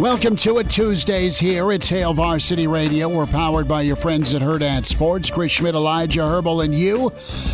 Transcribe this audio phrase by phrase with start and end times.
[0.00, 1.70] Welcome to it Tuesdays here.
[1.72, 3.08] It's Hail Varsity Radio.
[3.08, 5.30] We're powered by your friends at Hurrdat Sports.
[5.30, 7.10] Chris Schmidt, Elijah Herbel, and you.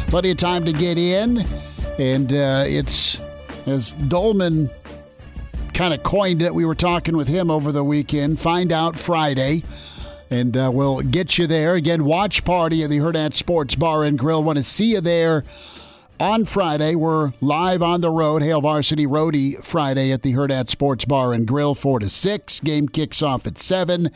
[0.09, 1.45] Plenty of time to get in.
[1.99, 3.21] And uh, it's,
[3.67, 4.71] as Dolman
[5.75, 8.41] kind of coined it, we were talking with him over the weekend.
[8.41, 9.63] Find out Friday.
[10.31, 11.75] And uh, we'll get you there.
[11.75, 14.43] Again, watch party at the Hurrdat Sports Bar and Grill.
[14.43, 15.45] Want to see you there
[16.21, 16.95] on Friday.
[16.95, 21.47] We're live on the road, Hail Varsity Roadie Friday at the Hurrdat Sports Bar and
[21.47, 22.61] Grill, 4 to 6.
[22.61, 24.11] Game kicks off at 7.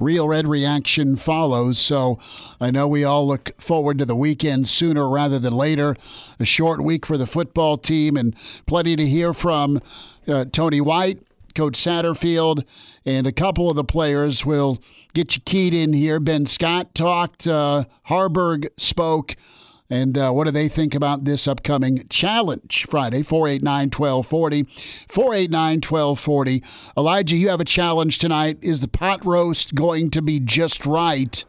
[0.00, 1.78] Real Red Reaction follows.
[1.78, 2.18] So
[2.60, 5.96] I know we all look forward to the weekend sooner rather than later.
[6.40, 8.34] A short week for the football team and
[8.66, 9.80] plenty to hear from
[10.26, 11.20] uh, Tony White.
[11.54, 12.64] Coach Satterfield
[13.06, 16.18] and a couple of the players will get you keyed in here.
[16.18, 19.36] Ben Scott talked, uh, Haarberg spoke.
[19.94, 23.22] And uh, what do they think about this upcoming challenge Friday?
[23.22, 24.64] 489 1240.
[25.08, 26.62] 489 1240.
[26.96, 28.58] Elijah, you have a challenge tonight.
[28.60, 31.44] Is the pot roast going to be just right?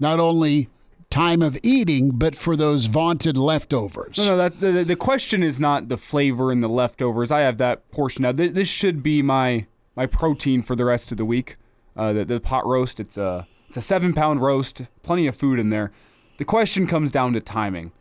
[0.00, 0.68] Not only
[1.08, 4.18] time of eating, but for those vaunted leftovers.
[4.18, 4.36] No, no.
[4.36, 7.30] That the, the question is not the flavor and the leftovers.
[7.30, 8.32] I have that portion now.
[8.32, 11.54] This, this should be my my protein for the rest of the week.
[11.96, 12.98] Uh, the, the pot roast.
[12.98, 14.82] It's a it's a seven pound roast.
[15.04, 15.92] Plenty of food in there.
[16.38, 17.92] The question comes down to timing.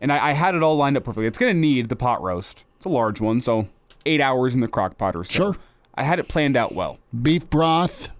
[0.00, 1.26] And I, I had it all lined up perfectly.
[1.26, 2.64] It's going to need the pot roast.
[2.76, 3.68] It's a large one, so
[4.06, 5.32] eight hours in the crock pot or so.
[5.32, 5.56] Sure.
[5.96, 6.98] I had it planned out well.
[7.22, 8.10] Beef broth,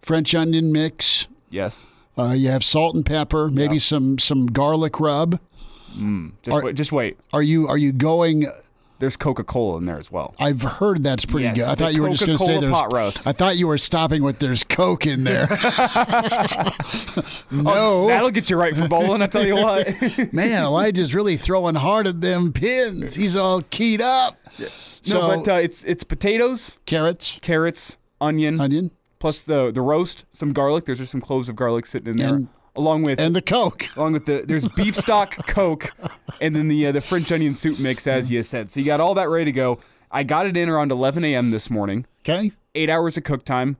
[0.00, 1.26] French onion mix.
[1.50, 1.86] Yes.
[2.16, 3.80] Uh, you have salt and pepper, maybe Yeah.
[3.80, 5.40] some some garlic rub.
[6.42, 6.74] Just Are- wait.
[6.76, 7.18] Just wait.
[7.32, 8.46] Are you are you going?
[8.98, 10.34] There's Coca Cola in there as well.
[10.38, 11.68] I've heard that's pretty Yes, good.
[11.68, 12.72] I thought you were just going to say there's.
[12.72, 13.26] pot roast.
[13.26, 15.46] I thought you were stopping with there's Coke in there.
[17.50, 19.22] no, That'll get you right for bowling.
[19.22, 19.88] I tell you what.
[20.32, 23.14] man, Elijah's really throwing hard at them pins.
[23.14, 24.38] He's all keyed up.
[25.02, 30.24] So no, but uh, it's it's potatoes, carrots, carrots, onion, onion, plus the the roast,
[30.30, 30.86] some garlic.
[30.86, 33.86] There's just some cloves of garlic sitting in there, And- along with and the Coke.
[33.96, 35.90] along with the there's beef stock, Coke,
[36.40, 38.70] and then the uh, the French onion soup mix, as you said.
[38.70, 39.78] So you got all that ready to go.
[40.10, 41.50] I got it in around 11 a.m.
[41.50, 42.06] this morning.
[42.20, 43.76] Okay, Eight hours of cook time.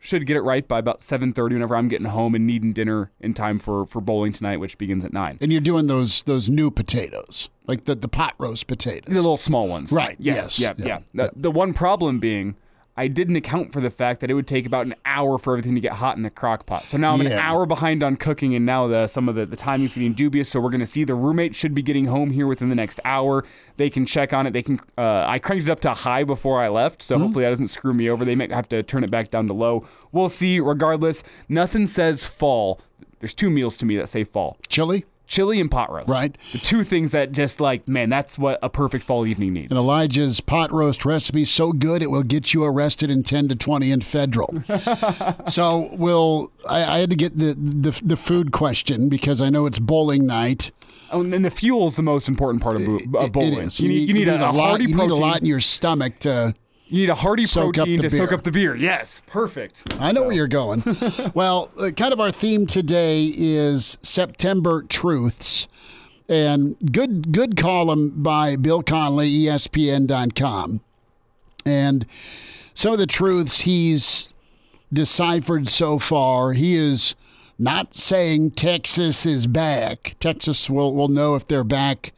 [0.00, 3.34] Should get it right by about 7:30 whenever I'm getting home and needing dinner in
[3.34, 5.38] time for for bowling tonight, which begins at nine.
[5.40, 9.12] and you're doing those those new potatoes, like the the pot roast potatoes.
[9.12, 9.90] The little small ones.
[9.90, 10.74] Right, Yeah, yes, Yeah.
[10.78, 11.24] yeah, Yeah.
[11.34, 12.54] The, the one problem being,
[12.98, 15.76] I didn't account for the fact that it would take about an hour for everything
[15.76, 16.88] to get hot in the crock pot.
[16.88, 19.54] So now I'm an hour behind on cooking, and now the some of the, the
[19.54, 20.48] timing's getting dubious.
[20.48, 22.98] So we're going to see the roommate should be getting home here within the next
[23.04, 23.44] hour.
[23.76, 24.52] They can check on it.
[24.52, 24.80] They can.
[24.98, 27.94] Uh, I cranked it up to high before I left, so hopefully that doesn't screw
[27.94, 28.24] me over.
[28.24, 29.86] They might have to turn it back down to low.
[30.10, 30.58] We'll see.
[30.58, 32.80] Regardless, nothing says fall.
[33.20, 35.04] There's two meals to me that say fall: Chili.
[35.28, 36.08] Chili and pot roast.
[36.08, 36.36] Right.
[36.52, 39.70] The two things that just like, man, that's what a perfect fall evening needs.
[39.70, 43.54] And Elijah's pot roast recipe so good it will get you arrested in ten to
[43.54, 44.52] twenty in federal.
[45.46, 46.50] so we'll.
[46.68, 50.26] I, I had to get the, the the food question because I know it's bowling
[50.26, 50.72] night.
[51.10, 53.52] Oh, and the fuel is the most important part of, bo- It- of bowling.
[53.54, 53.80] it is.
[53.80, 54.80] You, need, you need, a, a lot.
[54.80, 56.54] You need a lot in your stomach to.
[56.88, 58.74] You need a hearty soak protein to soak up the beer.
[58.74, 59.94] Yes, perfect.
[60.00, 60.82] I know where you're going.
[61.34, 65.68] well, uh, kind of our theme today is September truths,
[66.30, 70.80] and good good column by Bill Connelly, ESPN.com,
[71.66, 72.06] and
[72.72, 74.30] some of the truths he's
[74.90, 76.54] deciphered so far.
[76.54, 77.14] He is
[77.58, 80.16] not saying Texas is back.
[80.20, 82.14] Texas will will know if they're back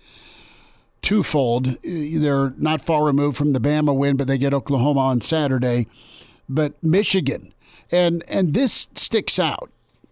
[1.02, 1.76] twofold.
[1.82, 5.86] They're not far removed from the Bama win, but they get Oklahoma on Saturday.
[6.48, 7.54] But Michigan,
[7.90, 9.70] and and this sticks out.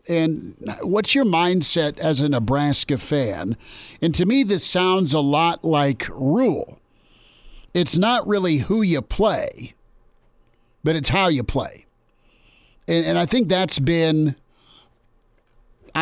[0.09, 3.59] And what's your mindset as a Nebraska fan?
[4.01, 6.81] And to me, this sounds a lot like Rhule.
[7.75, 9.75] It's not really who you play,
[10.83, 11.87] but it's how you play.
[12.87, 14.35] and, and I think that's been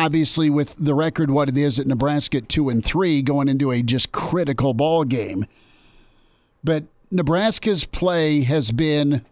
[0.05, 3.71] obviously with the record what it is at Nebraska at two and three going into
[3.71, 5.45] a just critical ball game.
[6.63, 9.25] But Nebraska's play has been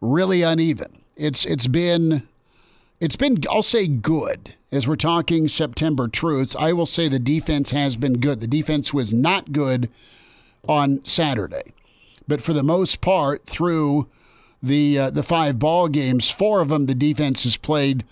[0.00, 1.02] really uneven.
[1.16, 2.26] It's it's been
[3.00, 6.56] it's been I'll say good as we're talking September truths.
[6.58, 8.40] I will say the defense has been good.
[8.40, 9.90] The defense was not good
[10.66, 11.74] on Saturday,
[12.26, 14.08] but for the most part through
[14.62, 18.04] the uh, the five ball games, four of them the defense has played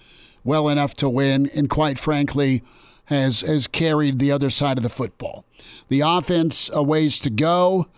[0.46, 2.62] well enough to win, and quite frankly,
[3.06, 5.44] has has carried the other side of the football.
[5.88, 7.88] The offense a ways to go.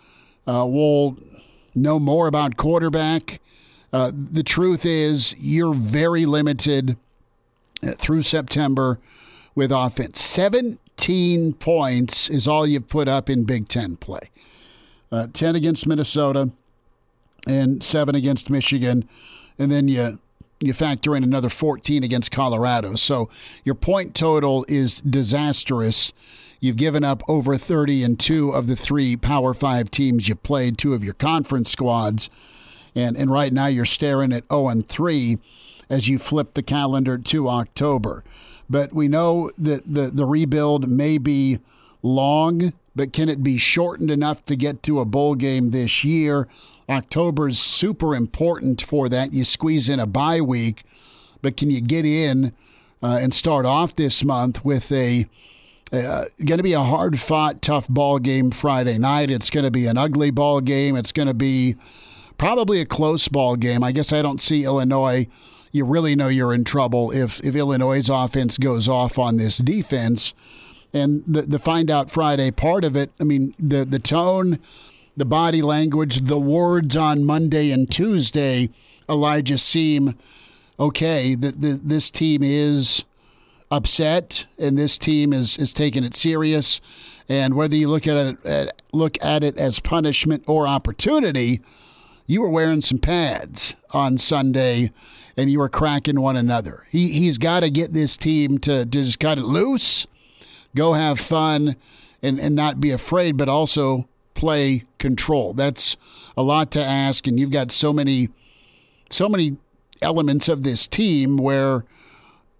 [0.47, 1.17] Uh, we'll
[1.75, 3.39] know more about quarterback.
[3.91, 6.97] Uh, the truth is, you're very limited
[7.83, 8.99] uh, through September
[9.55, 10.19] with offense.
[10.21, 14.29] 17 points is all you've put up in Big Ten play.
[15.11, 16.51] Uh, 10 against Minnesota
[17.47, 19.07] and 7 against Michigan.
[19.57, 20.19] And then you
[20.59, 22.95] you factor in another 14 against Colorado.
[22.95, 23.29] So
[23.63, 26.11] your point total is disastrous.
[26.59, 30.77] You've given up over 30 in two of the three Power Five teams you played,
[30.77, 32.29] two of your conference squads.
[32.93, 35.37] And, and right now you're staring at 0 and 3
[35.89, 38.23] as you flip the calendar to October.
[38.69, 41.59] But we know that the, the rebuild may be
[42.03, 46.47] long, but can it be shortened enough to get to a bowl game this year?
[46.89, 49.31] October is super important for that.
[49.33, 50.83] You squeeze in a bye week,
[51.41, 52.53] but can you get in
[53.01, 55.27] uh, and start off this month with a
[55.91, 59.31] uh, going to be a hard fought, tough ball game Friday night.
[59.31, 60.95] It's going to be an ugly ball game.
[60.95, 61.77] It's going to be
[62.37, 63.83] probably a close ball game.
[63.83, 65.27] I guess I don't see Illinois.
[65.71, 70.33] You really know you're in trouble if if Illinois' offense goes off on this defense.
[70.93, 73.11] And the the find out Friday part of it.
[73.19, 74.59] I mean the the tone
[75.19, 78.69] the body language, the words on Monday and Tuesday,
[79.09, 80.17] Elijah seem
[80.79, 81.35] okay.
[81.35, 83.03] That this team is
[83.69, 86.79] upset and this team is is taking it serious.
[87.27, 91.59] And whether you look at it look at it as punishment or opportunity,
[92.25, 94.91] you were wearing some pads on Sunday
[95.35, 96.87] and you were cracking one another.
[96.89, 100.07] He he's got to get this team to, to just cut it loose,
[100.75, 101.75] go have fun,
[102.21, 104.07] and, and not be afraid, but also
[104.39, 105.53] play control.
[105.53, 105.97] That's
[106.37, 108.29] a lot to ask, and you've got so many,
[109.09, 109.57] so many
[110.01, 111.83] elements of this team where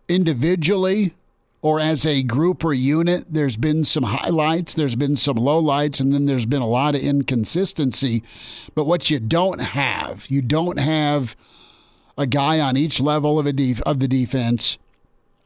[0.09, 1.15] individually
[1.61, 6.13] or as a group or unit, there's been some highlights, there's been some lowlights, and
[6.13, 8.23] then there's been a lot of inconsistency.
[8.75, 11.37] But what you don't have, you don't have
[12.17, 14.77] a guy on each level of a def- of the defense.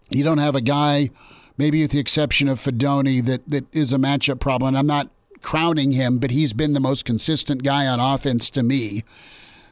[0.10, 1.12] You don't have a guy,
[1.58, 4.70] maybe with the exception of Fidone, that that is a matchup problem.
[4.70, 5.10] And I'm not
[5.44, 9.04] crowning him, but he's been the most consistent guy on offense to me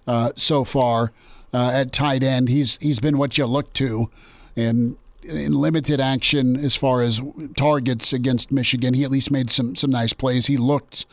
[0.05, 1.11] uh, so far
[1.53, 2.49] uh, at tight end.
[2.49, 4.09] He's he's been what you look to,
[4.55, 7.21] and in limited action as far as
[7.55, 10.47] targets against Michigan, he at least made some some nice plays.
[10.47, 11.05] He looked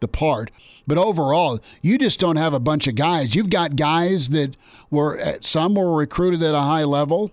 [0.00, 0.50] the part.
[0.86, 3.34] But overall, you just don't have a bunch of guys.
[3.34, 4.56] You've got guys that
[4.90, 7.30] were some were recruited at a high level.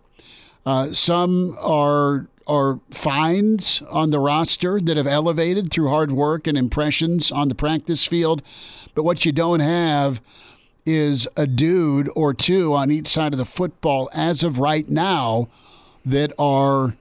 [0.65, 6.57] Uh, some are are finds on the roster that have elevated through hard work and
[6.57, 8.41] impressions on the practice field.
[8.95, 10.19] But what you don't have
[10.85, 15.47] is a dude or two on each side of the football as of right now
[16.03, 16.95] that are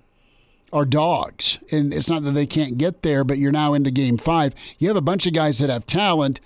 [0.70, 1.58] are dogs.
[1.72, 4.54] And it's not that they can't get there, but you're now into game five.
[4.78, 6.40] You have a bunch of guys that have talent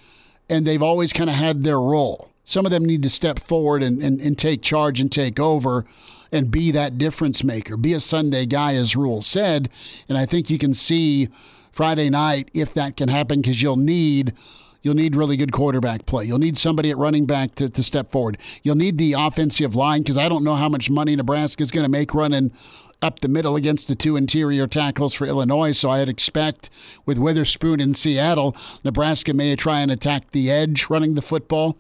[0.49, 2.31] and they've always kind of had their role.
[2.45, 5.85] Some of them need to step forward and, and, and take charge and take over
[6.33, 7.77] and be that difference maker.
[7.77, 9.69] Be a Sunday guy, as Rhule said.
[10.09, 11.29] And I think you can see
[11.71, 14.33] Friday night if that can happen because you'll need
[14.83, 16.25] you'll need really good quarterback play.
[16.25, 18.37] You'll need somebody at running back to, to step forward.
[18.65, 21.85] You'll need the offensive line because I don't know how much money Nebraska is going
[21.85, 22.51] to make running
[23.03, 25.73] up the middle against the two interior tackles for Illinois.
[25.73, 26.71] So I'd expect
[27.05, 31.77] with Witherspoon in Seattle, Nebraska may try and attack the edge running the football.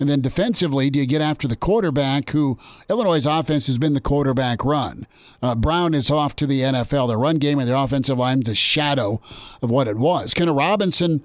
[0.00, 4.00] And then defensively, do you get after the quarterback who Illinois' offense has been the
[4.00, 5.06] quarterback run?
[5.42, 7.08] Uh, Brown is off to the NFL.
[7.08, 9.20] Their run game and their offensive line is a shadow
[9.60, 10.34] of what it was.
[10.34, 11.22] Can a Robinson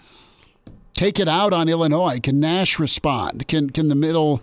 [0.94, 2.20] take it out on Illinois?
[2.20, 3.48] Can Nash respond?
[3.48, 4.42] Can can the middle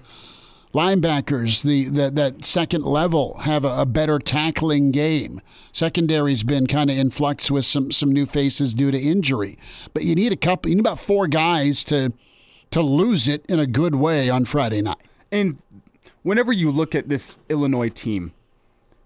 [0.75, 5.41] linebackers, the, the that second level, have a, a better tackling game.
[5.73, 9.57] Secondary's been kind of in flux with some some new faces due to injury,
[9.95, 10.69] but you need a couple.
[10.69, 12.13] You need about four guys to
[12.71, 15.03] to lose it in a good way on Friday night.
[15.31, 15.59] And
[16.23, 18.33] whenever you look at this Illinois team,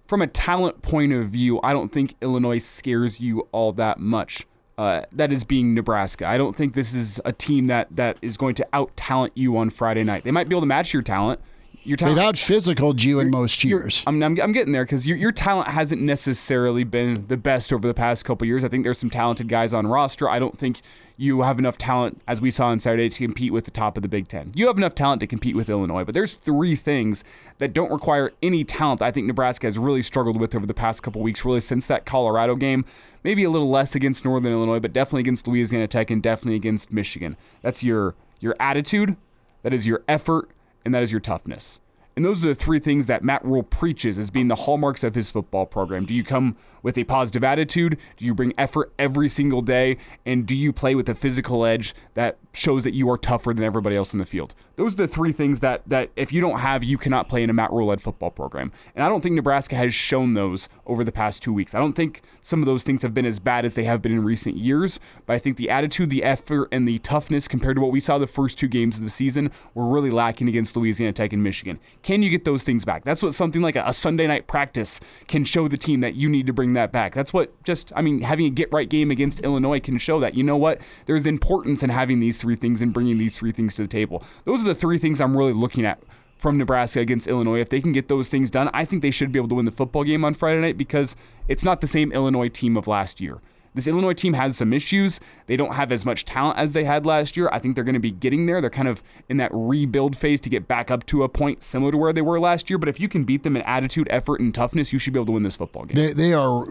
[0.06, 4.46] from a talent point of view, I don't think Illinois scares you all that much.
[4.78, 6.24] Uh, that is being Nebraska.
[6.24, 9.56] I don't think this is a team that that is going to out talent you
[9.58, 10.24] on Friday night.
[10.24, 11.40] They might be able to match your talent
[11.88, 12.16] your talent.
[12.16, 14.02] They've out physicaled you in most years.
[14.06, 17.88] I'm, I'm, I'm getting there because your, your talent hasn't necessarily been the best over
[17.88, 18.64] the past couple years.
[18.64, 20.28] I think there's some talented guys on roster.
[20.28, 20.80] I don't think
[21.16, 24.02] you have enough talent, as we saw on Saturday, to compete with the top of
[24.02, 24.52] the Big Ten.
[24.54, 27.24] You have enough talent to compete with Illinois, but there's three things
[27.58, 30.74] that don't require any talent that I think Nebraska has really struggled with over the
[30.74, 32.84] past couple weeks, really since that Colorado game.
[33.24, 36.92] Maybe a little less against Northern Illinois, but definitely against Louisiana Tech and definitely against
[36.92, 37.36] Michigan.
[37.62, 39.16] That's your your attitude,
[39.62, 40.48] that is your effort,
[40.88, 41.80] and that is your toughness.
[42.16, 45.14] And those are the three things that Matt Rhule preaches as being the hallmarks of
[45.14, 46.06] his football program.
[46.06, 47.98] Do you come with a positive attitude?
[48.16, 49.98] Do you bring effort every single day?
[50.24, 53.64] And do you play with a physical edge that shows that you are tougher than
[53.64, 54.54] everybody else in the field?
[54.76, 57.50] Those are the three things that, that if you don't have, you cannot play in
[57.50, 58.72] a Matt Rhule led football program.
[58.94, 61.74] And I don't think Nebraska has shown those over the past two weeks.
[61.74, 64.12] I don't think some of those things have been as bad as they have been
[64.12, 67.82] in recent years, but I think the attitude, the effort, and the toughness compared to
[67.82, 71.12] what we saw the first two games of the season were really lacking against Louisiana
[71.12, 71.80] Tech and Michigan.
[72.02, 73.04] Can you get those things back?
[73.04, 76.28] That's what something like a, a Sunday night practice can show the team that you
[76.28, 77.14] need to bring that back.
[77.14, 80.34] That's what just, I mean, having a get right game against Illinois can show that.
[80.34, 80.80] You know what?
[81.06, 84.22] There's importance in having these three things and bringing these three things to the table.
[84.44, 86.02] Those are the three things I'm really looking at
[86.38, 87.60] from Nebraska against Illinois.
[87.60, 89.64] If they can get those things done, I think they should be able to win
[89.64, 91.16] the football game on Friday night because
[91.48, 93.40] it's not the same Illinois team of last year.
[93.78, 95.20] This Illinois team has some issues.
[95.46, 97.48] They don't have as much talent as they had last year.
[97.52, 98.60] I think they're going to be getting there.
[98.60, 101.92] They're kind of in that rebuild phase to get back up to a point similar
[101.92, 102.78] to where they were last year.
[102.78, 105.26] But if you can beat them in attitude, effort, and toughness, you should be able
[105.26, 105.94] to win this football game.
[105.94, 106.66] They, they are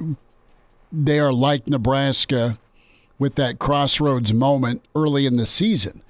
[0.92, 2.60] they are like Nebraska
[3.20, 6.02] with that crossroads moment early in the season.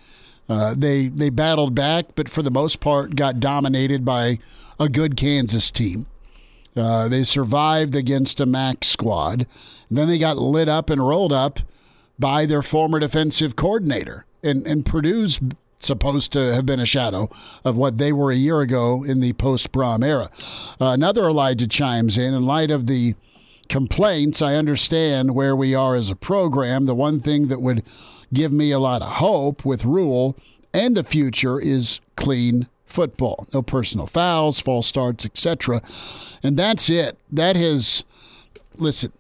[0.49, 4.39] Uh, they they battled back, but for the most part, got dominated by
[4.79, 6.07] a good Kansas team.
[6.77, 9.47] Uh, they survived against a MAC squad.
[9.89, 11.59] then they got lit up and rolled up
[12.19, 14.25] by their former defensive coordinator.
[14.43, 15.39] And, and Purdue's
[15.79, 17.29] supposed to have been a shadow
[17.63, 20.29] of what they were a year ago in the post Brohm era.
[20.81, 22.33] Uh, another Elijah chimes in.
[22.33, 23.15] In light of the
[23.69, 26.85] complaints, I understand where we are as a program.
[26.85, 27.83] The one thing that would
[28.33, 30.35] give me a lot of hope with Rhule
[30.73, 33.47] and the future is clean football.
[33.53, 35.81] No personal fouls, false starts, etc.
[36.41, 37.17] And that's it.
[37.31, 38.03] That has
[38.77, 39.11] listen,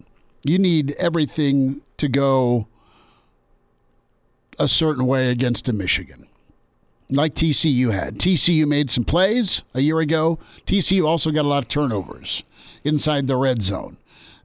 [0.43, 2.67] you need everything to go
[4.59, 6.27] a certain way against a Michigan.
[7.09, 8.17] Like TCU had.
[8.17, 10.39] TCU made some plays a year ago.
[10.65, 12.43] TCU also got a lot of turnovers
[12.83, 13.97] inside the red zone.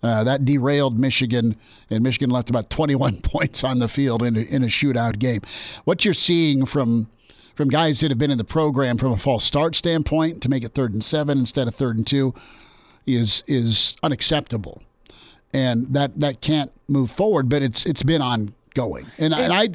[0.03, 1.55] Uh, that derailed Michigan,
[1.89, 5.41] and Michigan left about 21 points on the field in a, in a shootout game.
[5.85, 7.09] What you're seeing from
[7.55, 10.65] from guys that have been in the program from a false start standpoint to make
[10.65, 12.35] it third and seven instead of third and two
[13.07, 14.83] is is unacceptable,
[15.53, 17.49] and that that can't move forward.
[17.49, 19.69] But it's it's been ongoing, and, and I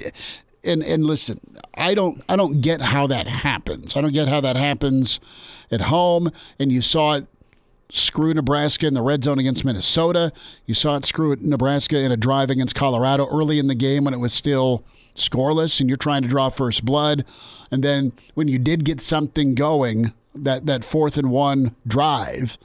[0.64, 1.40] and and listen,
[1.76, 3.96] I don't I don't get how that happens.
[3.96, 5.20] I don't get how that happens
[5.72, 7.28] at home, and you saw it
[7.90, 10.34] screw Nebraska in the red zone against Minnesota.
[10.66, 14.14] You saw it screw Nebraska in a drive against Colorado early in the game when
[14.14, 14.84] it was still
[15.18, 17.26] scoreless and you're trying to draw first blood.
[17.72, 22.58] And then when you did get something going, that, that fourth and one drive,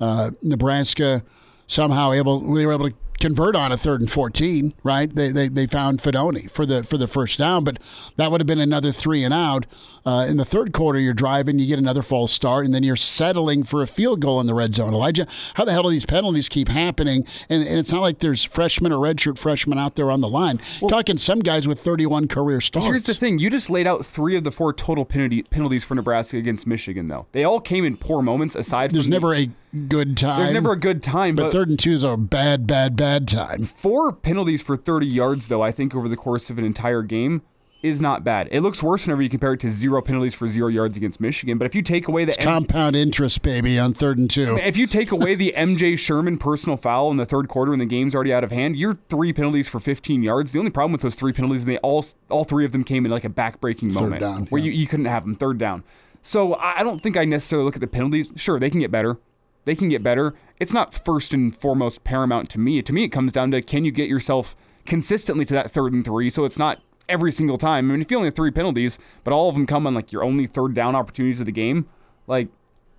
[0.00, 1.22] uh, Nebraska
[1.66, 5.14] somehow able we were able to convert on a third and 14, right?
[5.14, 7.78] They, they, they found Fidone for the for the first down, but
[8.16, 9.66] that would have been another three and out.
[10.06, 12.94] Uh, in the third quarter, you're driving, you get another false start, and then you're
[12.94, 14.92] settling for a field goal in the red zone.
[14.92, 17.24] Elijah, how the hell do these penalties keep happening?
[17.48, 20.60] And, and it's not like there's freshmen or redshirt freshmen out there on the line.
[20.82, 22.86] Well, Talking some guys with 31 career starts.
[22.86, 25.94] Here's the thing: you just laid out three of the four total penalty, penalties for
[25.94, 27.26] Nebraska against Michigan, though.
[27.32, 28.54] They all came in poor moments.
[28.54, 30.38] Aside, from there's never the, a good time.
[30.38, 31.34] There's never a good time.
[31.34, 33.64] But, but third and two is a bad, bad, bad time.
[33.64, 35.62] Four penalties for 30 yards, though.
[35.62, 37.42] I think over the course of an entire game
[37.84, 38.48] is not bad.
[38.50, 41.58] It looks worse whenever you compare it to zero penalties for zero yards against Michigan.
[41.58, 44.78] But if you take away the M- compound interest, baby, on third and two, if
[44.78, 48.14] you take away the MJ Sherman personal foul in the third quarter and the game's
[48.14, 50.52] already out of hand, you're three penalties for 15 yards.
[50.52, 53.10] The only problem with those three penalties, they all all three of them came in
[53.10, 54.66] like a backbreaking moment down, where yeah.
[54.66, 55.84] you, you couldn't have them third down.
[56.22, 58.28] So I don't think I necessarily look at the penalties.
[58.34, 59.18] Sure, they can get better.
[59.64, 60.34] They can get better.
[60.60, 62.82] It's not first and foremost paramount to me.
[62.82, 64.54] To me, it comes down to can you get yourself
[64.84, 67.90] consistently to that third and three so it's not every single time.
[67.90, 70.12] I mean, if you only have three penalties, but all of them come on like
[70.12, 71.86] your only third down opportunities of the game,
[72.26, 72.48] like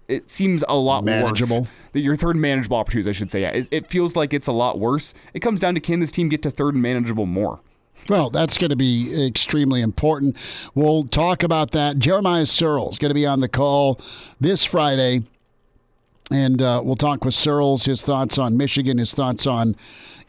[0.08, 1.62] it seems a lot manageable.
[1.62, 1.70] worse.
[1.94, 3.42] That your third manageable opportunities, I should say.
[3.42, 5.14] Yeah, it, it feels like it's a lot worse.
[5.34, 7.60] It comes down to can this team get to third and manageable more.
[8.10, 10.36] Well, that's going to be extremely important.
[10.76, 11.98] We'll talk about that.
[11.98, 14.00] Jeremiah Sirles going to be on the call
[14.40, 15.24] this Friday
[16.32, 19.76] And uh, we'll talk with Sirles, his thoughts on Michigan, his thoughts on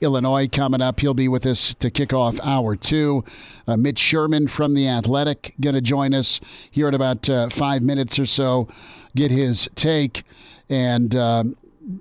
[0.00, 1.00] Illinois coming up.
[1.00, 3.24] He'll be with us to kick off hour two.
[3.66, 7.82] Uh, Mitch Sherman from The Athletic going to join us here in about uh, five
[7.82, 8.68] minutes or so,
[9.14, 10.24] get his take.
[10.68, 11.56] And um,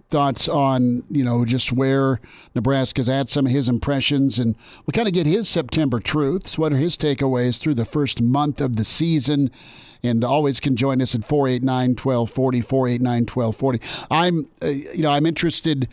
[0.09, 2.19] thoughts on you know just where
[2.53, 6.57] Nebraska's at, some of his impressions, and we'll kind of get his September truths.
[6.57, 9.51] What are his takeaways through the first month of the season?
[10.05, 13.79] And always can join us at 489 1240, 489 1240.
[14.11, 15.87] I'm, uh, you know, I'm interested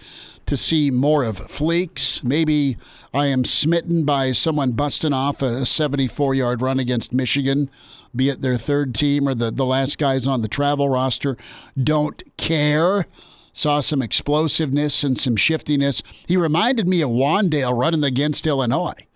[0.47, 2.23] to see more of Fleeks.
[2.23, 2.77] Maybe
[3.15, 7.71] I am smitten by someone busting off a 74 yard run against Michigan,
[8.15, 11.37] be it their third team or the, the last guys on the travel roster.
[11.83, 13.07] Don't care
[13.55, 16.03] saw some explosiveness and some shiftiness.
[16.27, 19.07] He reminded me of Wan'Dale running against Illinois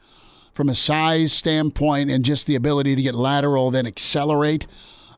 [0.57, 4.67] from a size standpoint and just the ability to get lateral, then accelerate.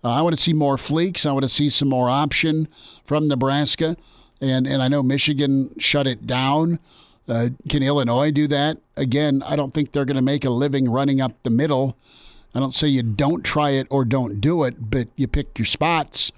[0.03, 1.25] Uh, I want to see more fleeks.
[1.25, 2.67] I want to see some more option
[3.05, 3.97] from Nebraska.
[4.41, 6.81] And, and I know Michigan shut it down.
[7.29, 8.79] Uh, can Illinois do that?
[8.97, 11.97] Again, I don't think they're going to make a living running up the middle.
[12.53, 15.67] I don't say you don't try it or don't do it, but you pick your
[15.67, 16.33] spots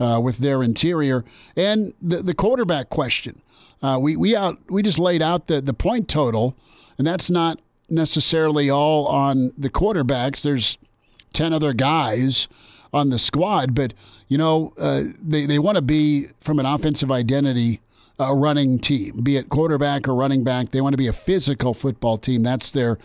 [0.00, 3.42] uh, with their interior and the the quarterback question.
[3.82, 6.56] Uh, we we out we just laid out the the point total,
[6.96, 7.60] and that's not
[7.90, 10.42] necessarily all on the quarterbacks.
[10.42, 10.78] There's
[11.32, 12.48] ten other guys
[12.92, 13.94] on the squad, but
[14.28, 17.80] you know uh, they they want to be from an offensive identity
[18.20, 20.70] a running team, be it quarterback or running back.
[20.70, 22.42] They want to be a physical football team.
[22.42, 22.98] That's their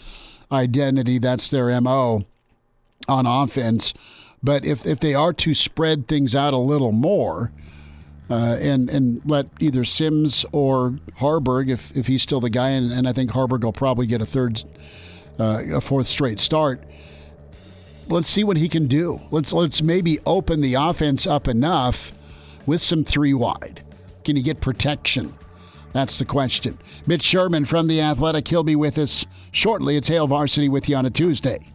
[0.51, 1.19] identity.
[1.19, 2.25] That's their mo
[3.07, 3.93] on offense.
[4.43, 7.51] But if, if they are to spread things out a little more
[8.29, 12.91] uh, and and let either Sims or Haarberg, if, if he's still the guy, and,
[12.91, 14.63] and I think Haarberg will probably get a third,
[15.39, 16.83] uh, a fourth straight start.
[18.07, 19.19] Let's see what he can do.
[19.31, 22.11] Let's let's maybe open the offense up enough
[22.65, 23.83] with some three wide.
[24.23, 25.33] Can he get protection?
[25.93, 26.77] That's the question.
[27.07, 28.47] Mitch Sherman from the Athletic.
[28.47, 29.95] He'll be with us shortly.
[29.95, 31.74] It's Hail Varsity with you on a Tuesday.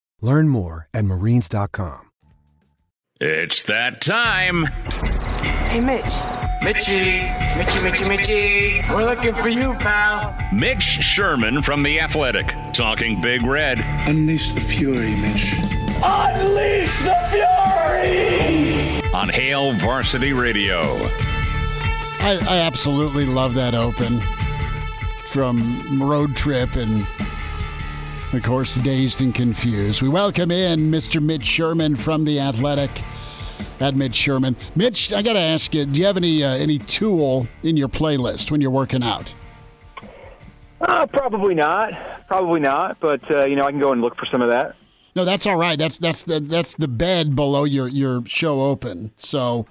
[0.21, 2.07] Learn more at marines.com.
[3.19, 4.65] It's that time.
[5.69, 6.05] Hey, Mitch.
[6.63, 7.21] Mitchy,
[7.57, 8.81] Mitchy, Mitchy, Mitchy.
[8.93, 10.35] We're looking for you, pal.
[10.53, 13.79] Mitch Sherman from The Athletic, talking Big Red.
[14.07, 15.53] Unleash the fury, Mitch.
[16.03, 19.01] Unleash the fury!
[19.13, 20.81] On Hail Varsity Radio.
[22.23, 24.19] I, I absolutely love that open
[25.21, 27.05] from Road Trip and
[28.33, 30.01] of course, dazed and confused.
[30.01, 31.21] We welcome in Mr.
[31.21, 32.89] Mitch Sherman from the Athletic.
[33.79, 36.79] At Mitch Sherman, Mitch, I got to ask you: Do you have any uh, any
[36.79, 39.33] tool in your playlist when you're working out?
[40.79, 41.93] Uh, probably not.
[42.27, 42.99] Probably not.
[42.99, 44.75] But uh, you know, I can go and look for some of that.
[45.15, 45.77] No, that's all right.
[45.77, 49.11] That's that's the that's the bed below your your show open.
[49.17, 49.65] So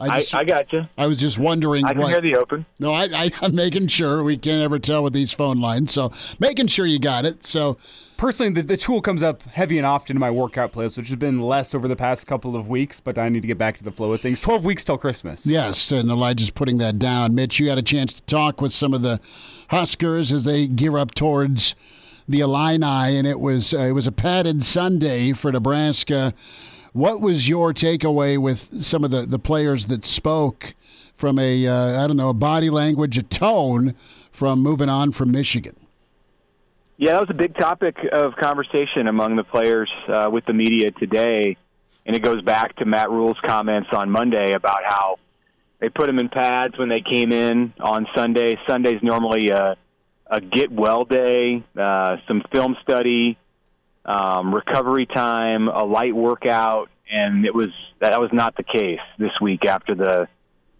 [0.00, 0.88] I, just, I, I got you.
[0.96, 1.84] I was just wondering.
[1.84, 2.64] I can what, hear the open.
[2.78, 4.22] No, I, I, I'm making sure.
[4.22, 7.44] We can't ever tell with these phone lines, so making sure you got it.
[7.44, 7.76] So
[8.16, 11.16] personally, the, the tool comes up heavy and often in my workout playlist, which has
[11.16, 13.84] been less over the past couple of weeks, but I need to get back to
[13.84, 14.40] the flow of things.
[14.40, 15.44] 12 weeks till Christmas.
[15.44, 17.34] Yes, and Elijah's putting that down.
[17.34, 19.20] Mitch, you had a chance to talk with some of the
[19.68, 21.74] Huskers as they gear up towards
[22.28, 26.32] the Illini, and it was uh, it was a padded Sunday for Nebraska.
[26.92, 30.74] What was your takeaway with some of the, the players that spoke
[31.14, 33.94] from a uh, I don't know a body language, a tone
[34.32, 35.76] from moving on from Michigan?
[36.96, 40.90] Yeah, that was a big topic of conversation among the players uh, with the media
[40.90, 41.56] today,
[42.04, 45.16] and it goes back to Matt Rhule's comments on Monday about how
[45.78, 48.58] they put them in pads when they came in on Sunday.
[48.68, 49.76] Sunday's normally a,
[50.26, 53.38] a get well day, uh, some film study,
[54.04, 59.32] um, recovery time, a light workout, and it was that was not the case this
[59.40, 60.28] week after the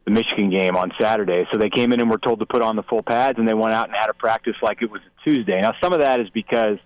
[0.04, 1.46] the Michigan game on Saturday.
[1.52, 3.54] So they came in and were told to put on the full pads, and they
[3.54, 5.60] went out and had a practice like it was a Tuesday.
[5.60, 6.78] Now some of that is because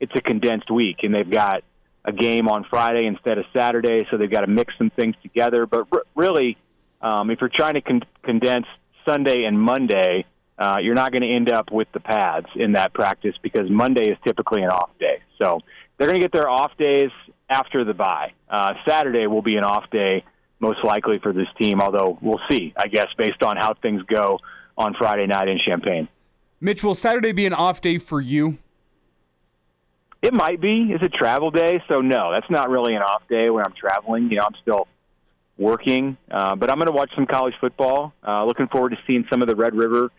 [0.00, 1.62] it's a condensed week, and they've got
[2.04, 5.66] a game on Friday instead of Saturday, so they've got to mix some things together.
[5.66, 6.56] But r- really,
[7.00, 8.66] um, if you're trying to con- condense
[9.06, 10.24] Sunday and Monday,
[10.58, 14.10] uh, you're not going to end up with the pads in that practice because Monday
[14.10, 15.20] is typically an off day.
[15.40, 15.60] So
[15.98, 17.10] they're going to get their off days
[17.48, 18.32] after the bye.
[18.48, 20.24] Uh, Saturday will be an off day,
[20.60, 24.38] most likely for this team, although we'll see, I guess, based on how things go
[24.76, 26.08] on Friday night in Champaign.
[26.60, 28.58] Mitch, will Saturday be an off day for you?
[30.22, 30.88] It might be.
[30.90, 34.30] It's a travel day, so no, that's not really an off day when I'm traveling.
[34.30, 34.86] You know, I'm still
[35.58, 38.12] working, uh, but I'm going to watch some college football.
[38.26, 40.10] Uh, looking forward to seeing some of the Red River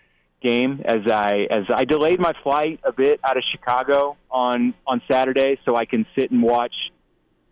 [0.44, 5.02] game as I as I delayed my flight a bit out of Chicago on on
[5.10, 6.74] Saturday, so I can sit and watch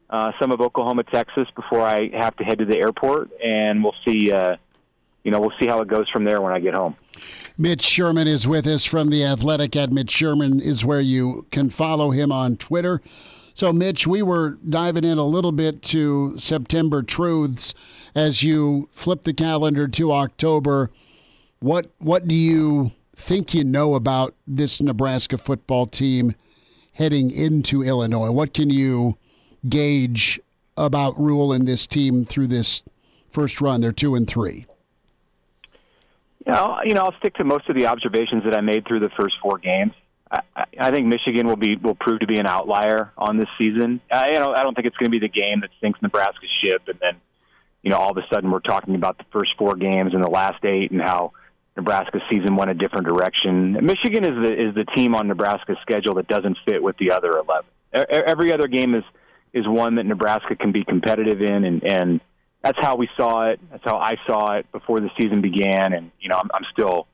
[0.09, 3.95] uh, some of Oklahoma, Texas before I have to head to the airport, and we'll
[4.05, 4.31] see.
[4.31, 4.57] Uh,
[5.23, 6.95] you know, we'll see how it goes from there when I get home.
[7.55, 9.75] Mitch Sherman is with us from the Athletic.
[9.75, 13.03] At Mitch Sherman is where you can follow him on Twitter.
[13.53, 17.75] So, Mitch, we were diving in a little bit to September truths
[18.15, 20.89] as you flip the calendar to October.
[21.61, 26.33] What what do you think you know about this Nebraska football team
[26.93, 28.31] heading into Illinois?
[28.31, 29.19] What can you
[29.69, 30.39] gauge
[30.75, 32.81] about Rhule and this team through this
[33.29, 33.79] first run?
[33.79, 34.65] They're two and three.
[36.47, 39.11] Know, you know, I'll stick to most of the observations that I made through the
[39.15, 39.93] first four games.
[40.31, 40.41] I,
[40.79, 44.01] I think Michigan will be will prove to be an outlier on this season.
[44.11, 46.49] I, you know, I don't think it's going to be the game that sinks Nebraska's
[46.63, 47.17] ship, and then,
[47.83, 50.29] you know, all of a sudden we're talking about the first four games and the
[50.29, 51.33] last eight and how
[51.77, 53.73] Nebraska's season went a different direction.
[53.81, 57.31] Michigan is the is the team on Nebraska's schedule that doesn't fit with the other
[57.31, 57.69] eleven.
[57.93, 59.03] Every other game is
[59.53, 62.21] is one that Nebraska can be competitive in, and and
[62.61, 63.59] that's how we saw it.
[63.71, 67.07] That's how I saw it before the season began, and you know I'm, I'm still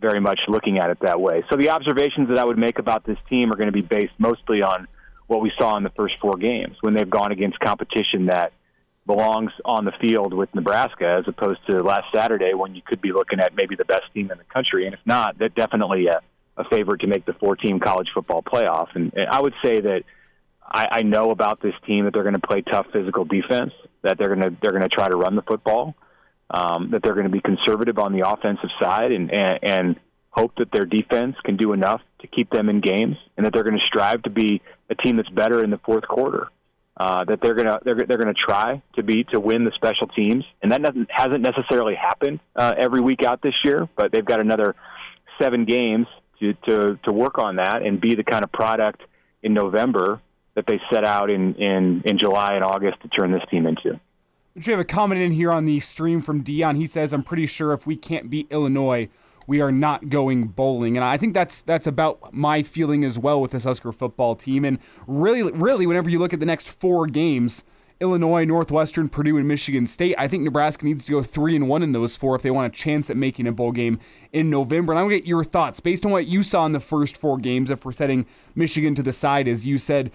[0.00, 1.42] very much looking at it that way.
[1.50, 4.12] So the observations that I would make about this team are going to be based
[4.18, 4.86] mostly on
[5.26, 8.52] what we saw in the first four games when they've gone against competition that
[9.08, 13.10] belongs on the field with Nebraska as opposed to last Saturday when you could be
[13.10, 14.84] looking at maybe the best team in the country.
[14.84, 16.20] And if not, that definitely a,
[16.58, 18.88] a favorite to make the four team college football playoff.
[18.94, 20.02] And, and I would say that
[20.62, 24.18] I, I know about this team that they're going to play tough physical defense, that
[24.18, 25.94] they're going to they're going to try to run the football,
[26.50, 29.96] um, that they're going to be conservative on the offensive side, and, and and
[30.30, 33.64] hope that their defense can do enough to keep them in games, and that they're
[33.64, 36.48] going to strive to be a team that's better in the fourth quarter.
[36.98, 40.44] Uh, that they're gonna they're, they're gonna try to be to win the special teams,
[40.62, 43.88] and that doesn't, hasn't necessarily happened uh, every week out this year.
[43.96, 44.74] But they've got another
[45.40, 46.08] seven games
[46.40, 49.00] to, to to work on that and be the kind of product
[49.44, 50.20] in November
[50.54, 54.00] that they set out in, in, in July and August to turn this team into.
[54.56, 56.74] We have a comment in here on the stream from Dion.
[56.74, 59.08] He says, "I'm pretty sure if we can't beat Illinois,
[59.48, 63.40] we are not going bowling." And I think that's that's about my feeling as well
[63.40, 64.64] with this Husker football team.
[64.64, 67.64] And really, really, whenever you look at the next four games,
[68.00, 71.82] Illinois, Northwestern, Purdue, and Michigan State, I think Nebraska needs to go three and one
[71.82, 73.98] in those four if they want a chance at making a bowl game
[74.32, 74.92] in November.
[74.92, 77.16] And I want to get your thoughts based on what you saw in the first
[77.16, 77.70] four games.
[77.70, 80.12] If we're setting Michigan to the side, as you said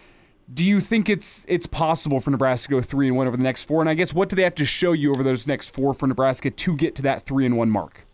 [0.52, 3.44] do you think it's it's possible for Nebraska to go three and one over the
[3.44, 3.82] next four?
[3.82, 6.08] And I guess what do they have to show you over those next four for
[6.08, 8.06] Nebraska to get to that three and one mark?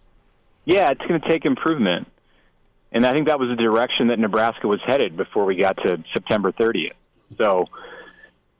[0.70, 2.08] Yeah, it's going to take improvement,
[2.92, 6.04] and I think that was the direction that Nebraska was headed before we got to
[6.14, 6.92] September 30th.
[7.40, 7.66] So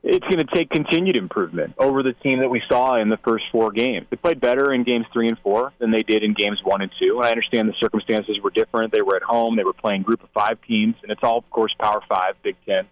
[0.02, 3.46] it's going to take continued improvement over the team that we saw in the first
[3.52, 4.08] four games.
[4.10, 6.90] They played better in games three and four than they did in games one and
[7.00, 7.18] two.
[7.18, 8.92] And I understand the circumstances were different.
[8.92, 9.56] They were at home.
[9.56, 12.56] They were playing group of five teams, and it's all, of course, Power Five, Big
[12.66, 12.88] Ten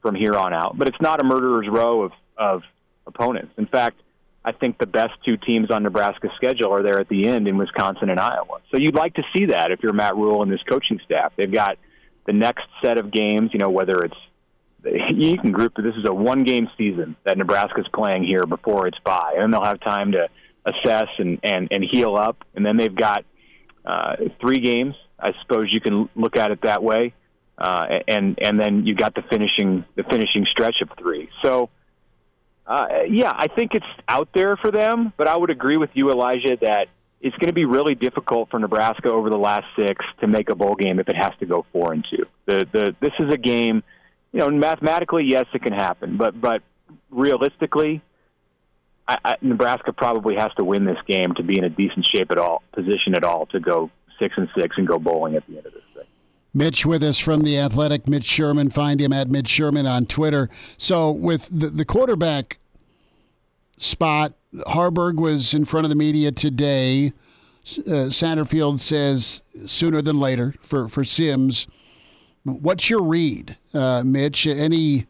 [0.00, 0.78] from here on out.
[0.78, 2.62] But it's not a murderer's row of, of
[3.06, 3.52] opponents.
[3.58, 4.00] In fact,
[4.44, 7.56] I think the best two teams on Nebraska's schedule are there at the end in
[7.56, 8.60] Wisconsin and Iowa.
[8.70, 11.32] So you'd like to see that if you're Matt Rhule and his coaching staff.
[11.36, 11.78] They've got
[12.26, 14.16] the next set of games, you know, whether it's
[14.84, 18.98] you can group this is a one game season that Nebraska's playing here before it's
[19.02, 20.28] bye, and they'll have time to
[20.66, 22.44] assess and, and, and heal up.
[22.54, 23.24] And then they've got
[23.86, 24.94] uh, three games.
[25.18, 27.14] I suppose you can look at it that way
[27.56, 31.28] uh, and and then you've got the finishing the finishing stretch of three.
[31.42, 31.70] So,
[32.66, 35.12] uh, yeah, I think it's out there for them.
[35.16, 36.88] But I would agree with you, Elijah, that
[37.20, 40.54] it's going to be really difficult for Nebraska over the last six to make a
[40.54, 42.26] bowl game if it has to go four and two.
[42.46, 43.82] The the this is a game,
[44.32, 46.62] you know, mathematically, yes, it can happen, but but
[47.10, 48.02] realistically.
[49.06, 52.30] I, I, Nebraska probably has to win this game to be in a decent shape
[52.30, 55.58] at all, position at all, to go six and six and go bowling at the
[55.58, 56.06] end of this thing.
[56.54, 58.06] Mitch with us from the Athletic.
[58.06, 58.70] Mitch Sherman.
[58.70, 60.48] Find him at Mitch Sherman on Twitter.
[60.78, 62.58] So with the, the quarterback
[63.78, 64.34] spot.
[64.68, 67.12] Haarberg was in front of the media today.
[67.78, 71.66] Uh, Satterfield says sooner than later for, for Sims.
[72.44, 74.46] What's your read, uh, Mitch?
[74.46, 75.06] Any?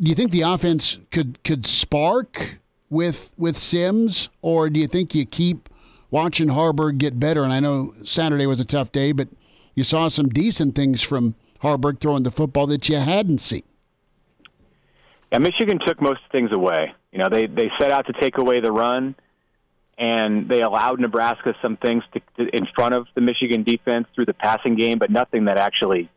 [0.00, 5.14] Do you think the offense could could spark with with Sims, or do you think
[5.14, 5.68] you keep
[6.10, 7.42] watching Haarberg get better?
[7.42, 9.28] And I know Saturday was a tough day, but
[9.76, 13.62] you saw some decent things from Haarberg throwing the football that you hadn't seen.
[15.30, 16.92] Yeah, Michigan took most things away.
[17.12, 19.14] You know, they they set out to take away the run,
[19.98, 24.26] and they allowed Nebraska some things to, to, in front of the Michigan defense through
[24.26, 26.08] the passing game, but nothing that actually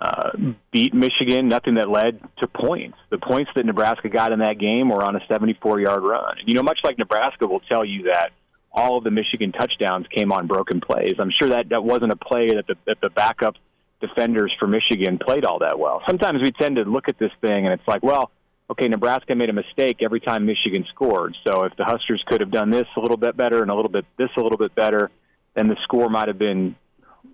[0.00, 0.30] uh,
[0.70, 1.48] beat Michigan.
[1.48, 2.98] Nothing that led to points.
[3.10, 6.38] The points that Nebraska got in that game were on a 74-yard run.
[6.38, 8.32] And, you know, much like Nebraska will tell you that
[8.72, 11.14] all of the Michigan touchdowns came on broken plays.
[11.18, 13.54] I'm sure that that wasn't a play that the, that the backup
[14.00, 16.02] defenders for Michigan played all that well.
[16.06, 18.30] Sometimes we tend to look at this thing and it's like, well,
[18.70, 21.36] okay, Nebraska made a mistake every time Michigan scored.
[21.46, 23.90] So if the Huskers could have done this a little bit better and a little
[23.90, 25.10] bit this a little bit better,
[25.54, 26.74] then the score might have been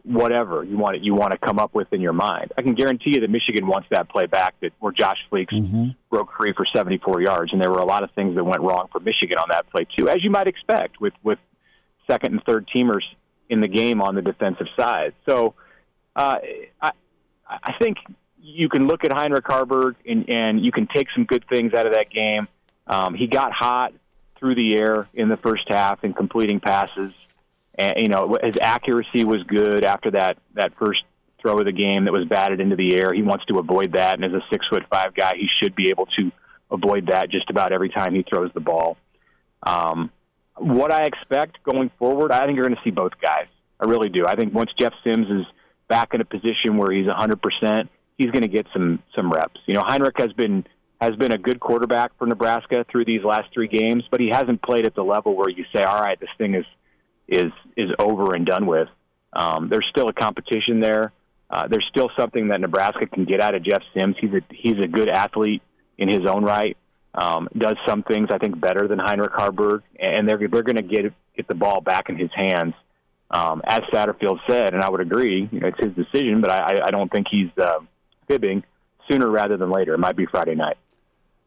[0.03, 2.53] whatever you want you want to come up with in your mind.
[2.57, 5.89] I can guarantee you that Michigan wants that play back that where Josh Fleeks mm-hmm.
[6.11, 8.89] broke free for 74 yards, and there were a lot of things that went wrong
[8.93, 11.39] for Michigan on that play too, as you might expect with with
[12.07, 13.03] second and third teamers
[13.49, 15.15] in the game on the defensive side.
[15.27, 15.55] So
[16.17, 16.39] uh,
[16.81, 16.93] I
[17.49, 17.99] I think
[18.41, 21.87] you can look at Heinrich Haarberg and, and you can take some good things out
[21.87, 22.49] of that game.
[22.87, 23.93] Um, he got hot
[24.39, 27.13] through the air in the first half and completing passes.
[27.79, 31.01] And, you know, his accuracy was good after that, that first
[31.41, 33.13] throw of the game that was batted into the air.
[33.15, 34.15] He wants to avoid that.
[34.15, 36.33] And as a six foot five guy, he should be able to
[36.71, 38.97] avoid that just about every time he throws the ball.
[39.63, 40.11] Um,
[40.57, 43.47] what I expect going forward, I think you're going to see both guys.
[43.81, 44.27] I really do.
[44.27, 45.47] I think once Jeff Sims is
[45.89, 49.61] back in a position where he's 100%, he's going to get some some reps.
[49.67, 50.67] You know, Heinrich has been
[51.01, 54.61] has been a good quarterback for Nebraska through these last three games, but he hasn't
[54.63, 56.65] played at the level where you say, "All right, this thing is
[57.29, 58.89] is is over and done with."
[59.33, 61.13] Um, there's still a competition there.
[61.51, 64.17] Uh, there's still something that Nebraska can get out of Jeff Sims.
[64.21, 65.63] He's a he's a good athlete
[65.97, 66.77] in his own right.
[67.15, 70.83] Um, does some things I think better than Heinrich Haarberg, and they're they're going to
[70.83, 72.75] get get the ball back in his hands.
[73.31, 76.81] Um, as Satterfield said, and I would agree, you know, it's his decision, but I,
[76.87, 77.81] I don't think he's uh,
[78.27, 78.65] fibbing
[79.11, 79.93] sooner rather than later.
[79.93, 80.79] It might be Friday night.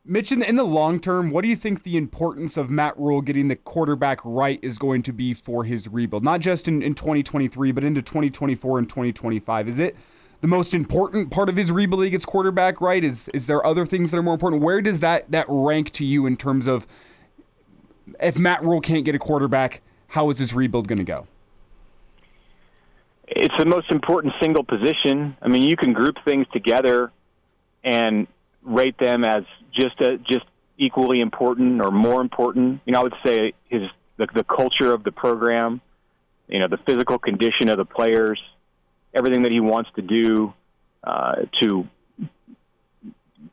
[0.04, 2.98] Mitch, in the, in the long term, what do you think the importance of Matt
[2.98, 6.24] Rhule getting the quarterback right is going to be for his rebuild?
[6.24, 9.68] Not just in, in 2023, but into 2024 and 2025.
[9.68, 9.96] Is it
[10.42, 13.04] the most important part of his rebuild he gets quarterback right?
[13.04, 14.64] Is is there other things that are more important?
[14.64, 16.88] Where does that that rank to you in terms of
[18.20, 21.28] if Matt Rhule can't get a quarterback, how is his rebuild going to go?
[23.34, 25.38] it's the most important single position.
[25.42, 27.12] I mean, you can group things together
[27.84, 28.28] and
[28.64, 29.44] rate them as
[29.74, 30.46] just a, just
[30.78, 32.82] equally important or more important.
[32.86, 33.84] You know, I would say his
[34.18, 35.82] the, the culture of the program,
[36.48, 38.42] you know, the physical condition of the players,
[39.14, 40.54] everything that he wants to do
[41.04, 41.88] uh, to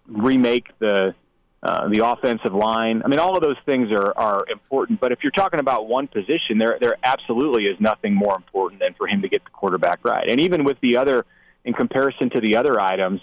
[0.07, 1.14] remake the
[1.61, 3.03] uh, the offensive line.
[3.05, 5.01] I mean, all of those things are, are important.
[5.01, 8.94] But if you're talking about one position, there there absolutely is nothing more important than
[8.94, 10.29] for him to get the quarterback right.
[10.29, 11.27] And even with the other,
[11.64, 13.21] in comparison to the other items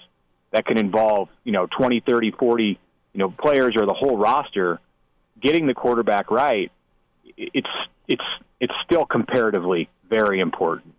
[0.56, 2.80] that can involve, you know, 20, 30, 40,
[3.12, 4.80] you know, players or the whole roster,
[5.41, 6.72] getting the quarterback right,
[7.36, 7.68] it's
[8.08, 8.24] it's
[8.62, 10.94] it's still comparatively very important.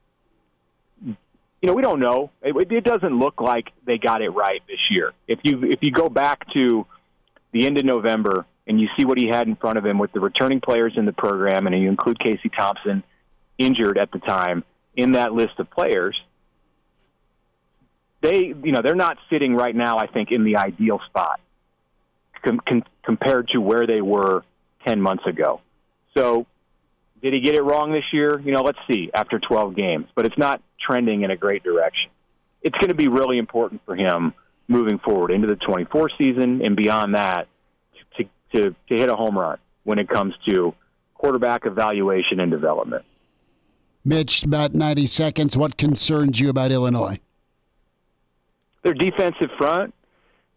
[1.07, 1.17] You
[1.63, 2.31] know, we don't know.
[2.43, 5.13] It, it doesn't look like they got it right this year.
[5.27, 6.87] If you if you go back to
[7.53, 10.13] the end of November and you see what he had in front of him with
[10.13, 13.03] the returning players in the program, and you include Casey Thompson,
[13.57, 14.65] injured at the time,
[14.97, 16.21] in that list of players,
[18.27, 19.99] they, you know, they're not sitting right now.
[19.99, 21.41] I think in the ideal spot
[22.45, 24.43] com- com- compared to where they were
[24.85, 25.61] ten months ago.
[26.17, 26.47] So,
[27.23, 28.41] did he get it wrong this year?
[28.41, 32.11] You know, let's see after 12 games, but it's not trending in a great direction.
[32.63, 34.35] It's going to be really important for him
[34.69, 37.49] moving forward into the 24 season and beyond that
[38.17, 40.75] to, to, to hit a home run when it comes to
[41.15, 43.05] quarterback evaluation and development.
[44.05, 45.57] Mitch, about 90 seconds.
[45.57, 47.19] What concerns you about Illinois?
[48.87, 49.93] Their defensive front.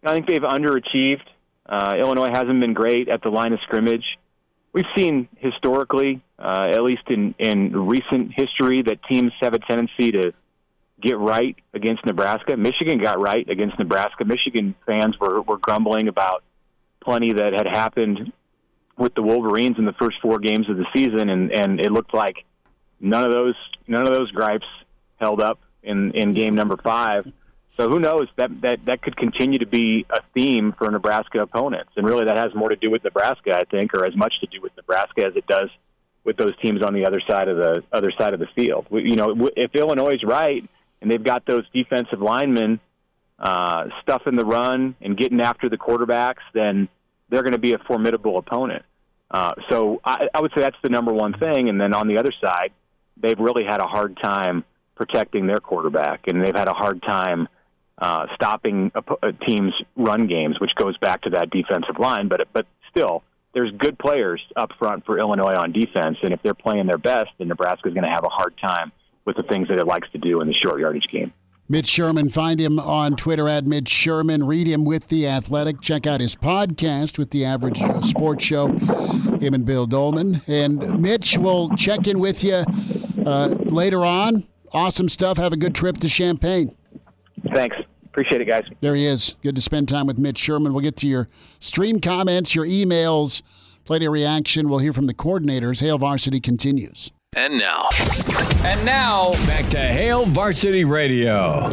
[0.03, 1.25] I think they've underachieved.
[1.65, 4.05] Uh, Illinois hasn't been great at the line of scrimmage.
[4.71, 10.11] We've seen historically, uh, at least in, in recent history, that teams have a tendency
[10.11, 10.33] to
[11.01, 12.55] get right against Nebraska.
[12.55, 14.25] Michigan got right against Nebraska.
[14.25, 16.43] Michigan fans were, were grumbling about
[17.03, 18.31] plenty that had happened
[18.95, 22.13] with the Wolverines in the first four games of the season, and, and it looked
[22.13, 22.35] like
[22.99, 23.55] none of those
[23.87, 24.67] none of those gripes
[25.19, 27.25] held up in, in game number five.
[27.77, 31.91] So who knows that that that could continue to be a theme for Nebraska opponents,
[31.95, 34.47] and really that has more to do with Nebraska, I think, or as much to
[34.47, 35.69] do with Nebraska as it does
[36.25, 38.87] with those teams on the other side of the other side of the field.
[38.91, 40.67] You know, if Illinois is right
[41.01, 42.79] and they've got those defensive linemen
[43.39, 46.89] uh, stuffing the run and getting after the quarterbacks, then
[47.29, 48.83] they're going to be a formidable opponent.
[49.31, 51.69] Uh, so I, I would say that's the number one thing.
[51.69, 52.71] And then on the other side,
[53.15, 57.47] they've really had a hard time protecting their quarterback, and they've had a hard time
[57.99, 62.27] uh, stopping a, team's run games, which goes back to that defensive line.
[62.27, 66.53] But but still, there's good players up front for Illinois on defense, and if they're
[66.53, 68.91] playing their best, then Nebraska's going to have a hard time
[69.25, 71.33] with the things that it likes to do in the short yardage game.
[71.71, 74.47] Mitch Sherman, find him on Twitter at Mitch Sherman.
[74.47, 75.81] Read him with The Athletic.
[75.81, 80.41] Check out his podcast with The Average Sports Show, him and Bill Dolman.
[80.47, 82.63] And Mitch will check in with you
[83.23, 84.47] uh, later on.
[84.71, 85.37] Awesome stuff.
[85.37, 86.75] Have a good trip to Champaign.
[87.53, 87.75] Thanks.
[88.05, 88.65] Appreciate it, guys.
[88.81, 89.35] There he is.
[89.43, 90.73] Good to spend time with Mitch Sherman.
[90.73, 93.43] We'll get to your stream comments, your emails,
[93.85, 94.67] plenty of reaction.
[94.67, 95.79] We'll hear from the coordinators.
[95.79, 97.11] Hail Varsity continues.
[97.35, 97.87] And now.
[98.63, 101.69] And now, back to Hail Varsity Radio.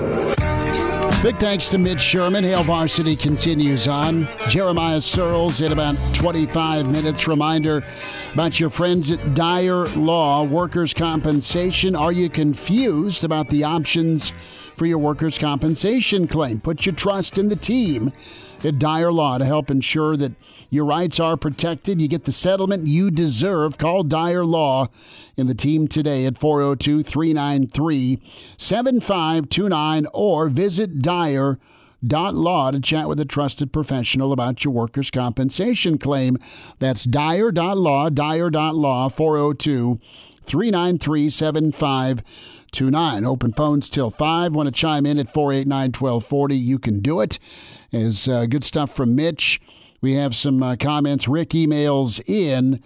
[1.22, 2.44] Big thanks to Mitch Sherman.
[2.44, 4.28] Hail Varsity continues on.
[4.48, 7.26] Jeremiah Sirles in about 25 minutes.
[7.26, 7.82] Reminder
[8.34, 11.96] about your friends at Dyer Law, workers' compensation.
[11.96, 14.34] Are you confused about the options
[14.76, 16.60] for your workers' compensation claim?
[16.60, 18.12] Put your trust in the team
[18.64, 20.32] at Dyer Law to help ensure that
[20.70, 22.00] your rights are protected.
[22.00, 23.78] You get the settlement you deserve.
[23.78, 24.88] Call Dyer Law
[25.36, 28.20] in the team today at 402 393
[28.56, 31.58] 7529 or visit Dyer
[32.02, 36.36] Law to chat with a trusted professional about your workers' compensation claim.
[36.78, 39.98] That's Dyer.law, Dyer.law, 402
[40.42, 42.24] 393 7529.
[42.80, 44.54] Open phones till 5.
[44.54, 46.56] Want to chime in at 489 1240?
[46.56, 47.38] You can do it.
[47.90, 49.60] Is uh, good stuff from Mitch.
[50.02, 51.26] We have some uh, comments.
[51.26, 52.82] Rick emails in,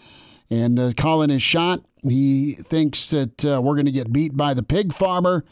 [0.49, 1.81] and uh, calling his shot.
[2.03, 5.45] He thinks that uh, we're going to get beat by the pig farmer.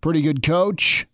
[0.00, 1.06] Pretty good coach.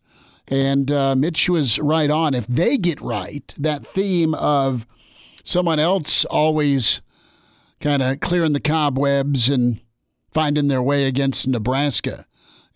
[0.48, 2.34] And uh, Mitch was right on.
[2.34, 4.86] If they get right, that theme of
[5.44, 7.00] someone else always
[7.80, 9.80] kind of clearing the cobwebs and
[10.32, 12.25] finding their way against Nebraska.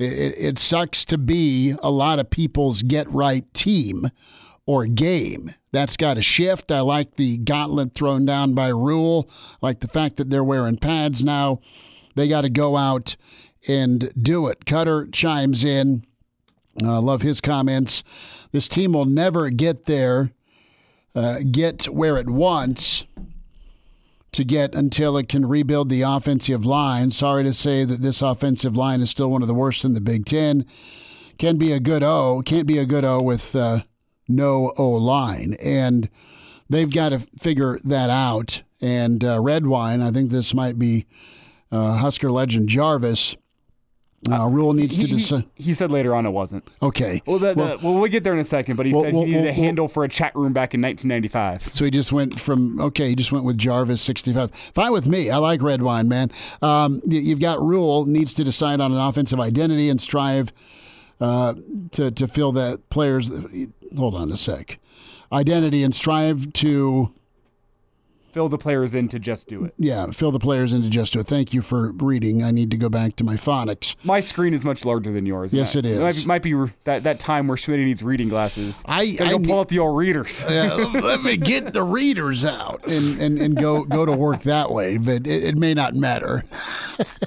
[0.00, 4.08] It, it, sucks to be a lot of people's get right team
[4.64, 5.52] or game.
[5.72, 6.72] That's got to shift.
[6.72, 9.28] I like the gauntlet thrown down by Rhule,
[9.60, 11.60] like the fact that they're wearing pads now.
[12.14, 13.16] They got to go out
[13.68, 14.64] and do it.
[14.64, 16.04] Cutter chimes in.
[16.82, 18.02] I uh, love his comments.
[18.52, 20.32] This team will never get there,
[21.14, 23.04] uh, get where it wants
[24.32, 27.10] to get until it can rebuild the offensive line.
[27.10, 30.00] Sorry to say that this offensive line is still one of the worst in the
[30.00, 30.64] Big Ten.
[31.38, 33.80] Can be a good O, can't be a good O with uh,
[34.28, 35.56] no O line.
[35.62, 36.08] And
[36.68, 38.62] they've got to figure that out.
[38.80, 41.06] And uh, Redwine, I think this might be
[41.72, 43.36] uh, Husker legend Jarvis.
[44.30, 45.44] Uh, Rhule needs to decide.
[45.54, 46.68] He, he, said later on it wasn't.
[46.82, 47.22] Okay.
[47.24, 48.76] Well, well, well, we'll get there in a second.
[48.76, 51.72] But he well, said he needed a handle for a chat room back in 1995.
[51.72, 53.08] So he just went from okay.
[53.08, 54.50] He just went with Jarvis 65.
[54.74, 55.30] Fine with me.
[55.30, 56.30] I like red wine, man.
[56.60, 60.52] Um, you've got Rhule needs to decide on an offensive identity and strive
[61.18, 61.54] uh,
[61.92, 63.30] to to fill that players.
[63.96, 64.78] Hold on a sec.
[65.32, 67.14] Identity and strive to
[68.32, 69.74] fill the players in to just do it.
[69.76, 71.26] Yeah, fill the players in to just do it.
[71.26, 72.42] Thank you for reading.
[72.42, 73.96] I need to go back to my phonics.
[74.04, 75.52] My screen is much larger than yours.
[75.52, 75.98] Yes, it is.
[75.98, 78.82] It might, be, might be that, that time where Schmidt needs reading glasses.
[78.86, 80.42] I, I go pull out the old readers.
[80.48, 84.70] uh, let me get the readers out and, and, and go go to work that
[84.70, 86.44] way, but it, it may not matter.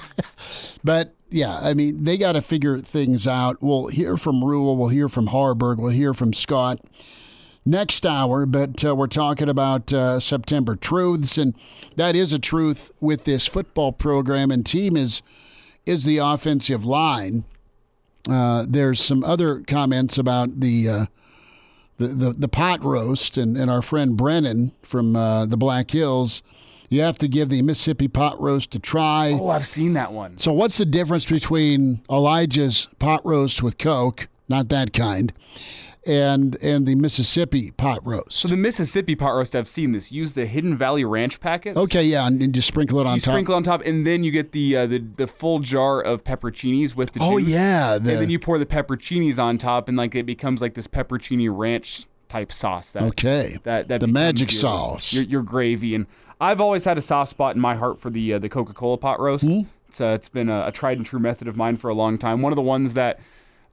[0.84, 3.58] but yeah, I mean, they got to figure things out.
[3.62, 4.78] We'll hear from Rhule.
[4.78, 5.78] We'll hear from Haarberg.
[5.78, 6.80] We'll hear from Scott
[7.65, 11.56] next hour, but uh, we're talking about uh, September truths, and
[11.95, 15.21] that is a truth with this football program and team is
[15.86, 17.43] is the offensive line.
[18.30, 21.06] Uh, there's some other comments about the, uh,
[21.97, 26.41] the, the the pot roast, and, and our friend Brennan from uh, the Black Hills.
[26.89, 29.32] You have to give the Mississippi pot roast a try.
[29.39, 30.38] Oh, I've seen that one.
[30.38, 35.34] So, what's the difference between Elijah's pot roast with Coke, not that kind,
[36.06, 38.34] and and the Mississippi pot roast.
[38.34, 40.12] So the Mississippi pot roast, I've seen this.
[40.12, 41.78] Use the Hidden Valley Ranch packets.
[41.78, 43.34] Okay, yeah, and, and just sprinkle it on you top.
[43.34, 46.95] Sprinkle on top, and then you get the uh, the the full jar of pepperoncinis
[46.95, 47.49] with the oh, juice.
[47.49, 48.14] yeah, the...
[48.14, 51.49] and then you pour the pepperoncinis on top, and like it becomes like this pepperoncini
[51.51, 52.91] ranch type sauce.
[52.91, 55.14] That okay, that that the magic your, sauce.
[55.14, 56.08] Your, your, gravy, and
[56.41, 58.97] I've always had a soft spot in my heart for the uh, the Coca Cola
[58.97, 59.45] pot roast.
[59.45, 59.70] Mm-hmm.
[59.88, 62.18] It's uh, it's been a, a tried and true method of mine for a long
[62.18, 62.41] time.
[62.41, 63.20] One of the ones that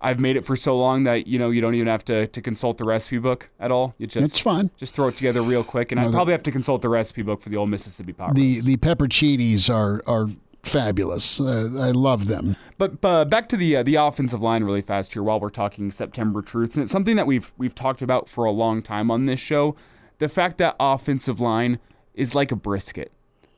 [0.03, 2.41] I've made it for so long that you know you don't even have to, to
[2.41, 3.95] consult the recipe book at all.
[3.99, 4.71] You just It's fun.
[4.79, 7.23] Just throw it together real quick, and No, I probably have to consult the recipe
[7.23, 8.35] book for the old Mississippi pot.
[8.35, 10.29] The the pepperoncinis are are
[10.63, 11.41] fabulous.
[11.41, 12.57] Uh, I love them.
[12.79, 15.91] But uh, back to the uh, the offensive line really fast here while we're talking
[15.91, 19.27] September truths, and it's something that we've we've talked about for a long time on
[19.27, 19.77] this show.
[20.19, 21.79] The fact that offensive line
[22.15, 23.13] is like a brisket,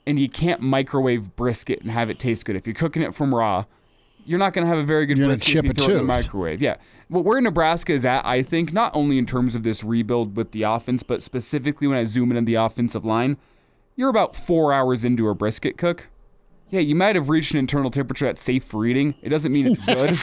[0.06, 2.56] and you can't microwave brisket and have it taste good.
[2.56, 3.64] If you're cooking it from raw,
[4.24, 5.94] you're not going to have a very good You're brisket chip if you a throw
[5.94, 6.62] it in the microwave.
[6.62, 6.76] Yeah,
[7.08, 10.52] what where Nebraska is at, I think, not only in terms of this rebuild with
[10.52, 13.36] the offense, but specifically when I zoom in on the offensive line,
[13.96, 16.08] you're about four hours into a brisket cook.
[16.70, 19.14] Yeah, you might have reached an internal temperature that's safe for eating.
[19.20, 20.18] It doesn't mean it's good.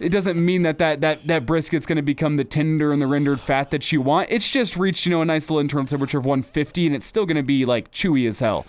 [0.00, 3.06] it doesn't mean that that, that, that brisket's going to become the tender and the
[3.06, 4.28] rendered fat that you want.
[4.30, 7.24] It's just reached, you know, a nice little internal temperature of 150 and it's still
[7.24, 8.66] going to be like chewy as hell.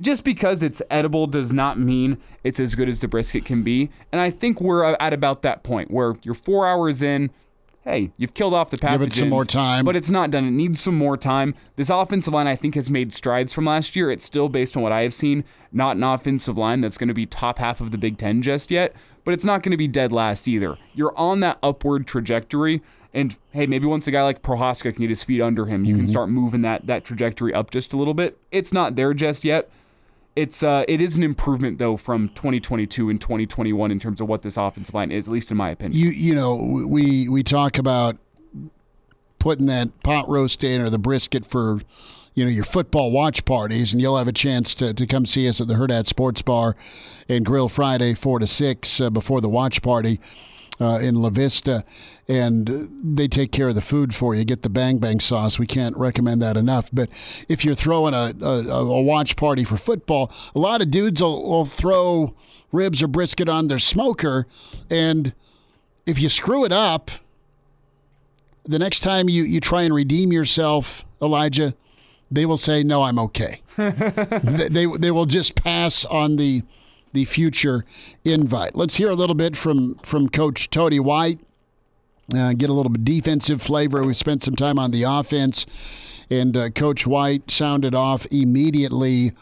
[0.00, 3.90] Just because it's edible does not mean it's as good as the brisket can be.
[4.12, 7.30] And I think we're at about that point where you're four hours in.
[7.82, 8.98] Hey, you've killed off the pathogens.
[8.98, 9.84] Give it some more time.
[9.84, 10.46] But it's not done.
[10.46, 11.54] It needs some more time.
[11.76, 14.10] This offensive line, I think, has made strides from last year.
[14.10, 15.42] It's still, based on what I have seen,
[15.72, 18.70] not an offensive line that's going to be top half of the Big Ten just
[18.70, 18.94] yet,
[19.24, 20.76] but it's not going to be dead last either.
[20.94, 22.82] You're on that upward trajectory.
[23.14, 25.94] And hey, maybe once a guy like Prochazka can get his feet under him, you
[25.94, 26.10] can mm-hmm.
[26.10, 28.36] start moving that that trajectory up just a little bit.
[28.52, 29.70] It's not there just yet.
[30.38, 34.42] It's uh, it is an improvement though from 2022 and 2021 in terms of what
[34.42, 36.00] this offensive line is, at least in my opinion.
[36.00, 38.18] You you know we we talk about
[39.40, 41.80] putting that pot roast in or the brisket for
[42.34, 45.48] you know your football watch parties, and you'll have a chance to, to come see
[45.48, 46.76] us at the Hurrdat Sports Bar
[47.28, 50.20] and Grill Friday four to six uh, before the watch party
[50.80, 51.84] uh, in La Vista,
[52.28, 54.44] and they take care of the food for you.
[54.44, 55.58] Get the bang bang sauce.
[55.58, 56.88] We can't recommend that enough.
[56.92, 57.08] But
[57.48, 61.42] if you're throwing a, a, a watch party for football, a lot of dudes will,
[61.48, 62.34] will throw
[62.72, 64.46] ribs or brisket on their smoker,
[64.90, 65.34] and
[66.06, 67.10] if you screw it up,
[68.64, 71.74] the next time you, you try and redeem yourself, Elijah,
[72.30, 76.62] they will say, "No, I'm okay." they, they they will just pass on the
[77.12, 77.84] the future
[78.24, 78.74] invite.
[78.74, 81.40] Let's hear a little bit from from Coach Tony White.
[82.34, 84.02] Uh, get a little bit defensive flavor.
[84.02, 85.64] We spent some time on the offense,
[86.28, 89.32] and uh, Coach White sounded off immediately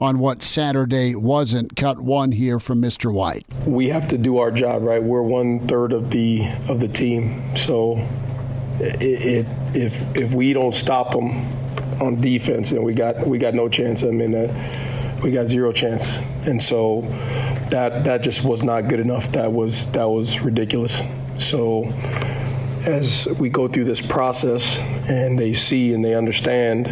[0.00, 1.76] on what Saturday wasn't.
[1.76, 3.12] Cut one here from Mr.
[3.12, 3.46] White.
[3.64, 5.02] we have to do our job right.
[5.02, 7.98] We're one third of the of the team, so
[8.80, 9.46] it, it,
[9.76, 11.30] if if we don't stop them
[12.02, 14.02] on defense, then we got we got no chance.
[14.02, 14.48] I mean, uh,
[15.22, 17.02] we got zero chance, and so
[17.70, 19.32] that that just was not good enough.
[19.32, 21.02] That was that was ridiculous.
[21.38, 21.84] So
[22.84, 24.76] as we go through this process
[25.08, 26.88] and they see and they understand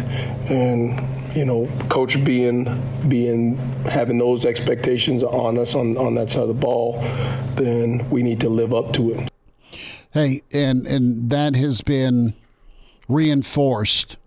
[0.49, 6.43] and you know coach being being having those expectations on us on, on that side
[6.43, 7.01] of the ball
[7.55, 9.31] then we need to live up to it
[10.13, 12.33] Hey, and and that has been
[13.07, 14.17] reinforced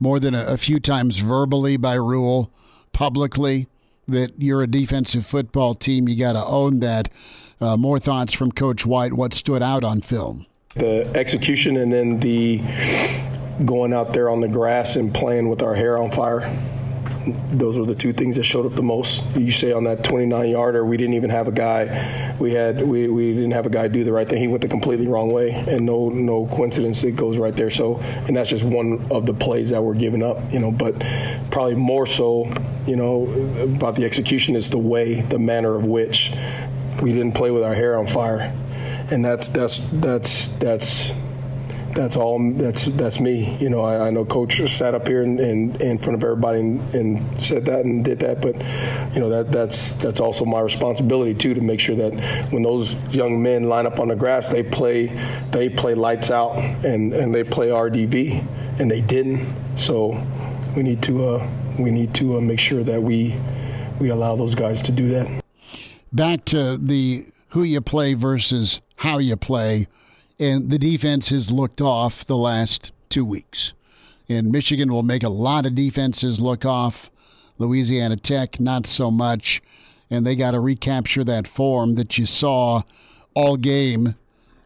[0.00, 2.50] more than a, a few times verbally by Rhule,
[2.94, 3.66] publicly
[4.08, 6.08] that you're a defensive football team.
[6.08, 7.10] You got to own that.
[7.60, 9.12] Uh, more thoughts from Coach White.
[9.12, 10.46] What stood out on film?
[10.74, 12.60] the execution and then the
[13.64, 16.40] going out there on the grass and playing with our hair on fire
[17.26, 19.24] those were the two things that showed up the most.
[19.36, 22.34] You say on that 29 yarder, we didn't even have a guy.
[22.38, 24.38] We had we, we didn't have a guy do the right thing.
[24.38, 27.70] He went the completely wrong way, and no no coincidence it goes right there.
[27.70, 30.38] So, and that's just one of the plays that we're giving up.
[30.52, 30.98] You know, but
[31.50, 32.52] probably more so,
[32.86, 33.26] you know,
[33.62, 36.32] about the execution is the way, the manner of which
[37.00, 38.54] we didn't play with our hair on fire,
[39.10, 41.12] and that's that's that's that's
[41.94, 43.56] that's all that's that's me.
[43.58, 46.94] You know I, I know coach sat up here and, in front of everybody and,
[46.94, 48.54] and said that and did that but
[49.14, 52.12] you know that that's that's also my responsibility too to make sure that
[52.52, 55.06] when those young men line up on the grass they play
[55.50, 58.44] they play lights out and and they play RDV
[58.78, 59.46] and they didn't.
[59.76, 60.20] So
[60.76, 63.36] we need to uh, we need to uh, make sure that we
[64.00, 65.42] we allow those guys to do that.
[66.12, 69.88] Back to the who you play versus how you play,
[70.38, 73.72] and the defense has looked off the last two weeks.
[74.28, 77.10] And Michigan will make a lot of defenses look off.
[77.58, 79.62] Louisiana Tech, not so much.
[80.10, 82.82] And they got to recapture that form that you saw
[83.34, 84.14] all game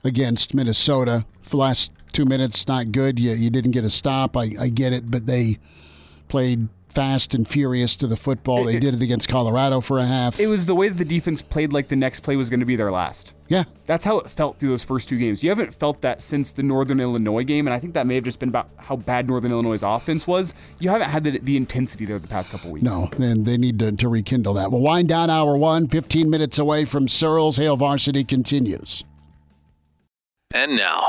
[0.05, 1.25] against Minnesota.
[1.43, 3.19] For the last two minutes, not good.
[3.19, 4.37] You, you didn't get a stop.
[4.37, 5.59] I, I get it, but they
[6.29, 8.65] played fast and furious to the football.
[8.65, 10.41] They did it against Colorado for a half.
[10.41, 12.67] It was the way that the defense played like the next play was going to
[12.67, 13.35] be their last.
[13.49, 13.65] Yeah.
[13.87, 15.43] That's how it felt through those first two games.
[15.43, 18.25] You haven't felt that since the Northern Illinois game, and I think that may have
[18.25, 20.53] just been about how bad Northern Illinois' offense was.
[20.79, 22.85] You haven't had the, the intensity there the past couple weeks.
[22.85, 24.71] No, and they need to, to rekindle that.
[24.71, 27.57] We'll wind down hour one, 15 minutes away from Sirles.
[27.57, 29.05] Hail Varsity continues.
[30.55, 31.07] And now.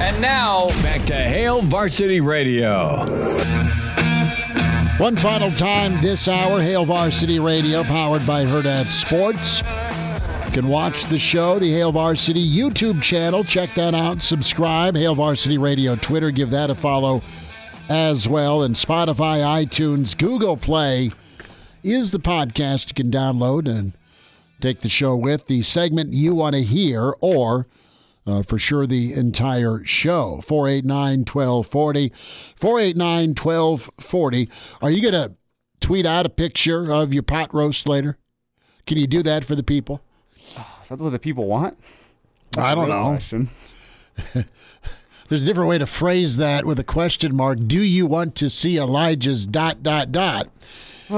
[0.00, 3.04] And now, back to Hail Varsity Radio.
[4.98, 9.62] One final time this hour, Hail Varsity Radio, powered by Hurrdat Sports.
[10.46, 13.44] You can watch the show, the Hail Varsity YouTube channel.
[13.44, 14.22] Check that out.
[14.22, 14.96] Subscribe.
[14.96, 16.30] Hail Varsity Radio Twitter.
[16.30, 17.20] Give that a follow
[17.88, 18.62] as well.
[18.62, 21.10] And Spotify, iTunes, Google Play
[21.82, 23.92] is the podcast you can download and
[24.60, 25.46] take the show with.
[25.46, 27.66] The segment you want to hear or
[28.26, 30.40] uh, for sure the entire show.
[30.42, 32.12] 489 1240.
[32.56, 34.48] 489 1240.
[34.80, 35.36] Are you going to
[35.80, 38.16] tweet out a picture of your pot roast later?
[38.86, 40.00] Can you do that for the people?
[40.82, 41.76] Is that what the people want?
[42.56, 43.18] I don't know.
[45.28, 47.58] There's a different way to phrase that with a question mark.
[47.66, 50.48] Do you want to see Elijah's dot, dot, dot?
[51.10, 51.16] oh,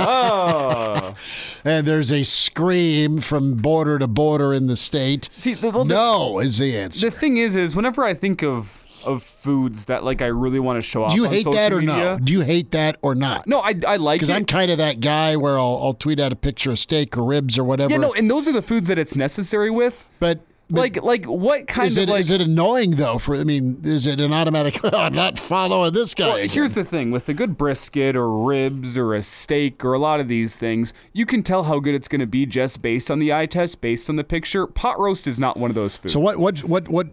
[0.00, 1.14] oh.
[1.64, 5.28] And there's a scream from border to border in the state.
[5.30, 7.10] See, the, well, the- no is the answer.
[7.10, 10.76] The thing is, is whenever I think of of foods that like I really want
[10.78, 11.10] to show off.
[11.12, 12.18] Do you on hate that or media, no?
[12.18, 13.46] Do you hate that or not?
[13.46, 14.30] No, I I like Because.
[14.30, 17.24] I'm kind of that guy where I'll, I'll tweet out a picture of steak or
[17.24, 17.92] ribs or whatever.
[17.92, 20.04] yeah, no, and those are the foods that it's necessary with.
[20.18, 20.40] but,
[20.72, 23.18] but Like like what kind is of it like is it annoying though?
[23.18, 24.78] For I mean, is it an automatic?
[24.84, 26.28] "Oh, I'm not following this guy.
[26.28, 29.94] Well, again." here's the thing with a good brisket or ribs or a steak or
[29.94, 32.82] a lot of these things, you can tell how good it's going to be just
[32.82, 34.64] based on the eye test, based on the picture.
[34.68, 36.12] Pot roast is not one of those foods.
[36.12, 37.08] so what what what what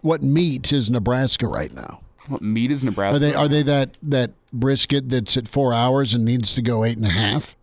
[0.00, 2.00] what meat is Nebraska right now?
[2.28, 3.16] What meat is Nebraska?
[3.16, 6.84] Are they are they that that brisket that's at four hours and needs to go
[6.84, 7.56] eight and a half?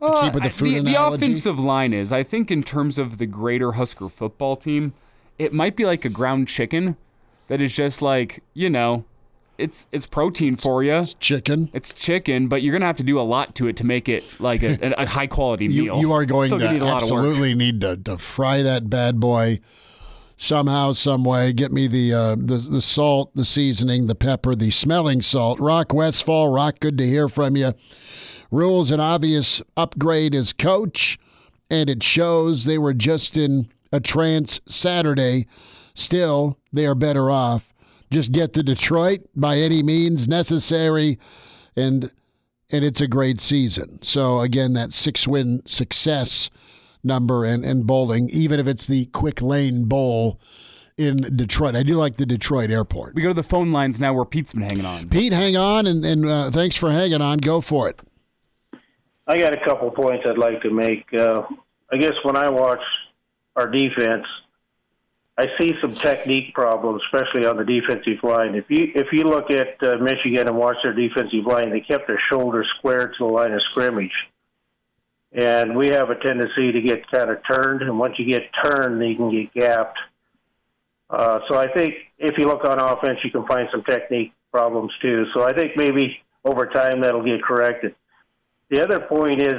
[0.00, 2.98] To keep with the Uh, food the, the offensive line is, I think, in terms
[2.98, 4.94] of the greater Husker football team,
[5.38, 6.96] it might be like a ground chicken
[7.46, 9.04] that is just like you know,
[9.58, 10.94] it's it's protein for you.
[10.94, 11.70] It's chicken.
[11.72, 14.24] It's chicken, but you're gonna have to do a lot to it to make it
[14.40, 16.00] like a, a high quality meal.
[16.00, 17.20] you are going so to need a lot of work.
[17.20, 19.60] absolutely need to, to fry that bad boy
[20.42, 21.52] somehow, some way.
[21.52, 25.60] Get me the, uh, the the salt, the seasoning, the pepper, the smelling salt.
[25.60, 27.74] Rock Westfall, Rock, good to hear from you.
[28.50, 31.18] Rhule's an obvious upgrade as coach,
[31.70, 35.46] and it shows they were just in a trance Saturday.
[35.94, 37.72] Still, they are better off.
[38.10, 41.18] Just get to Detroit by any means necessary,
[41.76, 42.12] and
[42.70, 44.02] and it's a great season.
[44.02, 46.50] So again, that six win success
[47.04, 50.40] number and and bowling, even if it's the Quick Lane Bowl
[50.96, 51.74] in Detroit.
[51.74, 53.14] I do like the Detroit airport.
[53.14, 55.08] We go to the phone lines now where Pete's been hanging on.
[55.08, 57.38] Pete, hang on, and, and uh, thanks for hanging on.
[57.38, 58.00] Go for it.
[59.26, 61.06] I got a couple points I'd like to make.
[61.14, 61.42] Uh,
[61.92, 62.82] I guess when I watch
[63.56, 64.26] our defense,
[65.38, 68.54] I see some technique problems, especially on the defensive line.
[68.54, 72.06] If you if you look at uh, Michigan and watch their defensive line, they kept
[72.06, 74.12] their shoulders square to the line of scrimmage,
[75.34, 77.82] and we have a tendency to get kind of turned.
[77.82, 79.98] And once you get turned, you can get gapped.
[81.08, 84.92] Uh, so I think if you look on offense, you can find some technique problems
[85.00, 85.24] too.
[85.34, 87.94] So I think maybe over time that'll get corrected.
[88.70, 89.54] The other point is,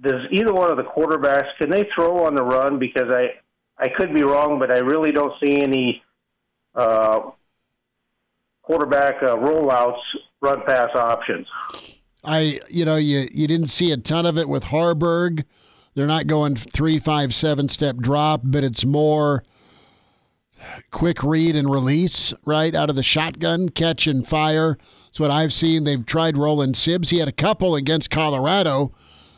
[0.00, 2.78] does either one of the quarterbacks can they throw on the run?
[2.78, 3.34] Because I
[3.78, 6.02] I could be wrong, but I really don't see any
[6.74, 7.30] uh,
[8.62, 10.00] quarterback uh, rollouts,
[10.40, 11.46] run pass options.
[12.24, 15.44] I, you know, you you didn't see a ton of it with Haarberg.
[15.94, 19.44] They're not going three, five, seven step drop, but it's more
[20.90, 24.78] quick read and release, right out of the shotgun, catch and fire.
[25.06, 25.84] That's what I've seen.
[25.84, 27.10] They've tried Roland Sibbs.
[27.10, 28.92] He had a couple against Colorado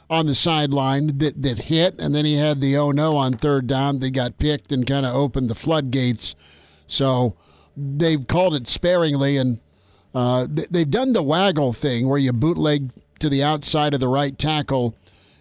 [0.09, 3.67] on the sideline that, that hit, and then he had the oh no on third
[3.67, 3.99] down.
[3.99, 6.35] They got picked and kind of opened the floodgates.
[6.87, 7.37] So
[7.77, 9.61] they've called it sparingly, and
[10.17, 14.39] uh, they've done the waggle thing where you bootleg to the outside of the right
[14.39, 14.95] tackle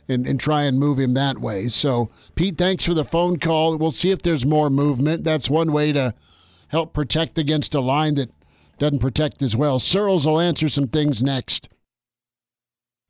[0.09, 1.69] and, and try and move him that way.
[1.69, 3.77] So, Pete, thanks for the phone call.
[3.77, 5.23] We'll see if there's more movement.
[5.23, 6.13] That's one way to
[6.67, 8.31] help protect against a line that
[8.77, 9.79] doesn't protect as well.
[9.79, 11.69] Sirles will answer some things next.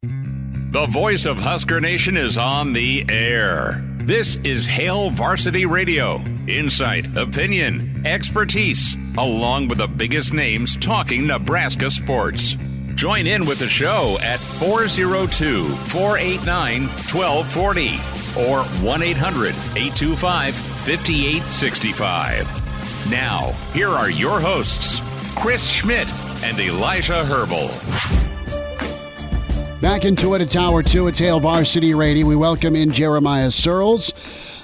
[0.03, 3.95] The voice of Husker Nation is on the air.
[4.06, 6.22] This is Hail Varsity Radio.
[6.47, 12.56] Insight, opinion, expertise, along with the biggest names talking Nebraska sports.
[12.93, 17.95] Join in with the show at 402 489 1240
[18.47, 23.10] or 1 800 825 5865.
[23.10, 25.01] Now, here are your hosts,
[25.36, 27.72] Chris Schmidt and Elijah Herbel.
[29.82, 30.41] Back into it.
[30.41, 31.07] It's hour two.
[31.07, 32.26] It's Hail Varsity Radio.
[32.26, 34.13] We welcome in Jeremiah Sirles,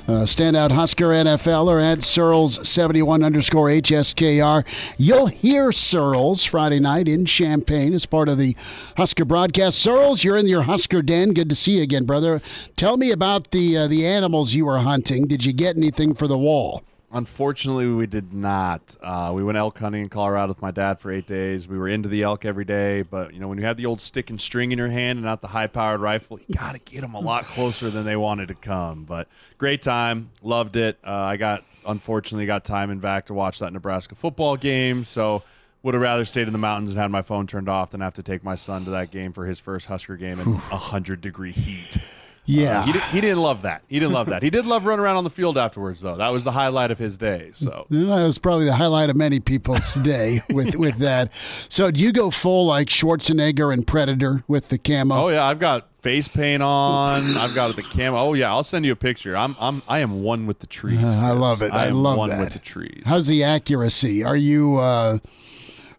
[0.07, 4.65] uh, standout Husker NFL or at Sirles71 underscore HSKR.
[4.97, 8.55] You'll hear Sirles Friday night in Champaign as part of the
[8.97, 9.85] Husker broadcast.
[9.85, 11.33] Sirles, you're in your Husker den.
[11.33, 12.41] Good to see you again, brother.
[12.75, 15.27] Tell me about the uh, the animals you were hunting.
[15.27, 16.83] Did you get anything for the wall?
[17.13, 18.95] Unfortunately, we did not.
[19.01, 21.67] Uh, we went elk hunting in Colorado with my dad for eight days.
[21.67, 23.99] We were into the elk every day, but you know when you have the old
[23.99, 27.01] stick and string in your hand and not the high-powered rifle, you got to get
[27.01, 29.03] them a lot closer than they wanted to come.
[29.03, 30.99] But great time, loved it.
[31.05, 35.43] Uh, I got unfortunately got time and back to watch that Nebraska football game, so
[35.83, 38.13] would have rather stayed in the mountains and had my phone turned off than have
[38.13, 41.51] to take my son to that game for his first Husker game in hundred degree
[41.51, 41.97] heat.
[42.45, 43.83] Yeah, uh, he, he, didn't love that.
[43.87, 44.41] He didn't love that.
[44.41, 46.15] He did love running around on the field afterwards, though.
[46.15, 47.51] That was the highlight of his day.
[47.53, 51.31] So that was probably the highlight of many people's day with with that.
[51.69, 55.15] So do you go full like Schwarzenegger and Predator with the camo?
[55.15, 57.21] Oh yeah, I've got face paint on.
[57.37, 58.17] I've got the camo.
[58.17, 59.37] Oh yeah, I'll send you a picture.
[59.37, 61.03] I'm I'm I am one with the trees.
[61.03, 61.71] Uh, I love it.
[61.71, 62.39] I, I love one that.
[62.39, 63.03] with the trees.
[63.05, 64.23] How's the accuracy?
[64.23, 64.77] Are you?
[64.77, 65.19] Uh,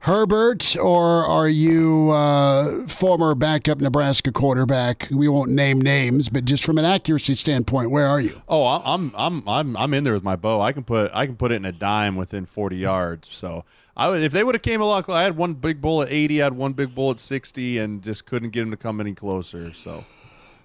[0.02, 5.06] Herbert, or are you uh, former backup Nebraska quarterback?
[5.12, 8.42] We won't name names, but just from an accuracy standpoint, where are you?
[8.48, 10.60] Oh, I'm I'm I'm I'm in there with my bow.
[10.60, 13.28] I can put I can put it in a dime within 40 yards.
[13.28, 13.64] So
[13.96, 16.42] I would, if they would have came along, I had one big bull at 80,
[16.42, 19.14] I had one big bull at 60, and just couldn't get him to come any
[19.14, 19.72] closer.
[19.72, 20.04] So.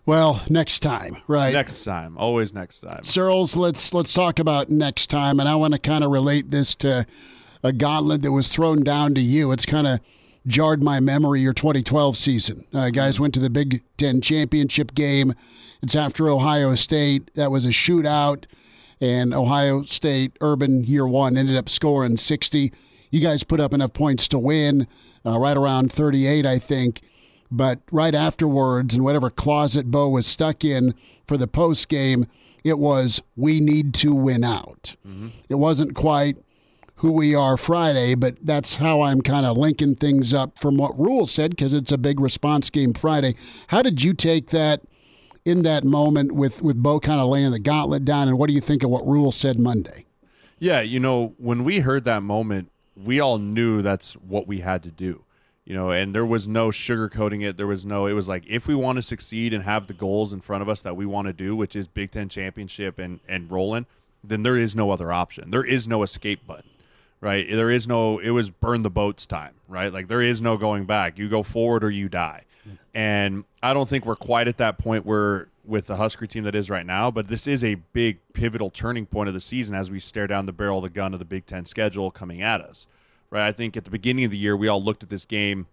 [0.08, 1.54] Well, next time, right?
[1.54, 3.02] Next time, always next time.
[3.04, 6.74] Sirles, let's let's talk about next time, and I want to kind of relate this
[6.78, 7.06] to
[7.64, 9.52] a gauntlet that was thrown down to you.
[9.52, 10.00] It's kind of
[10.46, 12.66] jarred my memory your 2012 season.
[12.74, 15.34] Uh, guys went to the Big Ten championship game.
[15.82, 17.34] It's after Ohio State.
[17.36, 18.46] That was a shootout,
[19.00, 22.72] and Ohio State Urban year one ended up scoring 60.
[23.12, 24.88] You guys put up enough points to win,
[25.26, 27.02] uh, right around 38, I think.
[27.50, 30.94] But right afterwards, and whatever closet Bo was stuck in
[31.26, 32.26] for the post game,
[32.64, 34.96] it was we need to win out.
[35.08, 35.30] Mm-hmm.
[35.48, 36.38] It wasn't quite
[36.98, 40.98] who we are Friday, but that's how I'm kind of linking things up from what
[40.98, 43.36] Rhule said because it's a big response game Friday.
[43.68, 44.82] How did you take that
[45.46, 48.54] in that moment with with Bo kind of laying the gauntlet down, and what do
[48.54, 50.06] you think of what Rhule said Monday?
[50.60, 54.82] Yeah, you know, when we heard that moment, we all knew that's what we had
[54.84, 55.24] to do.
[55.66, 57.58] You know, and there was no sugarcoating it.
[57.58, 58.08] There was no.
[58.08, 60.70] It was like if we want to succeed and have the goals in front of
[60.70, 63.86] us that we want to do, which is Big Ten championship and and rolling,
[64.24, 65.52] then there is no other option.
[65.52, 66.72] There is no escape button
[67.22, 67.48] right?
[67.50, 69.92] There is no, it was burn the boats time, right?
[69.92, 71.18] Like there is no going back.
[71.18, 72.44] You go forward or you die.
[72.94, 76.56] And I don't think we're quite at that point where with the Husker team that
[76.56, 79.92] is right now, but this is a big pivotal turning point of the season as
[79.92, 82.62] we stare down the barrel of the gun of the Big Ten schedule coming at
[82.62, 82.88] us,
[83.30, 83.46] right?
[83.46, 85.68] I think at the beginning of the year, we all looked at this game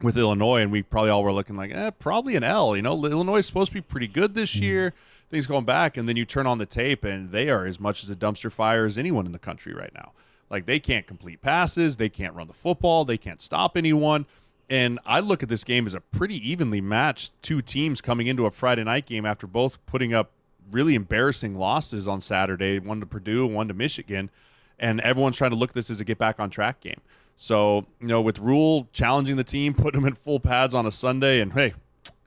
[0.00, 2.74] with Illinois and we probably all were looking like, eh, probably an L.
[2.74, 4.94] You know, Illinois is supposed to be pretty good this year.
[5.30, 8.04] Things going back, and then you turn on the tape and they are as much
[8.04, 10.12] as a dumpster fire as anyone in the country right now.
[10.52, 14.26] Like they can't complete passes, they can't run the football, they can't stop anyone.
[14.68, 18.44] And I look at this game as a pretty evenly matched two teams coming into
[18.44, 20.30] a Friday night game after both putting up
[20.70, 24.30] really embarrassing losses on Saturday, one to Purdue, one to Michigan,
[24.78, 27.00] and everyone's trying to look at this as a get back on track game.
[27.38, 30.92] So, you know, with Rhule challenging the team, putting them in full pads on a
[30.92, 31.72] Sunday, and hey,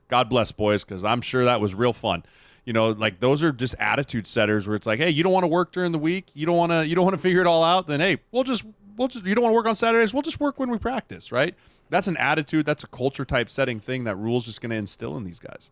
[0.08, 2.24] God bless boys, because I'm sure that was real fun
[2.66, 5.44] you know like those are just attitude setters where it's like hey you don't want
[5.44, 7.46] to work during the week you don't want to you don't want to figure it
[7.46, 8.64] all out then hey we'll just
[8.98, 11.32] we'll just you don't want to work on saturdays we'll just work when we practice
[11.32, 11.54] right?
[11.88, 15.16] That's an attitude that's a culture type setting thing that rhule's just going to instill
[15.16, 15.70] in these guys.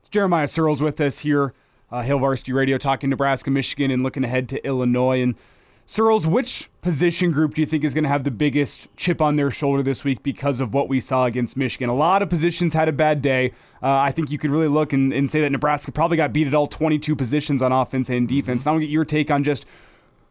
[0.00, 1.52] It's jeremiah sirles with us here
[1.90, 5.20] uh, hail varsity radio talking nebraska michigan and looking ahead to illinois.
[5.20, 5.34] And
[5.88, 9.36] Sirles, which position group do you think is going to have the biggest chip on
[9.36, 11.88] their shoulder this week because of what we saw against Michigan?
[11.88, 13.52] A lot of positions had a bad day.
[13.82, 16.46] Uh, I think you could really look and, and, say that Nebraska probably got beat
[16.46, 18.60] at all 22 positions on offense and defense.
[18.60, 18.68] Mm-hmm.
[18.68, 19.64] Now, I'll get your take on just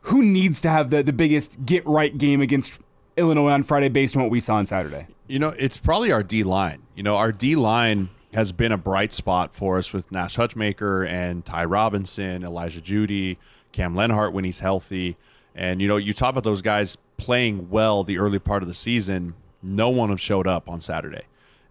[0.02, 2.80] who needs to have the, the biggest get right game against
[3.18, 5.08] Illinois on Friday based on what we saw on Saturday.
[5.26, 6.84] You know, it's probably our D line.
[6.96, 11.10] You know, our D line has been a bright spot for us with Nash Hutmacher
[11.10, 13.40] and Ty Robinson, Elijah Judy,
[13.72, 15.18] Cam Lenhardt when he's healthy.
[15.58, 18.76] And you know, you talk about those guys playing well the early part of the
[18.76, 19.34] season.
[19.64, 21.24] No one have showed up on Saturday.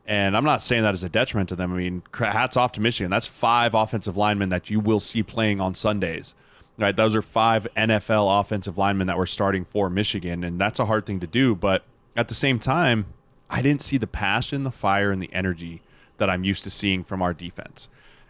[0.06, 1.72] And I'm not saying that as a detriment to them.
[1.72, 3.10] I mean, hats off to Michigan.
[3.10, 6.34] That's five offensive linemen that you will see playing on Sundays.
[6.78, 6.94] Right?
[6.94, 11.06] Those are five NFL offensive linemen that were starting for Michigan, and that's a hard
[11.06, 11.54] thing to do.
[11.54, 11.84] But
[12.14, 13.06] at the same time,
[13.48, 15.80] I didn't see the passion, the fire, and the energy
[16.18, 17.88] that I'm used to seeing from our defense.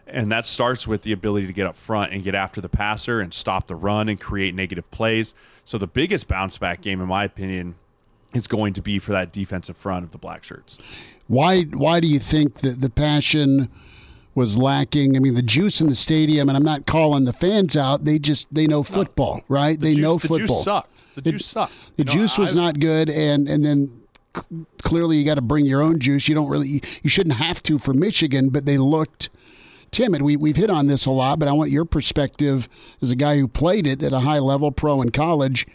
[0.09, 3.19] And that starts with the ability to get up front and get after the passer
[3.19, 5.35] and stop the run and create negative plays.
[5.65, 7.75] So the biggest bounce back game, in my opinion,
[8.33, 10.77] is going to be for that defensive front of the black shirts.
[11.27, 11.63] Why?
[11.63, 13.69] Why do you think that the passion
[14.35, 15.15] was lacking.
[15.15, 18.05] I mean, the juice in the stadium, and I'm not calling the fans out.
[18.05, 19.79] They just they know football, right?
[19.79, 20.47] The they juice, know the football.
[20.57, 21.15] juice sucked.
[21.15, 21.73] The It- juice sucked.
[21.97, 23.89] The You know, juice was I've- not good, and and then
[24.83, 26.27] clearly you got to bring your own juice.
[26.27, 29.29] You don't really you shouldn't have to for Michigan, but they looked
[29.97, 30.21] timid.
[30.21, 32.69] We we've hit on this a lot, but I want your perspective
[33.01, 35.65] as a guy who played it at a high level, pro in college.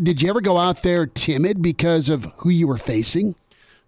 [0.00, 3.34] Did you ever go out there timid because of who you were facing?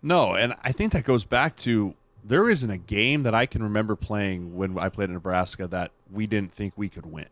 [0.02, 3.62] No, and I think that goes back to there isn't a game that I can
[3.62, 7.28] remember playing when I played in Nebraska that we didn't think we could win.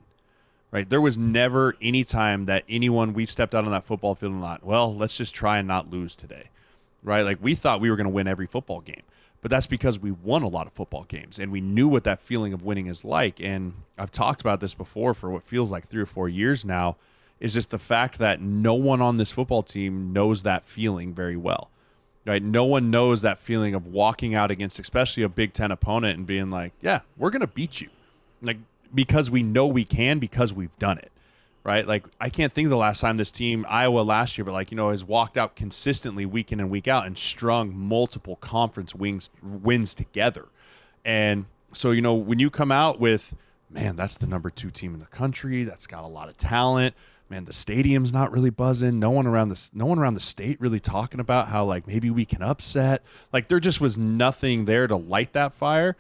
[0.71, 0.89] Right?
[0.89, 4.43] There was never any time that anyone we stepped out on that football field and
[4.43, 6.51] thought, well, let's just try and not lose today.
[7.03, 7.23] Right?
[7.23, 9.03] Like we thought we were going to win every football game.
[9.41, 12.20] But that's because we won a lot of football games and we knew what that
[12.20, 13.41] feeling of winning is like.
[13.41, 16.97] And I've talked about this before for what feels like three or four years now,
[17.39, 21.36] is just the fact that no one on this football team knows that feeling very
[21.36, 21.70] well
[22.28, 22.43] right?
[22.43, 26.26] No one knows that feeling of walking out against, especially a Big Ten opponent, and
[26.26, 27.89] being like, "Yeah, we're gonna beat you,"
[28.43, 28.59] like
[28.95, 31.11] because we know we can because we've done it,
[31.69, 31.87] right?
[31.87, 34.71] Like I can't think of the last time this team, Iowa last year, but like
[34.71, 38.95] you know, has walked out consistently week in and week out and strung multiple conference
[38.95, 40.47] wings wins together,
[41.05, 41.45] and
[41.75, 43.35] so you know when you come out with,
[43.69, 46.95] man, that's the number two team in the country, that's got a lot of talent
[47.31, 48.99] man, the stadium's not really buzzing.
[48.99, 52.09] No one around the no one around the state really talking about how like maybe
[52.09, 53.03] we can upset.
[53.35, 55.95] Like there just was nothing there to light that fire,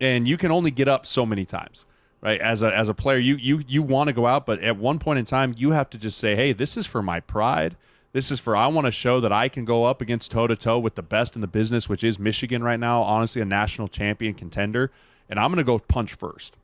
[0.00, 1.86] and you can only get up so many times,
[2.22, 2.40] right?
[2.40, 4.98] As a as a player, you you you want to go out, but at one
[4.98, 7.76] point in time, you have to just say, hey, this is for my pride.
[8.12, 10.56] This is for I want to show that I can go up against toe to
[10.56, 13.02] toe with the best in the business, which is Michigan right now.
[13.02, 14.90] Honestly, a national champion contender,
[15.28, 16.56] and I'm going to go punch first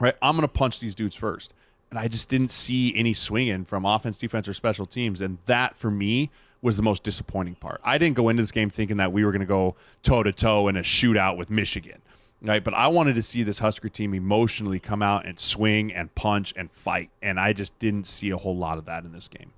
[0.00, 0.16] right?
[0.20, 1.54] I'm going to punch these dudes first.
[1.90, 5.20] And I just didn't see any swinging from offense, defense, or special teams.
[5.20, 6.30] And that, for me,
[6.62, 7.80] was the most disappointing part.
[7.84, 10.32] I didn't go into this game thinking that we were going to go toe to
[10.32, 12.00] toe in a shootout with Michigan,
[12.42, 12.62] right?
[12.62, 16.52] But I wanted to see this Husker team emotionally come out and swing and punch
[16.56, 17.10] and fight.
[17.22, 19.52] And I just didn't see a whole lot of that in this game.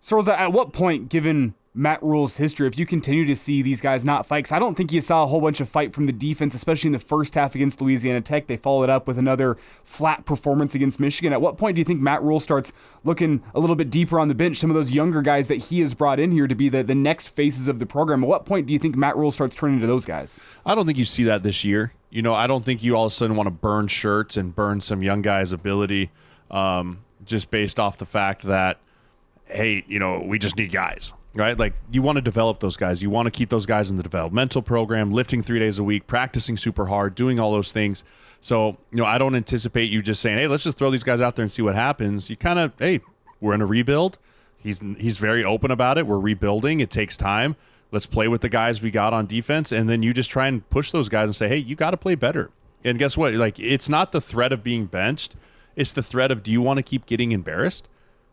[0.00, 4.04] So, at what point, given Matt Rhule's history, if you continue to see these guys
[4.04, 6.12] not fight, because I don't think you saw a whole bunch of fight from the
[6.12, 8.48] defense, especially in the first half against Louisiana Tech.
[8.48, 11.32] They followed up with another flat performance against Michigan.
[11.32, 12.72] At what point do you think Matt Rhule starts
[13.04, 14.56] looking a little bit deeper on the bench?
[14.56, 16.96] Some of those younger guys that he has brought in here to be the, the
[16.96, 18.24] next faces of the program.
[18.24, 20.40] At what point do you think Matt Rhule starts turning to those guys?
[20.66, 21.92] I don't think you see that this year.
[22.10, 24.52] You know, I don't think you all of a sudden want to burn shirts and
[24.52, 26.10] burn some young guy's ability
[26.50, 28.80] um, just based off the fact that,
[29.44, 31.58] hey, you know, we just need guys, right?
[31.58, 33.02] Like you want to develop those guys.
[33.02, 36.06] You want to keep those guys in the developmental program, lifting three days a week,
[36.06, 38.04] practicing super hard, doing all those things.
[38.40, 41.20] So, you know, I don't anticipate you just saying, hey, let's just throw these guys
[41.20, 42.28] out there and see what happens.
[42.28, 43.00] You kind of, hey,
[43.40, 44.18] we're in a rebuild.
[44.58, 46.06] He's he's very open about it.
[46.06, 46.80] We're rebuilding.
[46.80, 47.56] It takes time.
[47.90, 50.68] Let's play with the guys we got on defense, and then you just try and
[50.68, 52.50] push those guys and say, "Hey, you got to play better."
[52.84, 53.34] And guess what?
[53.34, 55.36] Like, it's not the threat of being benched;
[55.76, 57.88] it's the threat of do you want to keep getting embarrassed?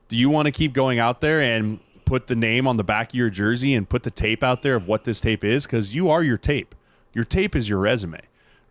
[0.07, 3.09] Do you want to keep going out there and put the name on the back
[3.09, 5.65] of your jersey and put the tape out there of what this tape is?
[5.65, 6.75] Because you are your tape.
[7.13, 8.21] Your tape is your resume,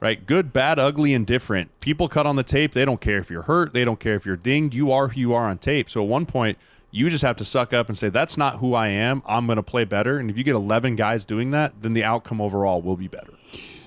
[0.01, 0.25] right?
[0.27, 1.79] Good, bad, ugly, and different.
[1.81, 2.73] People cut on the tape.
[2.73, 3.73] They don't care if you're hurt.
[3.73, 4.75] They don't care if you're dinged.
[4.75, 5.89] You are who you are on tape.
[5.91, 6.59] So at one point,
[6.91, 9.23] you just have to suck up and say, that's not who I am.
[9.27, 10.19] I'm going to play better.
[10.19, 13.33] And if you get 11 guys doing that, then the outcome overall will be better.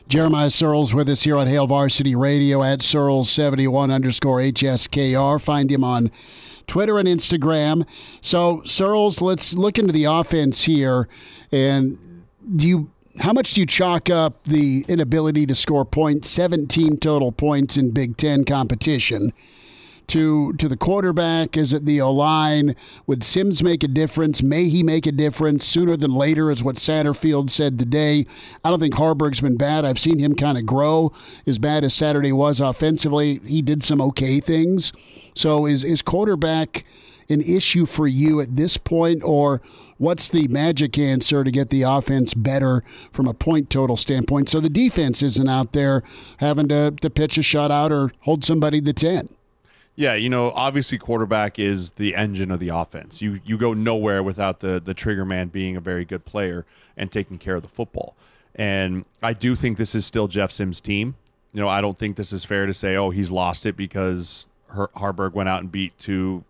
[0.09, 5.41] Jeremiah Sirles with us here on Hail Varsity Radio at Sirles71 underscore HSKR.
[5.41, 6.11] Find him on
[6.67, 7.87] Twitter and Instagram.
[8.21, 11.07] So, Sirles, let's look into the offense here.
[11.51, 16.97] And do you, how much do you chalk up the inability to score points, 17
[16.97, 19.33] total points in Big Ten competition?
[20.07, 21.57] To to the quarterback?
[21.57, 22.75] Is it the O line?
[23.07, 24.41] Would Sims make a difference?
[24.41, 26.49] May he make a difference sooner than later?
[26.49, 28.25] Is what Satterfield said today.
[28.63, 29.83] I don't think Haarberg's been bad.
[29.83, 31.11] I've seen him kind of grow.
[31.45, 34.93] As bad as Saturday was offensively, he did some okay things.
[35.35, 36.85] So is is quarterback
[37.29, 39.61] an issue for you at this point, or
[39.97, 44.49] what's the magic answer to get the offense better from a point total standpoint?
[44.49, 46.03] So the defense isn't out there
[46.37, 49.29] having to, to pitch a shutout or hold somebody to 10.
[49.99, 53.19] Yeah, you know, obviously quarterback is the engine of the offense.
[53.19, 57.11] You you go nowhere without the the trigger man being a very good player and
[57.11, 58.15] taking care of the football.
[58.53, 61.15] And I do think this is still Jeff Sims' team.
[61.51, 64.45] You know, I don't think this is fair to say, oh, he's lost it because
[64.69, 66.43] Har- Haarberg went out and beat two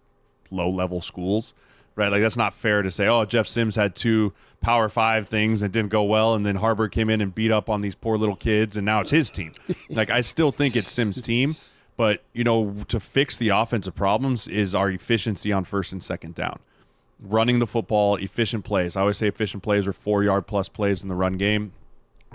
[0.51, 1.53] low level schools,
[1.95, 2.11] right?
[2.11, 5.71] Like that's not fair to say, oh, Jeff Sims had two Power Five things and
[5.71, 8.35] didn't go well, and then Haarberg came in and beat up on these poor little
[8.35, 9.53] kids, and now it's his team.
[9.89, 11.55] like I still think it's Sims' team.
[11.97, 16.35] But, you know, to fix the offensive problems is our efficiency on first and second
[16.35, 16.59] down.
[17.19, 18.95] Running the football, efficient plays.
[18.95, 21.73] I always say efficient plays are four yard plus plays in the run game.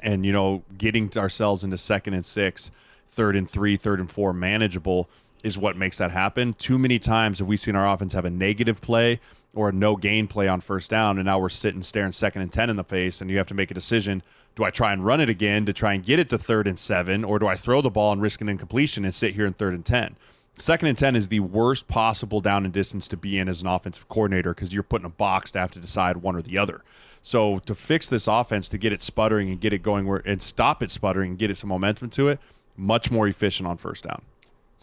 [0.02, 2.70] and you know getting ourselves into second and six,
[3.08, 5.08] third and three, third and four manageable
[5.42, 6.54] is what makes that happen.
[6.54, 9.20] Too many times have we seen our offense have a negative play
[9.54, 12.52] or a no gain play on first down, and now we're sitting staring second and
[12.52, 14.22] ten in the face, and you have to make a decision:
[14.54, 16.78] do I try and run it again to try and get it to third and
[16.78, 19.54] seven, or do I throw the ball and risk an incompletion and sit here in
[19.54, 20.16] third and ten?
[20.58, 23.68] Second and 10 is the worst possible down and distance to be in as an
[23.68, 26.58] offensive coordinator because you're put in a box to have to decide one or the
[26.58, 26.82] other.
[27.22, 30.42] So to fix this offense, to get it sputtering and get it going where and
[30.42, 32.38] stop it sputtering and get it some momentum to it,
[32.76, 34.22] much more efficient on first down.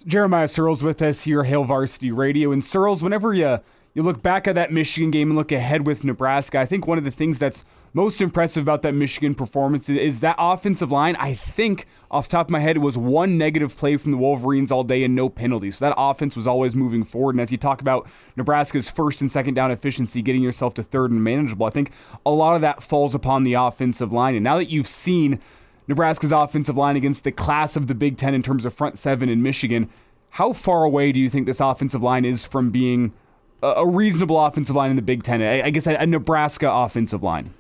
[0.08, 2.52] Jeremiah Sirles with us here, Hail Varsity Radio.
[2.52, 3.60] And Sirles, whenever you
[3.94, 6.98] you look back at that Michigan game and look ahead with Nebraska, I think one
[6.98, 7.64] of the things that's
[7.94, 11.16] most impressive about that Michigan performance is that offensive line.
[11.18, 14.72] I think off top of my head, it was one negative play from the Wolverines
[14.72, 15.78] all day and no penalties.
[15.78, 17.36] So that offense was always moving forward.
[17.36, 21.12] And as you talk about Nebraska's first and second down efficiency, getting yourself to third
[21.12, 21.92] and manageable, I think
[22.26, 24.36] a lot of that falls upon the offensive line.
[24.36, 25.40] And now that you've seen
[25.88, 29.30] Nebraska's offensive line against the class of the Big Ten in terms of front seven
[29.30, 29.90] in Michigan,
[30.32, 33.14] how far away do you think this offensive line is from being
[33.64, 35.42] a reasonable offensive line in the Big Ten?
[35.42, 37.54] I guess a Nebraska offensive line.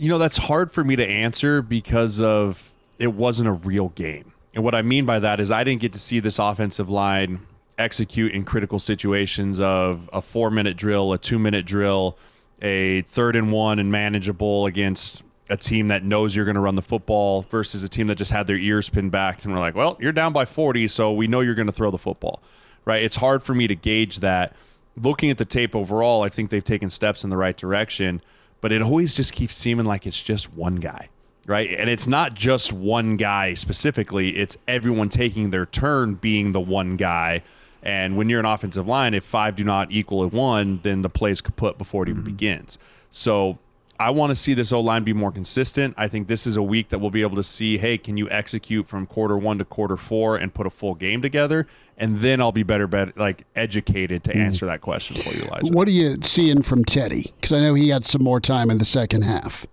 [0.00, 4.32] You know, that's hard for me to answer because of it wasn't a real game.
[4.54, 7.46] And what I mean by that is I didn't get to see this offensive line
[7.76, 12.16] execute in critical situations of a four minute drill, a two minute drill,
[12.62, 16.76] a third and one and manageable against a team that knows you're going to run
[16.76, 19.74] the football versus a team that just had their ears pinned back and we're like,
[19.74, 22.40] well, you're down by 40, so we know you're going to throw the football,
[22.86, 23.02] right?
[23.02, 24.56] It's hard for me to gauge that.
[24.96, 28.22] Looking at the tape overall, I think they've taken steps in the right direction,
[28.60, 31.08] but it always just keeps seeming like it's just one guy,
[31.46, 31.70] right?
[31.70, 36.96] And it's not just one guy specifically, it's everyone taking their turn being the one
[36.96, 37.42] guy.
[37.82, 41.08] And when you're an offensive line, if five do not equal a one, then the
[41.08, 42.32] play's kaput before it even mm-hmm.
[42.32, 42.78] begins.
[43.10, 43.58] So
[44.00, 45.94] I want to see this O line be more consistent.
[45.98, 48.30] I think this is a week that we'll be able to see, hey, can you
[48.30, 51.66] execute from quarter one to quarter four and put a full game together?
[51.98, 55.70] And then I'll be better, better like educated to answer that question for you, Elijah.
[55.74, 57.34] What are you seeing from Teddy?
[57.36, 59.66] Because I know he had some more time in the second half.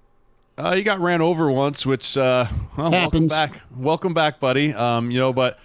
[0.58, 2.48] Uh, he got ran over once, which uh,
[2.78, 3.32] well, welcome Happens.
[3.32, 4.74] back, welcome back, buddy.
[4.74, 5.58] Um, you know, but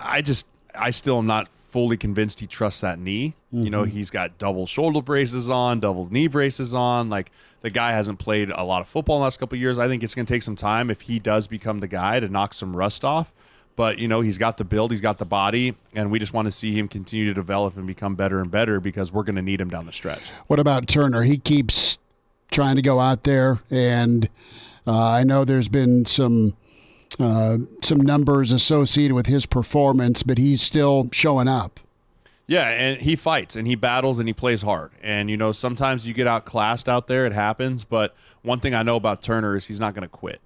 [0.00, 0.46] I just,
[0.76, 3.34] I still am not fully convinced he trusts that knee.
[3.52, 3.90] You know, Mhm.
[3.90, 7.10] he's got double shoulder braces on, double knee braces on.
[7.10, 9.78] Like the guy hasn't played a lot of football in the last couple of years.
[9.78, 12.30] I think it's going to take some time if he does become the guy to
[12.30, 13.30] knock some rust off.
[13.76, 16.46] But you know, he's got the build, he's got the body, and we just want
[16.46, 19.42] to see him continue to develop and become better and better because we're going to
[19.42, 20.30] need him down the stretch.
[20.46, 21.24] What about Turner?
[21.24, 21.98] He keeps
[22.50, 24.30] trying to go out there, and
[24.86, 26.54] uh, I know there's been some
[27.18, 31.80] uh, some numbers associated with his performance, but he's still showing up.
[32.48, 34.92] Yeah, and he fights and he battles and he plays hard.
[35.02, 38.82] And you know, sometimes you get outclassed out there, it happens, but one thing I
[38.82, 40.40] know about Turner is he's not going to quit.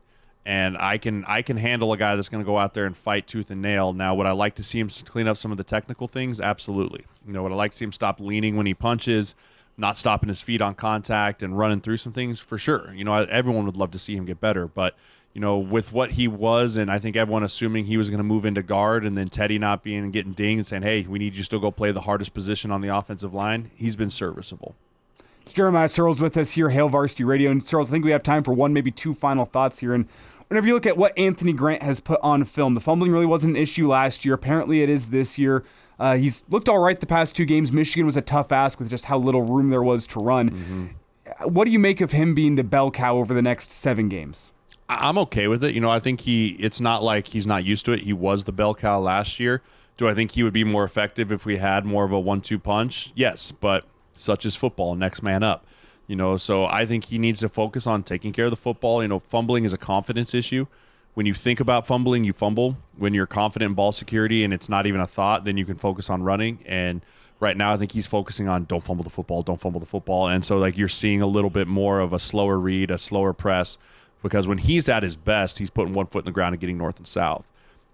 [0.46, 2.96] And I can I can handle a guy that's going to go out there and
[2.96, 3.92] fight tooth and nail.
[3.92, 6.40] Now, would I like to see him clean up some of the technical things?
[6.40, 7.04] Absolutely.
[7.26, 9.34] You know, would I like to see him stop leaning when he punches,
[9.76, 12.40] not stopping his feet on contact and running through some things?
[12.40, 12.94] For sure.
[12.94, 14.96] You know, everyone would love to see him get better, but
[15.32, 18.24] you know, with what he was, and I think everyone assuming he was going to
[18.24, 21.18] move into guard, and then Teddy not being and getting dinged and saying, "Hey, we
[21.18, 24.10] need you to still go play the hardest position on the offensive line." He's been
[24.10, 24.74] serviceable.
[25.42, 27.50] It's Jeremiah Sirles with us here, Hail Varsity Radio.
[27.50, 29.94] And Sirles, I think we have time for one, maybe two final thoughts here.
[29.94, 30.06] And
[30.48, 33.56] whenever you look at what Anthony Grant has put on film, the fumbling really wasn't
[33.56, 34.34] an issue last year.
[34.34, 35.64] Apparently, it is this year.
[35.98, 37.72] Uh, he's looked all right the past two games.
[37.72, 40.96] Michigan was a tough ask with just how little room there was to run.
[41.44, 44.52] What do you make of him being the bell cow over the next seven games?
[44.90, 45.72] I'm okay with it.
[45.72, 46.50] You know, I think he.
[46.58, 48.00] It's not like he's not used to it.
[48.00, 49.62] He was the bell cow last year.
[49.96, 52.58] Do I think he would be more effective if we had more of a one-two
[52.58, 53.12] punch?
[53.14, 54.96] Yes, but such is football.
[54.96, 55.64] Next man up.
[56.08, 59.00] You know, so I think he needs to focus on taking care of the football.
[59.00, 60.66] You know, fumbling is a confidence issue.
[61.14, 62.78] When you think about fumbling, you fumble.
[62.96, 65.76] When you're confident in ball security and it's not even a thought, then you can
[65.76, 66.64] focus on running.
[66.66, 67.04] And
[67.38, 70.28] right now, I think he's focusing on don't fumble the football, don't fumble the football.
[70.28, 73.32] And so, like, you're seeing a little bit more of a slower read, a slower
[73.32, 73.78] press,
[74.22, 76.78] because when he's at his best, he's putting one foot in the ground and getting
[76.78, 77.44] north and south.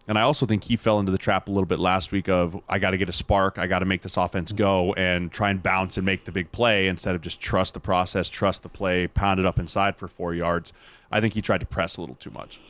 [0.09, 2.61] And I also think he fell into the trap a little bit last week of
[2.68, 5.51] I got to get a spark, I got to make this offense go and try
[5.51, 8.68] and bounce and make the big play instead of just trust the process, trust the
[8.68, 10.72] play, pound it up inside for four yards.
[11.11, 12.61] I think he tried to press a little too much.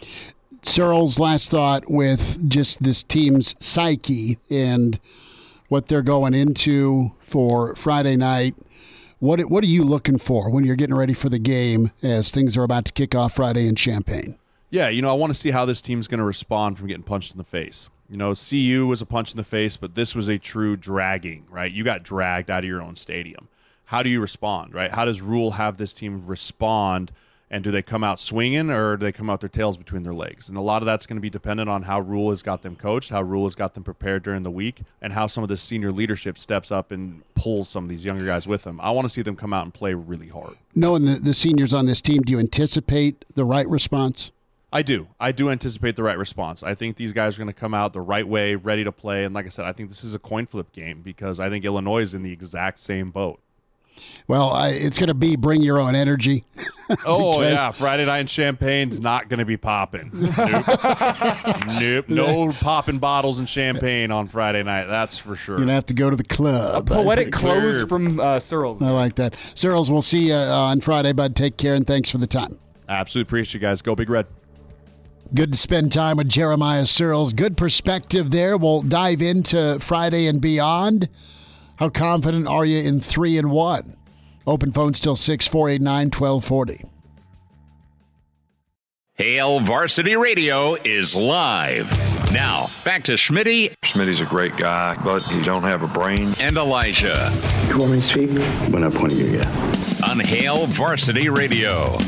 [0.62, 4.98] Sirles' last thought with just this team's psyche and
[5.68, 8.54] what they're going into for Friday night.
[9.18, 12.56] What what are you looking for when you're getting ready for the game as things
[12.56, 14.38] are about to kick off Friday in Champaign?
[14.68, 17.02] Yeah, you know, I want to see how this team's going to respond from getting
[17.02, 17.88] punched in the face.
[18.10, 21.46] You know, CU was a punch in the face, but this was a true dragging,
[21.50, 21.72] right?
[21.72, 23.48] You got dragged out of your own stadium.
[23.86, 24.92] How do you respond, right?
[24.92, 27.10] How does Rhule have this team respond
[27.48, 30.14] And do they come out swinging or do they come out their tails between their
[30.14, 30.48] legs?
[30.48, 32.74] And a lot of that's going to be dependent on how Rhule has got them
[32.74, 35.56] coached, how Rhule has got them prepared during the week, and how some of the
[35.56, 38.80] senior leadership steps up and pulls some of these younger guys with them.
[38.82, 40.56] I want to see them come out and play really hard.
[40.74, 44.32] Knowing the, the seniors on this team, do you anticipate the right response?
[44.72, 45.06] I do.
[45.20, 46.62] I do anticipate the right response.
[46.62, 49.24] I think these guys are going to come out the right way, ready to play.
[49.24, 51.64] And like I said, I think this is a coin flip game because I think
[51.64, 53.40] Illinois is in the exact same boat.
[54.28, 56.44] Well, I, it's going to be bring your own energy.
[57.06, 60.10] oh yeah, Friday night in Champaign's not going to be popping.
[60.12, 60.66] Nope.
[61.80, 62.08] nope.
[62.08, 64.86] No popping bottles and champagne on Friday night.
[64.86, 65.54] That's for sure.
[65.54, 66.90] You're going to have to go to the club.
[66.90, 68.82] A poetic close from uh, Sirles.
[68.82, 69.34] I like that.
[69.54, 71.36] Sirles, we'll see you uh, on Friday, bud.
[71.36, 72.58] Take care and thanks for the time.
[72.88, 73.82] Absolutely appreciate you guys.
[73.82, 74.26] Go Big Red.
[75.34, 77.34] Good to spend time with Jeremiah Sirles.
[77.34, 78.56] Good perspective there.
[78.56, 81.08] We'll dive into Friday and beyond.
[81.76, 83.96] How confident are you in three and one?
[84.46, 86.84] Open phone still six four eight nine twelve forty.
[89.14, 91.90] Hail Varsity Radio is live.
[92.32, 93.72] Now, back to Schmitty.
[93.82, 96.28] Schmitty's a great guy, but he don't have a brain.
[96.38, 97.32] And Elijah.
[97.68, 98.30] You want me to speak?
[98.70, 100.10] When I point at you, yeah.
[100.10, 101.98] On Hail Varsity Radio.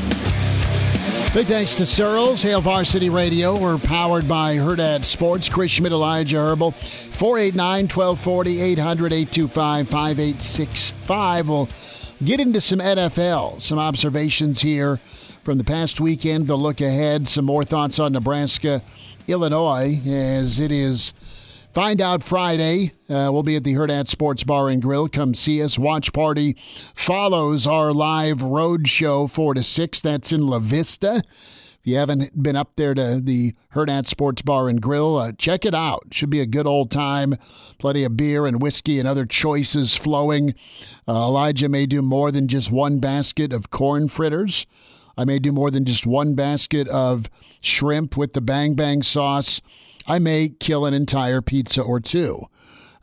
[1.31, 3.55] Big thanks to Sirles, Hail Varsity Radio.
[3.55, 5.47] We're powered by Hurrdat Sports.
[5.47, 6.73] Chris Schmidt, Elijah Herbel.
[6.73, 11.47] 489 1240 800 825 5865.
[11.47, 11.69] We'll
[12.23, 14.99] get into some NFL, some observations here
[15.43, 18.81] from the past weekend, the look ahead, some more thoughts on Nebraska,
[19.27, 21.13] Illinois, as it is
[21.73, 22.93] Find out Friday.
[23.07, 25.07] Uh, we'll be at the Hurrdat Sports Bar and Grill.
[25.07, 25.77] Come see us.
[25.77, 26.57] Watch party
[26.95, 30.01] follows our live road show, 4 to 6.
[30.01, 31.21] That's in La Vista.
[31.79, 35.63] If you haven't been up there to the Hurrdat Sports Bar and Grill, uh, check
[35.63, 36.07] it out.
[36.11, 37.35] Should be a good old time.
[37.77, 40.55] Plenty of beer and whiskey and other choices flowing.
[41.07, 44.65] Uh, Elijah may do more than just one basket of corn fritters.
[45.15, 47.29] I may do more than just one basket of
[47.61, 49.61] shrimp with the bang bang sauce.
[50.09, 52.47] I may kill an entire pizza or two.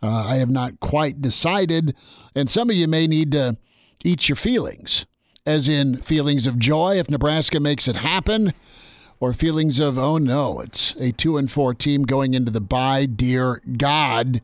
[0.03, 1.95] Uh, I have not quite decided,
[2.35, 3.57] and some of you may need to
[4.05, 5.07] eat your feelings,
[5.47, 8.53] as in feelings of joy if Nebraska makes it happen,
[9.21, 13.07] or feelings of, oh no, it's a two and four team going into the bye,
[13.07, 14.43] dear God.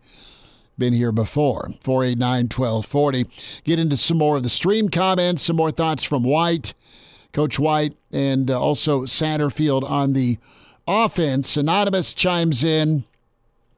[0.78, 1.68] Been here before.
[1.82, 3.26] 489 1240.
[3.64, 6.74] Get into some more of the stream comments, some more thoughts from White,
[7.32, 10.38] Coach White, and uh, also Satterfield on the
[10.92, 11.56] offense.
[11.56, 13.04] Anonymous chimes in.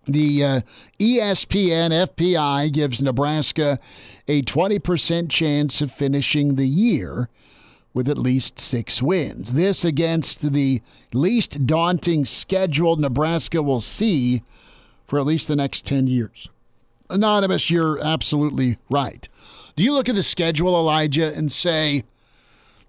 [0.06, 0.60] The uh,
[0.98, 3.78] ESPN FPI gives Nebraska
[4.28, 7.30] a 20% chance of finishing the year
[7.94, 9.54] with at least six wins.
[9.54, 10.82] This against the
[11.14, 14.42] least daunting schedule Nebraska will see
[15.06, 16.50] for at least the next 10 years.
[17.08, 19.28] Anonymous, you're absolutely right.
[19.76, 22.04] Do you look at the schedule, Elijah, and say,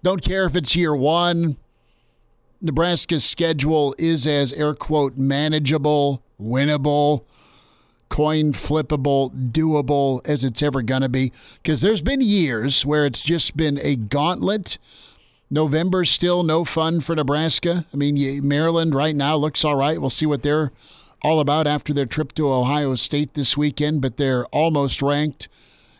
[0.02, 1.56] don't care if it's year one,
[2.60, 7.24] Nebraska's schedule is as air quote manageable, winnable,
[8.08, 11.32] coin flippable, doable as it's ever going to be.
[11.62, 14.78] Because there's been years where it's just been a gauntlet.
[15.50, 17.86] November's still no fun for Nebraska.
[17.92, 20.00] I mean, Maryland right now looks all right.
[20.00, 20.72] We'll see what they're
[21.22, 25.48] all about after their trip to Ohio State this weekend, but they're almost ranked,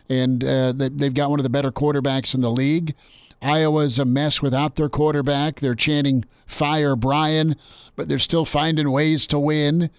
[0.09, 2.93] and uh, they've got one of the better quarterbacks in the league.
[3.41, 5.59] Iowa's a mess without their quarterback.
[5.59, 7.55] They're chanting fire Brian,
[7.95, 9.89] but they're still finding ways to win.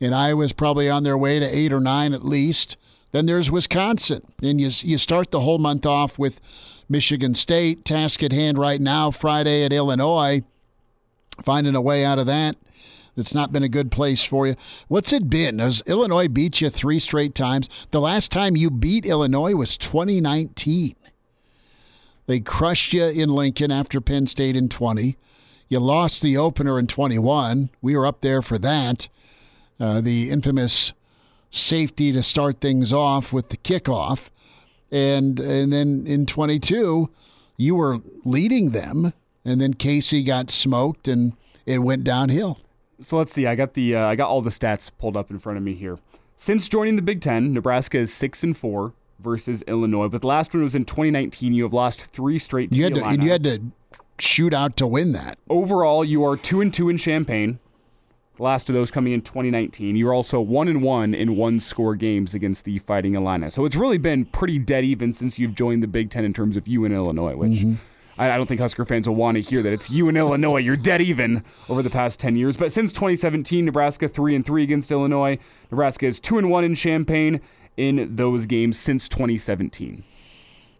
[0.00, 2.76] And Iowa's probably on their way to eight or nine at least.
[3.12, 4.22] Then there's Wisconsin.
[4.42, 6.40] And you, you start the whole month off with
[6.88, 10.42] Michigan State, task at hand right now, Friday at Illinois,
[11.42, 12.56] finding a way out of that.
[13.16, 14.56] It's not been a good place for you.
[14.88, 15.58] What's it been?
[15.58, 17.68] Has Illinois beat you three straight times?
[17.90, 20.94] The last time you beat Illinois was 2019.
[22.26, 25.16] They crushed you in Lincoln after Penn State in 20.
[25.68, 27.70] You lost the opener in 21.
[27.80, 29.08] We were up there for that.
[29.78, 30.92] Uh, the infamous
[31.50, 34.30] safety to start things off with the kickoff.
[34.90, 37.10] And, and then in 22,
[37.56, 39.12] you were leading them.
[39.44, 42.58] And then Casey got smoked and it went downhill.
[43.00, 43.46] So let's see.
[43.46, 45.74] I got the uh, I got all the stats pulled up in front of me
[45.74, 45.98] here.
[46.36, 50.08] Since joining the Big Ten, Nebraska is six and four versus Illinois.
[50.08, 51.52] But the last one was in 2019.
[51.52, 52.74] You have lost three straight.
[52.74, 53.60] You had to, and you had to
[54.18, 55.38] shoot out to win that.
[55.48, 57.58] Overall, you are two and two in Champaign.
[58.36, 59.96] The last of those coming in 2019.
[59.96, 63.48] You're also one and one in one score games against the Fighting Illini.
[63.48, 66.56] So it's really been pretty dead even since you've joined the Big Ten in terms
[66.56, 67.52] of you and Illinois, which.
[67.52, 67.74] Mm-hmm.
[68.18, 70.56] I, don't think Husker fans will want to hear that it's you and Illinois.
[70.56, 72.56] You're dead even over the past ten years.
[72.56, 75.38] But since 2017, Nebraska three and three against Illinois.
[75.70, 77.42] Nebraska is two and one in Champaign
[77.76, 80.04] in those games since 2017.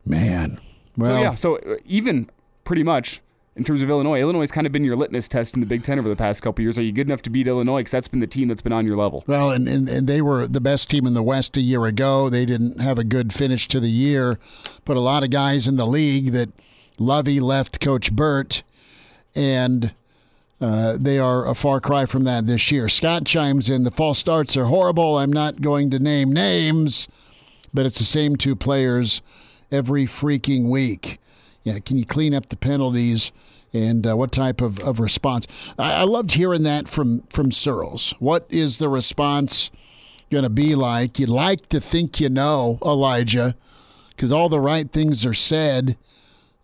[0.04, 0.60] Man,
[0.96, 2.30] well, so yeah, so uh, even
[2.64, 3.20] pretty much
[3.56, 4.20] in terms of Illinois.
[4.20, 6.42] Illinois has kind of been your litmus test in the Big Ten over the past
[6.42, 6.78] couple years.
[6.78, 7.80] Are you good enough to beat Illinois?
[7.80, 9.24] Because that's been the team that's been on your level.
[9.26, 12.28] Well, and, and, and they were the best team in the West a year ago.
[12.28, 14.38] They didn't have a good finish to the year.
[14.84, 16.50] Put a lot of guys in the league that
[16.98, 18.62] Lovie left Coach Burt,
[19.34, 19.94] and
[20.60, 22.88] uh, they are a far cry from that this year.
[22.88, 25.18] Scott chimes in the false starts are horrible.
[25.18, 27.08] I'm not going to name names,
[27.74, 29.20] but it's the same two players
[29.70, 31.18] every freaking week.
[31.62, 33.32] Yeah, can you clean up the penalties?
[33.72, 35.46] and uh, what type of, of response.
[35.78, 38.14] I, I, loved hearing that from from Sirles.
[38.18, 39.70] What is the response
[40.30, 41.18] going to be like?
[41.18, 43.54] You'd like to think you know, Elijah,
[44.10, 45.98] because all the right things are said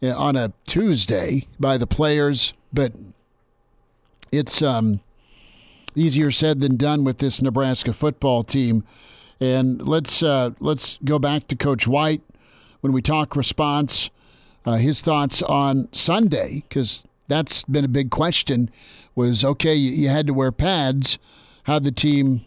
[0.02, 2.92] uh, on a Tuesday by the players, but
[4.32, 5.00] it's um,
[5.94, 8.84] easier said than done with this Nebraska football team.
[9.38, 12.22] And let's uh, let's go back to Coach White
[12.80, 14.10] when we talk response
[14.64, 18.70] uh, his thoughts on Sunday because that's been a big question.
[19.14, 21.18] Was okay, you, you had to wear pads.
[21.64, 22.44] How'd the team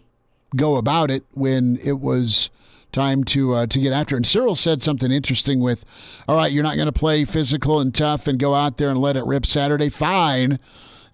[0.56, 2.50] go about it when it was
[2.92, 4.16] time to uh, to get after.
[4.16, 5.86] And Cyril said something interesting with,
[6.28, 9.00] "All right, you're not going to play physical and tough and go out there and
[9.00, 9.90] let it rip Saturday.
[9.90, 10.60] Fine."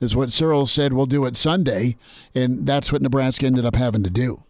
[0.01, 0.93] Is what Cyril said.
[0.93, 1.95] We'll do it Sunday,
[2.35, 4.43] and that's what Nebraska ended up having to do.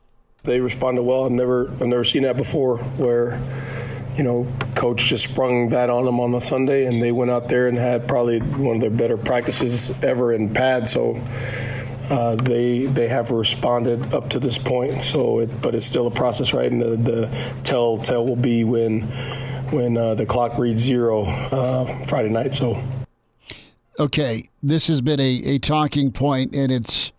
[0.44, 1.26] They responded well.
[1.26, 3.40] I've never I've never seen that before, where
[4.16, 7.48] you know, coach just sprung that on them on a Sunday, and they went out
[7.48, 10.90] there and had probably one of their better practices ever in pad.
[10.90, 11.22] So
[12.10, 15.04] uh, they they have responded up to this point.
[15.04, 16.72] So, it, but it's still a process, right?
[16.72, 19.02] And the, the telltale will be when
[19.72, 22.54] when uh, the clock reads zero uh, Friday night.
[22.54, 22.84] So,
[23.98, 27.12] okay, this has been a, a talking point, and it's.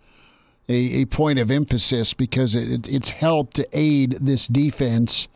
[0.69, 5.27] A, a point of emphasis because it, it's helped to aid this defense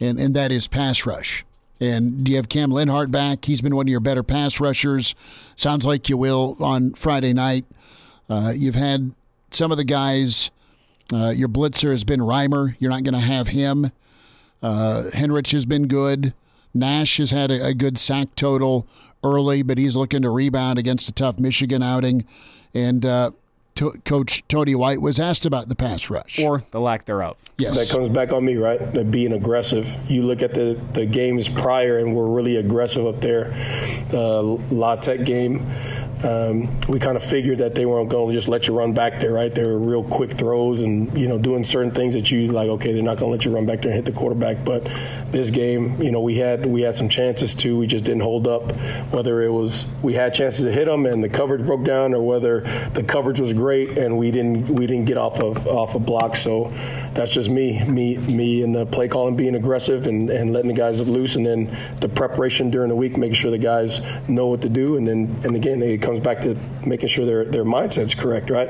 [0.00, 1.44] and, and that is pass rush.
[1.80, 3.44] And do you have Cam Lenhardt back?
[3.44, 5.14] He's been one of your better pass rushers.
[5.56, 7.66] Sounds like you will on Friday night.
[8.30, 9.12] Uh, you've had
[9.50, 10.50] some of the guys.
[11.12, 12.76] Uh, your blitzer has been Reimer.
[12.78, 13.92] You're not going to have him.
[14.62, 16.32] Uh, Henrich has been good.
[16.76, 18.86] Nash has had a, a, good sack total
[19.24, 22.24] early, but he's looking to rebound against a tough Michigan outing.
[22.74, 23.30] And uh,
[23.76, 27.36] to- Coach Tony White was asked about the pass rush or the lack thereof.
[27.58, 28.78] Yes, that comes back on me, right?
[28.92, 29.96] That being aggressive.
[30.10, 33.50] You look at the the games prior, and we're really aggressive up there.
[34.10, 35.66] The La Tech game
[36.24, 39.20] um, we kind of figured that they weren't going to just let you run back
[39.20, 39.54] there, right?
[39.54, 42.92] They were real quick throws and, you know, doing certain things that you like, okay,
[42.92, 44.64] they're not going to let you run back there and hit the quarterback.
[44.64, 44.84] But
[45.30, 47.76] this game, you know, we had we had some chances too.
[47.76, 48.74] We just didn't hold up.
[49.12, 52.22] Whether it was we had chances to hit them and the coverage broke down, or
[52.22, 52.60] whether
[52.94, 56.36] the coverage was great and we didn't we didn't get off of off a block.
[56.36, 56.70] So
[57.14, 60.76] that's just me, me, me, and the play calling being aggressive and, and letting the
[60.76, 64.62] guys loose, and then the preparation during the week, making sure the guys know what
[64.62, 66.56] to do, and then and again, it comes back to
[66.86, 68.68] making sure their their mindset's correct, right?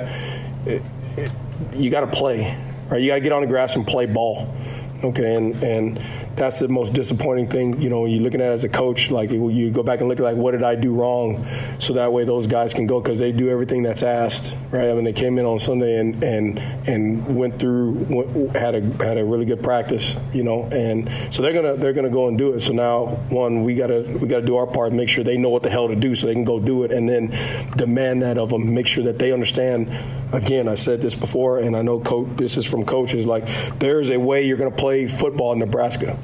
[0.66, 0.82] It,
[1.16, 1.30] it,
[1.72, 2.56] you got to play,
[2.90, 3.00] right?
[3.00, 4.54] You got to get on the grass and play ball,
[5.02, 5.34] okay?
[5.34, 6.00] And and
[6.36, 7.80] that's the most disappointing thing.
[7.80, 10.22] You know, you're looking at as a coach, like you go back and look at
[10.22, 11.46] like what did I do wrong,
[11.78, 14.88] so that way those guys can go because they do everything that's asked, right?
[14.88, 16.58] I mean, they came in on Sunday and and
[16.88, 21.42] and went through went, had a had a really good practice, you know, and so
[21.42, 22.60] they're gonna they're gonna go and do it.
[22.60, 25.62] So now, one, we gotta we gotta do our part, make sure they know what
[25.62, 27.28] the hell to do, so they can go do it, and then
[27.76, 29.90] demand that of them, make sure that they understand.
[30.32, 32.28] Again, I said this before, and I know coach.
[32.36, 33.26] This is from coaches.
[33.26, 33.46] Like,
[33.78, 36.18] there's a way you're gonna play football in Nebraska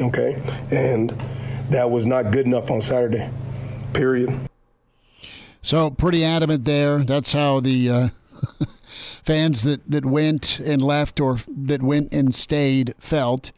[0.00, 0.42] Okay.
[0.70, 1.10] And
[1.70, 3.30] that was not good enough on Saturday,
[3.92, 4.48] period.
[5.62, 6.98] So, pretty adamant there.
[6.98, 8.08] That's how the uh,
[9.22, 13.52] fans that, that went and left or that went and stayed felt.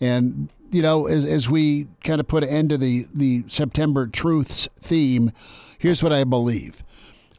[0.00, 4.06] And, you know, as, as we kind of put an end to the, the September
[4.06, 5.32] Truths theme,
[5.78, 6.82] here's what I believe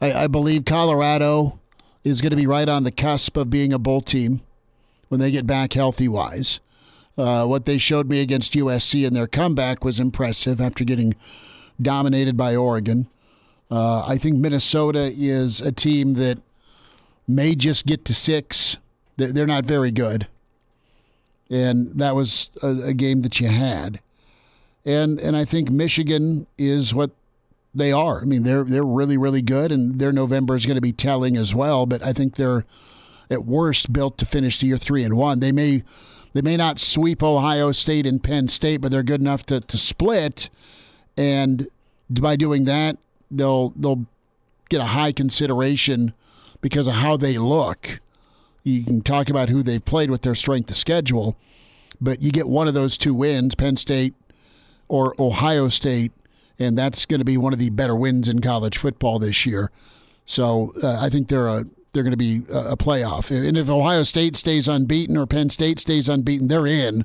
[0.00, 1.60] I, I believe Colorado
[2.02, 4.40] is going to be right on the cusp of being a bowl team
[5.08, 6.58] when they get back healthy wise.
[7.16, 11.14] Uh, what they showed me against USC in their comeback was impressive after getting
[11.80, 13.06] dominated by Oregon.
[13.72, 16.36] Uh, I think Minnesota is a team that
[17.26, 18.76] may just get to six.
[19.16, 20.26] They're not very good.
[21.48, 24.00] And that was a, game that you had.
[24.84, 27.12] And and I think Michigan is what
[27.74, 28.20] they are.
[28.20, 31.38] I mean, they're they're really really good, and their November is going to be telling
[31.38, 31.86] as well.
[31.86, 32.66] But I think they're
[33.30, 35.40] at worst built to finish the year three and one.
[35.40, 35.82] They may
[36.34, 39.78] they may not sweep Ohio State and Penn State, but they're good enough to, to
[39.78, 40.50] split.
[41.16, 41.68] And
[42.10, 42.98] by doing that,
[43.36, 44.06] they'll they'll
[44.68, 46.12] get a high consideration
[46.60, 48.00] because of how they look.
[48.62, 51.36] You can talk about who they've played with their strength of schedule,
[52.00, 54.14] but you get one of those two wins, Penn State
[54.88, 56.12] or Ohio State,
[56.58, 59.70] and that's going to be one of the better wins in college football this year.
[60.26, 63.30] So uh, I think they're a they're going to be a playoff.
[63.30, 67.04] And if Ohio State stays unbeaten or Penn State stays unbeaten, they're in.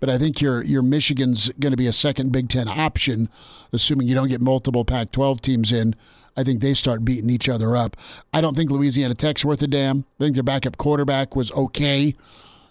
[0.00, 3.28] But I think your your Michigan's going to be a second Big Ten option,
[3.72, 5.96] assuming you don't get multiple Pac-12 teams in.
[6.36, 7.96] I think they start beating each other up.
[8.32, 10.04] I don't think Louisiana Tech's worth a damn.
[10.20, 12.14] I think their backup quarterback was okay,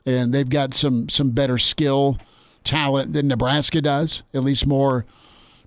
[0.05, 2.17] and they've got some some better skill,
[2.63, 4.23] talent than Nebraska does.
[4.33, 5.05] At least more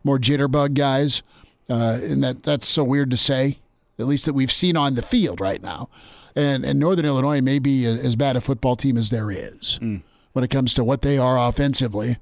[0.02, 1.22] more jitterbug guys,
[1.68, 3.58] uh, and that that's so weird to say.
[4.00, 5.88] At least that we've seen on the field right now,
[6.34, 10.02] and and Northern Illinois may be as bad a football team as there is Mm.
[10.32, 12.16] when it comes to what they are offensively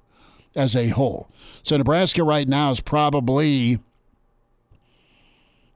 [0.56, 1.28] as a whole.
[1.62, 3.78] So Nebraska right now is probably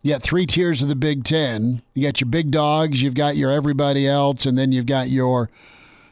[0.03, 1.83] you got three tiers of the Big Ten.
[1.95, 5.49] You got your big dogs, you've got your everybody else, and then you've got your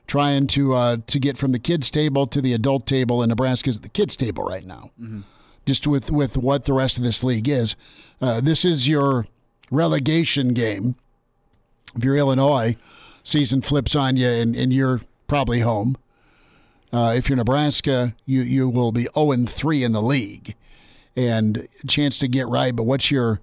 [0.06, 3.76] trying to uh, to get from the kids table to the adult table, and Nebraska's
[3.76, 4.90] at the kids table right now.
[5.66, 7.74] Just with with what the rest of this league is,
[8.20, 9.26] uh, this is your
[9.70, 10.96] relegation game.
[11.94, 12.76] If you're Illinois,
[13.22, 15.96] season flips on you, and, and you're probably home.
[16.92, 20.54] Uh, if you're Nebraska, you you will be 0 and 3 in the league,
[21.16, 22.74] and chance to get right.
[22.74, 23.40] But what's your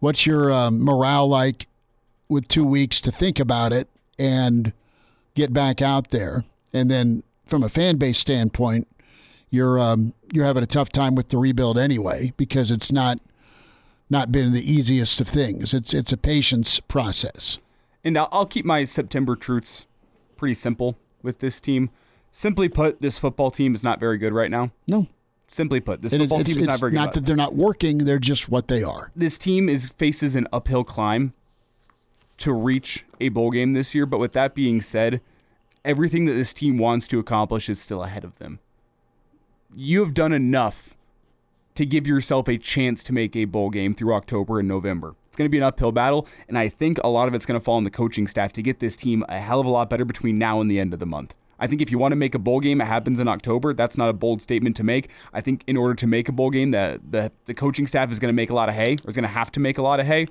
[0.00, 1.66] what's your um, morale like
[2.28, 3.88] with two weeks to think about it
[4.18, 4.72] and
[5.34, 6.44] get back out there?
[6.72, 8.86] And then from a fan base standpoint,
[9.50, 13.18] you're um, you're having a tough time with the rebuild anyway because it's not
[14.08, 15.74] not been the easiest of things.
[15.74, 17.58] It's it's a patience process.
[18.04, 19.86] And I'll, I'll keep my September truths
[20.36, 21.90] pretty simple with this team.
[22.30, 24.70] Simply put, this football team is not very good right now.
[24.86, 25.06] No.
[25.48, 26.96] Simply put, this It is- football it's, team is not very good.
[26.96, 29.10] not that they're not working; they're just what they are.
[29.16, 31.32] this team is faces an uphill climb
[32.38, 34.06] to reach a bowl game this year.
[34.06, 35.20] But with that being said,
[35.84, 38.58] everything that this team wants to accomplish is still ahead of them.
[39.74, 40.95] You have done enough
[41.76, 45.14] to give yourself a chance to make a bowl game through October and November.
[45.26, 47.58] It's going to be an uphill battle, and I think a lot of it's going
[47.58, 49.90] to fall on the coaching staff to get this team a hell of a lot
[49.90, 51.36] better between now and the end of the month.
[51.58, 53.72] I think if you want to make a bowl game, it happens in October.
[53.72, 55.10] That's not a bold statement to make.
[55.32, 58.18] I think in order to make a bowl game, the the, the coaching staff is
[58.18, 59.82] going to make a lot of hay, or is going to have to make a
[59.82, 60.28] lot of hay.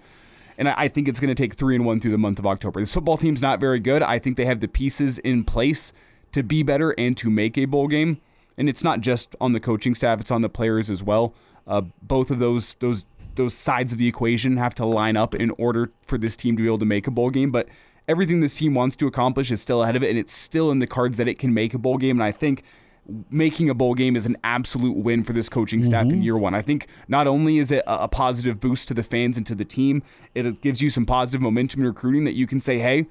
[0.57, 2.45] And I I think it's going to take three and one through the month of
[2.45, 2.80] October.
[2.80, 4.01] This football team's not very good.
[4.01, 5.93] I think they have the pieces in place
[6.31, 8.22] to be better and to make a bowl game.
[8.57, 11.34] And it's not just on the coaching staff; it's on the players as well.
[11.68, 13.06] Uh, both of those those
[13.36, 16.64] those sides of the equation have to line up in order for this team to
[16.64, 17.52] be able to make a bowl game.
[17.52, 17.68] But
[18.07, 20.80] everything this team wants to accomplish is still ahead of it, and it's still in
[20.80, 22.18] the cards that it can make a bowl game.
[22.18, 22.64] And I think
[23.30, 26.56] making a bowl game is an absolute win for this coaching staff in year one.
[26.56, 29.56] I think not only is it a, a positive boost to the fans and to
[29.56, 30.02] the team,
[30.34, 33.06] it gives you some positive momentum in recruiting that you can say, hey,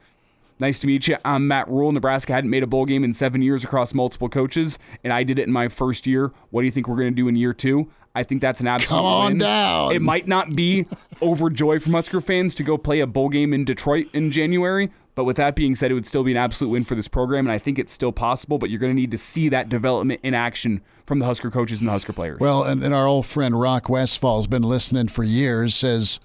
[0.65, 1.19] Nice to meet you.
[1.27, 1.93] I'm Matt Rhule.
[1.93, 5.39] Nebraska hadn't made a bowl game in seven years across multiple coaches, and I did
[5.39, 6.33] it in my first year.
[6.49, 7.91] What do you think we're going to do in year two?
[8.15, 9.39] I think that's an absolute Come on win.
[9.41, 9.93] down.
[9.93, 10.87] It might not be
[11.21, 15.25] overjoy from Husker fans to go play a bowl game in Detroit in January, but
[15.25, 17.53] with that being said, it would still be an absolute win for this program, and
[17.53, 18.57] I think it's still possible.
[18.57, 21.83] But you're going to need to see that development in action from the Husker coaches
[21.83, 22.41] and the Husker players.
[22.41, 25.75] Well, and, and our old friend Rock Westfall's been listening for years.
[25.75, 26.21] Says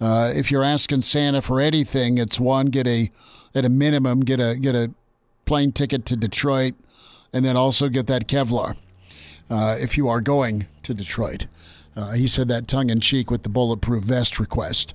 [0.00, 3.10] uh, if you're asking Santa for anything, it's one get a
[3.54, 4.92] at a minimum get a get a
[5.44, 6.74] plane ticket to Detroit,
[7.32, 8.76] and then also get that Kevlar
[9.50, 11.46] uh, if you are going to Detroit.
[11.96, 14.94] Uh, he said that tongue in cheek with the bulletproof vest request.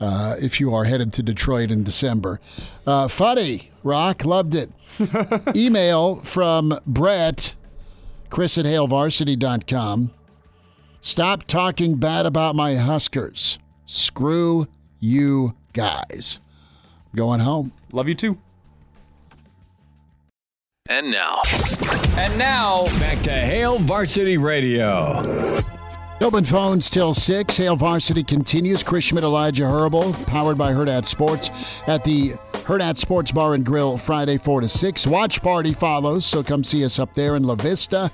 [0.00, 2.40] Uh, if you are headed to Detroit in December,
[2.86, 4.70] uh, funny Rock loved it.
[5.56, 7.54] Email from Brett,
[8.30, 10.10] Chris at HailVarsity.com.
[11.02, 13.58] Stop talking bad about my Huskers.
[13.86, 14.66] Screw
[14.98, 16.40] you guys.
[17.14, 17.72] Going home.
[17.92, 18.38] Love you too.
[20.88, 21.42] And now.
[22.16, 25.60] And now, back to Hail Varsity Radio.
[26.20, 27.56] Open phones till 6.
[27.56, 28.82] Hail Varsity continues.
[28.82, 31.50] Chris Schmidt, Elijah Herbel, powered by Hurrdat Sports
[31.86, 35.06] at the Hurrdat Sports Bar and Grill Friday 4 to 6.
[35.06, 38.10] Watch party follows, so come see us up there in La Vista.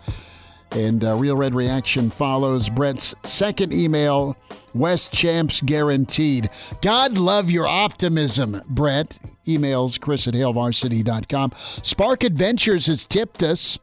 [0.72, 4.36] And uh, Real Red Reaction follows Brett's second email,
[4.74, 6.50] West Champs guaranteed.
[6.82, 9.18] God love your optimism, Brett.
[9.46, 11.52] Emails Chris at HailVarsity.com.
[11.82, 13.78] Spark Adventures has tipped us.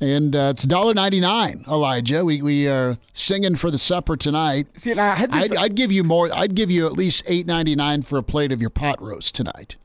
[0.00, 2.24] And uh, it's $1.99, Elijah.
[2.24, 4.66] We, we are singing for the supper tonight.
[4.76, 6.28] See, I had this- I'd, I'd give you more.
[6.34, 9.76] I'd give you at least $8.99 for a plate of your pot roast tonight.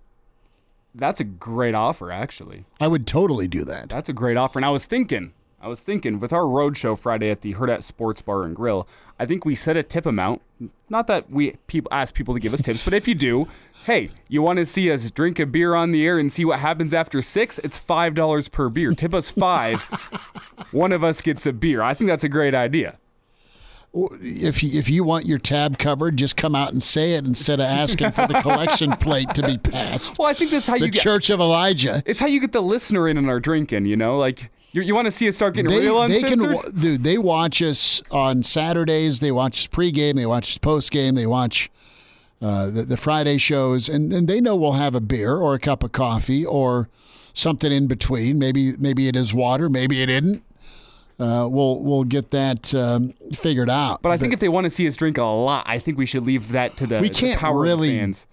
[0.96, 2.66] That's a great offer, actually.
[2.80, 3.90] I would totally do that.
[3.90, 4.58] That's a great offer.
[4.58, 5.34] And I was thinking,
[5.68, 8.88] I was thinking with our road show Friday at the Hurrdat Sports Bar and Grill,
[9.20, 10.42] I think we set a tip amount.
[10.88, 13.50] Not that we people ask people to give us tips, but if you do,
[13.84, 16.60] hey, you want to see us drink a beer on the air and see what
[16.60, 17.60] happens after six?
[17.60, 18.94] It's five dollars per beer.
[18.94, 19.82] Tip us five.
[20.72, 21.82] one of us gets a beer.
[21.82, 22.98] I think that's a great idea.
[23.94, 27.60] if you, if you want your tab covered, just come out and say it instead
[27.60, 30.18] of asking for the collection plate to be passed.
[30.18, 32.02] Well, I think that's how the you get Church of Elijah.
[32.06, 33.86] It's how you get the listener in on our drinking.
[33.86, 36.60] You know, like you, you want to see us start getting They, real they uncensored.
[36.64, 37.04] can, dude.
[37.04, 39.20] They watch us on Saturdays.
[39.20, 40.16] They watch us pregame.
[40.16, 41.16] They watch us postgame.
[41.16, 41.70] They watch
[42.42, 45.60] uh, the, the Friday shows, and, and they know we'll have a beer or a
[45.60, 46.90] cup of coffee or
[47.34, 48.38] something in between.
[48.38, 49.70] Maybe maybe it is water.
[49.70, 50.44] Maybe it isn't.
[51.20, 54.04] Uh, we'll we'll get that um, figured out.
[54.04, 56.06] but I think if they want to see us drink a lot, I think we
[56.06, 58.28] should leave that to the, we can't power the really fans.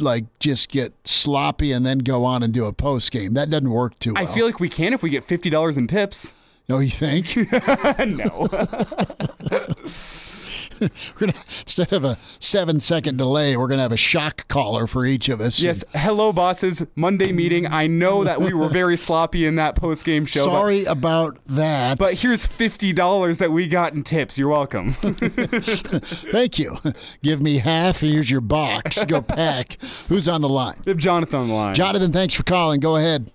[0.00, 3.34] Like just get sloppy and then go on and do a post game.
[3.34, 4.22] That doesn't work too well.
[4.22, 6.34] I feel like we can if we get fifty dollars in tips.
[6.68, 7.36] No, you think?
[8.06, 8.48] no.
[10.80, 15.04] we're gonna instead of a seven second delay, we're gonna have a shock caller for
[15.06, 15.60] each of us.
[15.60, 16.86] Yes, hello, bosses.
[16.94, 17.66] Monday meeting.
[17.66, 20.44] I know that we were very sloppy in that post game show.
[20.46, 21.98] but- Sorry about that.
[21.98, 24.36] But here's fifty dollars that we got in tips.
[24.38, 24.92] You're welcome.
[24.94, 26.78] Thank you.
[27.22, 28.00] Give me half.
[28.00, 29.04] Here's your box.
[29.04, 29.78] Go pack.
[30.08, 30.76] Who's on the line?
[30.84, 31.74] We have Jonathan on the line.
[31.74, 32.80] Jonathan, thanks for calling.
[32.80, 33.30] Go ahead.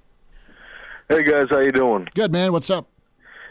[1.10, 2.08] Hey guys, how you doing?
[2.14, 2.52] Good man.
[2.52, 2.88] What's up?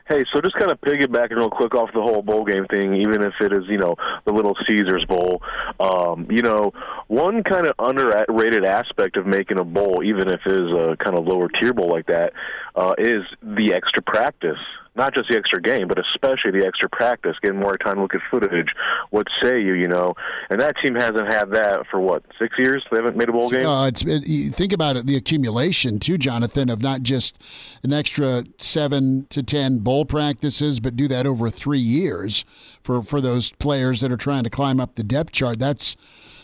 [0.09, 3.23] Hey, so just kind of piggybacking real quick off the whole bowl game thing, even
[3.23, 3.95] if it is, you know,
[4.25, 5.43] the Little Caesars Bowl.
[5.79, 6.73] Um, you know,
[7.09, 11.19] one kind of underrated aspect of making a bowl, even if it is a kind
[11.19, 12.33] of lower tier bowl like that,
[12.75, 14.57] uh, is the extra practice.
[14.99, 18.15] Not just the extra game, but especially the extra practice, getting more time to look
[18.15, 18.69] at footage.
[19.11, 20.15] What say you, you know?
[20.51, 22.85] And that team hasn't had that for what six years?
[22.91, 23.67] They haven't made a bowl game.
[23.67, 27.39] Uh, it's it, you think about it, the accumulation too, Jonathan, of not just
[27.85, 32.45] an extra seven to ten bowl practices, but do that over three years
[32.83, 35.61] for for those players that are trying to climb up the depth chart.
[35.61, 35.97] That's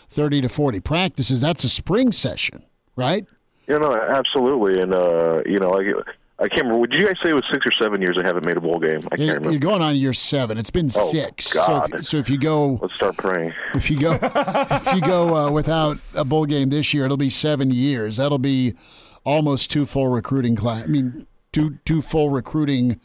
[0.09, 1.41] thirty to forty practices.
[1.41, 2.65] That's a spring session,
[2.95, 3.27] right?
[3.67, 5.87] You know, absolutely, and uh, you know, like
[6.45, 6.87] I can't remember.
[6.87, 8.79] Did you guys say it was six or seven years I haven't made a bowl
[8.79, 8.99] game?
[9.11, 9.51] I can't You're, remember.
[9.53, 10.59] you're going on year seven.
[10.59, 11.53] It's been Oh, six.
[11.53, 11.91] God.
[11.91, 13.53] So if, so if you go, let's start praying.
[13.75, 17.31] If you go, if you go uh, without a bowl game this year, it'll be
[17.31, 18.19] seven years.
[18.19, 18.75] That'll be
[19.25, 20.85] almost two full recruiting class.
[20.85, 23.01] I mean, two two full recruiting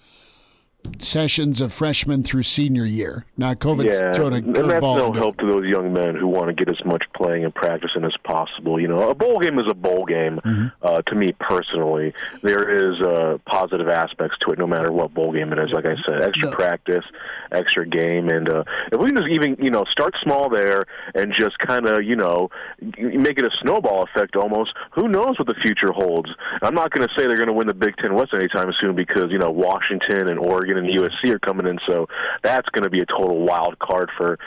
[1.00, 3.26] sessions of freshman through senior year.
[3.38, 4.98] Now, COVID's yeah, thrown a that's curveball.
[4.98, 7.54] no into- help to those young men who want to get as much playing and
[7.54, 8.80] practicing as possible.
[8.80, 10.40] You know, a bowl game is a bowl game.
[10.44, 10.68] Mm-hmm.
[10.82, 15.32] Uh, to me personally, there is uh, positive aspects to it, no matter what bowl
[15.32, 15.72] game it is.
[15.72, 17.06] Like I said, extra practice,
[17.52, 20.86] extra game, and uh, if we can just even you know start small there
[21.16, 22.50] and just kind of you know
[22.98, 24.74] make it a snowball effect almost.
[24.92, 26.30] Who knows what the future holds?
[26.62, 28.96] I'm not going to say they're going to win the Big Ten West anytime soon
[28.96, 32.08] because you know Washington and Oregon and the USC are coming in, so
[32.44, 34.38] that's going to be a total wild card for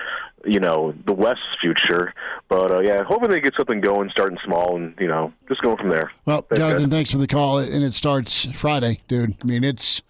[0.44, 2.12] you know the West's future.
[2.49, 5.77] But uh, yeah, hoping they get something going, starting small, and you know just going
[5.77, 6.11] from there.
[6.24, 6.90] Well, Thanks, Jonathan, guys.
[6.90, 7.59] thanks for the call.
[7.59, 9.36] And it starts Friday, dude.
[9.43, 10.03] I mean, it's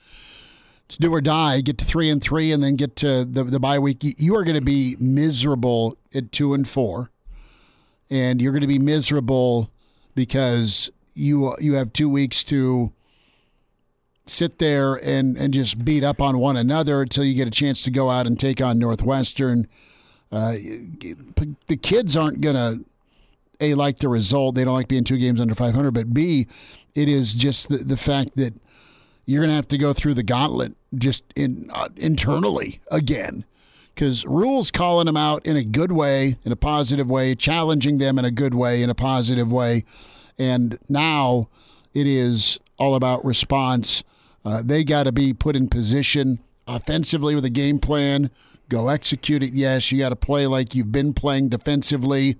[0.86, 1.60] it's do or die.
[1.60, 4.02] Get to three and three, and then get to the the bye week.
[4.04, 7.10] You- You are going to be miserable at two and four,
[8.10, 9.70] and you're going to be miserable
[10.14, 12.92] because you you have two weeks to
[14.26, 17.82] sit there and and just beat up on one another until you get a chance
[17.82, 19.66] to go out and take on Northwestern.
[20.30, 20.52] Uh,
[21.66, 22.84] the kids aren't going to
[23.62, 24.54] a like the result.
[24.54, 25.92] They don't like being two games under 500.
[25.92, 26.46] But B,
[26.94, 28.54] it is just the, the fact that
[29.24, 33.44] you're going to have to go through the gauntlet just in uh, internally again.
[33.94, 38.18] Because Rhule's calling them out in a good way, in a positive way, challenging them
[38.18, 39.84] in a good way, in a positive way,
[40.38, 41.48] and now
[41.92, 44.02] it is all about response.
[44.44, 48.30] Uh, they got to be put in position offensively with a game plan.
[48.68, 49.52] Go execute it.
[49.52, 52.36] Yes, you got to play like you've been playing defensively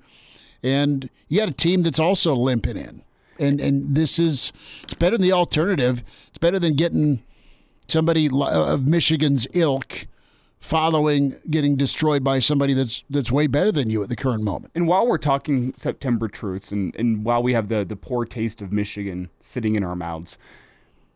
[0.62, 3.02] and you got a team that's also limping in.
[3.38, 4.52] And and this is
[4.84, 6.04] it's better than the alternative.
[6.28, 7.22] It's better than getting
[7.88, 10.06] somebody of Michigan's ilk
[10.60, 14.70] following getting destroyed by somebody that's that's way better than you at the current moment.
[14.74, 18.62] And while we're talking September truths, and, and while we have the, the poor taste
[18.62, 20.38] of Michigan sitting in our mouths,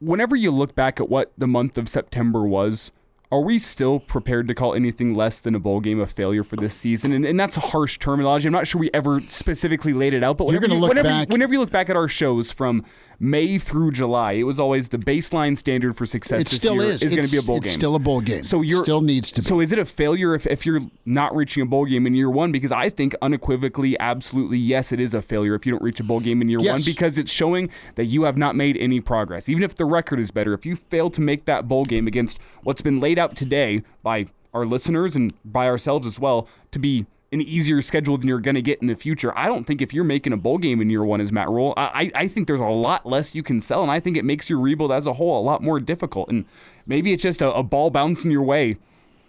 [0.00, 2.92] whenever you look back at what the month of September was,
[3.32, 6.56] are we still prepared to call anything less than a bowl game a failure for
[6.56, 7.12] this season?
[7.12, 8.46] And, and that's a harsh terminology.
[8.46, 11.58] I'm not sure we ever specifically laid it out, but whenever, you, whenever, whenever you
[11.58, 12.84] look back at our shows from
[13.18, 16.40] May through July, it was always the baseline standard for success.
[16.42, 17.02] It this still year is.
[17.02, 17.74] going to be a bowl it's game.
[17.74, 18.42] still a bowl game.
[18.42, 19.46] So It you're still needs to be.
[19.46, 22.30] So is it a failure if, if you're not reaching a bowl game in year
[22.30, 22.52] one?
[22.52, 26.04] Because I think unequivocally, absolutely, yes, it is a failure if you don't reach a
[26.04, 29.48] bowl game in year one because it's showing that you have not made any progress.
[29.48, 32.38] Even if the record is better, if you fail to make that bowl game against
[32.62, 37.06] what's been laid out today by our listeners and by ourselves as well to be
[37.36, 39.36] an easier schedule than you're going to get in the future.
[39.38, 41.74] I don't think if you're making a bowl game in year one as Matt Rhule,
[41.76, 44.50] I, I think there's a lot less you can sell, and I think it makes
[44.50, 46.28] your rebuild as a whole a lot more difficult.
[46.28, 46.44] And
[46.86, 48.78] maybe it's just a, a ball bouncing your way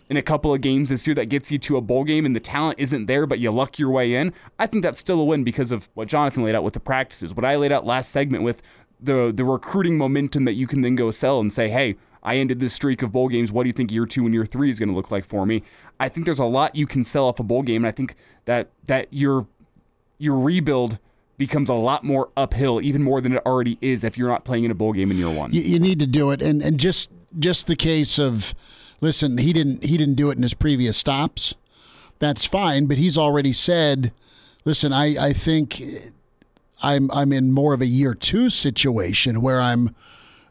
[0.10, 2.36] in a couple of games this year that gets you to a bowl game and
[2.36, 5.26] the talent isn't there, but you luck your way in, I think that's still a
[5.26, 7.34] win because of what Jonathan laid out with the practices.
[7.34, 8.62] What I laid out last segment with
[9.00, 12.60] the the recruiting momentum that you can then go sell and say, hey, I ended
[12.60, 13.52] this streak of bowl games.
[13.52, 15.46] What do you think year two and year three is going to look like for
[15.46, 15.64] me?
[16.00, 18.16] I think there's a lot you can sell off a bowl game, and I think
[18.46, 19.48] that that your
[20.18, 21.00] your rebuild
[21.38, 24.64] becomes a lot more uphill, even more than it already is if you're not playing
[24.64, 25.54] in a bowl game in year one.
[25.54, 28.54] You, you need to do it, and and just just the case of
[29.02, 31.56] listen, he didn't he didn't do it in his previous stops.
[32.20, 34.12] That's fine, but he's already said,
[34.66, 35.84] listen, I, I think
[36.82, 39.96] I'm I'm in more of a year two situation where I'm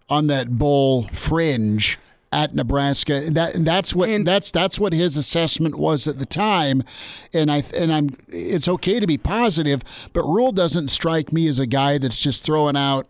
[0.08, 1.98] on that bowl fringe
[2.32, 3.30] at Nebraska.
[3.30, 6.82] That that's what and, that's that's what his assessment was at the time,
[7.32, 11.58] and I and I'm it's okay to be positive, but Rhule doesn't strike me as
[11.58, 13.06] a guy that's just throwing out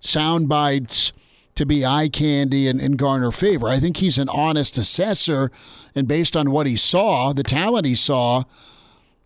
[0.00, 1.12] sound bites
[1.56, 3.68] to be eye candy and, and garner favor.
[3.68, 5.50] I think he's an honest assessor,
[5.94, 8.44] and based on what he saw, the talent he saw,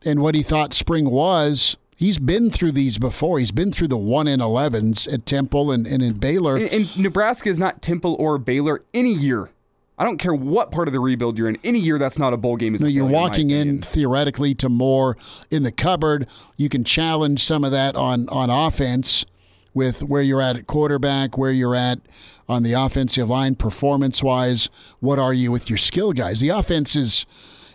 [0.04, 3.38] and what he thought spring was, he's been through these before.
[3.38, 6.56] He's been through the one in 11s at Temple and, and in Baylor.
[6.56, 9.50] And, and, Nebraska is not Temple or Baylor any year.
[9.96, 11.56] I don't care what part of the rebuild you're in.
[11.62, 12.80] Any year that's not a bowl game is.
[12.80, 15.16] No, you're walking in, in theoretically to more
[15.50, 16.26] in the cupboard.
[16.56, 19.24] You can challenge some of that on on offense
[19.72, 22.00] with where you're at at quarterback, where you're at
[22.48, 24.68] on the offensive line performance wise.
[24.98, 26.40] What are you with your skill guys?
[26.40, 27.24] The offense is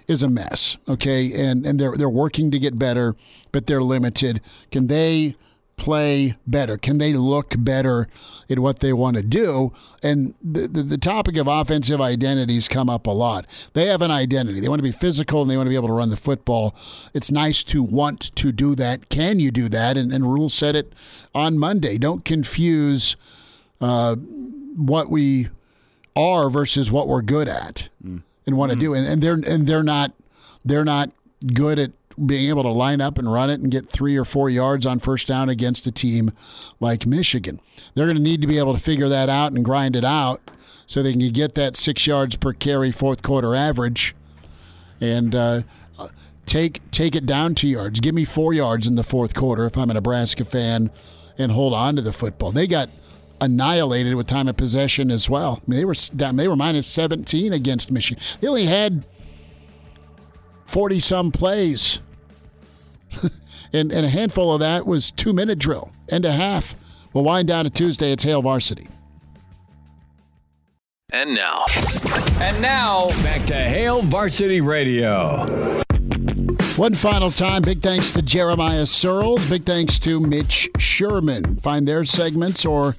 [0.10, 3.16] is a mess, okay, and and they're they're working to get better,
[3.52, 4.42] but they're limited.
[4.72, 5.36] Can they
[5.78, 6.78] play better?
[6.78, 8.10] Can they look better
[8.50, 9.72] at what they want to do?
[10.04, 13.48] And the, the, the, topic of offensive identities come up a lot.
[13.74, 14.60] They have an identity.
[14.60, 16.76] They want to be physical and they want to be able to run the football.
[17.14, 19.08] It's nice to want to do that.
[19.08, 19.96] Can you do that?
[19.96, 20.92] And, and Rhule said it
[21.34, 21.98] on Monday.
[21.98, 23.16] Don't confuse
[23.80, 25.48] uh, what we
[26.14, 28.22] are versus what we're good at mm.
[28.50, 28.82] And want to mm.
[28.82, 28.94] do.
[28.94, 30.12] And, and they're and they're not
[30.66, 31.12] they're not
[31.54, 31.92] good at
[32.26, 35.00] being able to line up and run it and get three or four yards on
[35.00, 36.32] first down against a team
[36.80, 37.62] like Michigan.
[37.94, 40.42] They're going to need to be able to figure that out and grind it out
[40.86, 44.16] so they can get that six yards per carry fourth quarter average
[45.00, 45.62] and uh,
[46.46, 48.00] take take it down two yards.
[48.00, 50.92] Give me four yards in the fourth quarter if I'm a Nebraska fan
[51.38, 52.52] and hold on to the football.
[52.52, 52.90] They got
[53.42, 55.62] annihilated with time of possession as well.
[55.66, 58.22] I mean, they were down, they were minus 17 against Michigan.
[58.40, 59.06] They only had
[60.66, 62.00] 40 some plays
[63.74, 66.76] and, and a handful of that was two minute drill and a half.
[67.14, 68.88] We'll wind down to Tuesday at Hail Varsity.
[71.12, 71.66] And now.
[72.40, 75.82] And now, back to Hail Varsity Radio.
[76.80, 79.50] One final time, big thanks to Jeremiah Sirles.
[79.50, 81.58] Big thanks to Mitch Sherman.
[81.58, 82.96] Find their segments or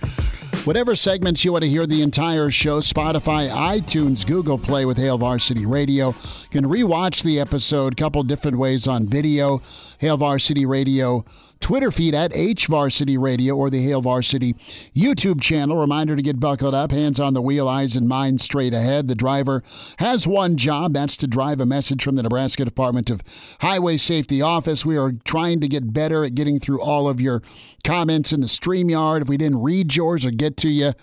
[0.64, 5.16] Whatever segments you want to hear the entire show, Spotify, iTunes, Google Play with Hail
[5.16, 6.08] Varsity Radio.
[6.08, 9.62] You can rewatch the episode a couple different ways on video.
[9.96, 11.24] Hail Varsity Radio
[11.60, 14.54] Twitter feed at HVarsity Radio or the Hail Varsity
[14.94, 15.76] YouTube channel.
[15.76, 19.08] Reminder to get buckled up, hands on the wheel, eyes and mind straight ahead.
[19.08, 19.62] The driver
[19.98, 23.20] has one job that's to drive a message from the Nebraska Department of
[23.60, 24.84] Highway Safety Office.
[24.84, 27.42] We are trying to get better at getting through all of your
[27.84, 29.22] comments in the stream yard.
[29.22, 30.94] If we didn't read yours or get to you,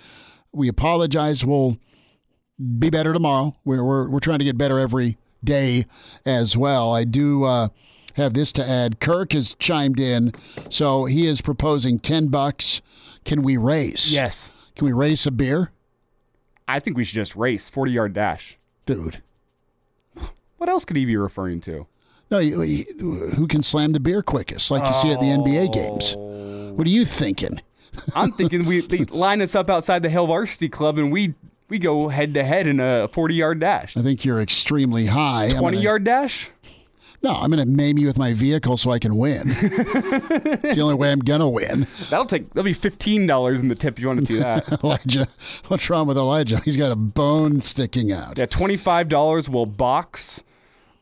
[0.52, 1.46] we apologize.
[1.46, 1.78] We'll
[2.80, 3.54] be better tomorrow.
[3.64, 5.86] We're, we're, we're trying to get better every day
[6.26, 6.94] as well.
[6.96, 7.44] I do.
[7.44, 7.68] Uh,
[8.18, 9.00] have this to add.
[9.00, 10.34] Kirk has chimed in,
[10.70, 12.82] so he is proposing ten bucks.
[13.24, 14.12] Can we race?
[14.12, 14.52] Yes.
[14.76, 15.72] Can we race a beer?
[16.68, 19.22] I think we should just race forty yard dash, dude.
[20.58, 21.88] What else could he be referring to?
[22.30, 26.16] No, who can slam the beer quickest, like you see at the NBA games?
[26.78, 27.62] What are you thinking?
[28.16, 31.36] I'm thinking we line us up outside the Hail Varsity Club and we
[31.70, 33.96] we go head to head in a 40 yard dash.
[33.96, 35.50] I think you're extremely high.
[35.50, 36.50] 20 gonna, yard dash?
[37.24, 39.42] No, I'm going to maim you with my vehicle so I can win.
[39.48, 41.88] it's the only way I'm going to win.
[42.10, 43.96] That'll take, that'll be $15 in the tip.
[43.96, 44.72] If you want to see that.
[44.84, 45.28] Elijah,
[45.68, 46.60] what's wrong with Elijah?
[46.60, 48.38] He's got a bone sticking out.
[48.38, 50.44] Yeah, $25 will box.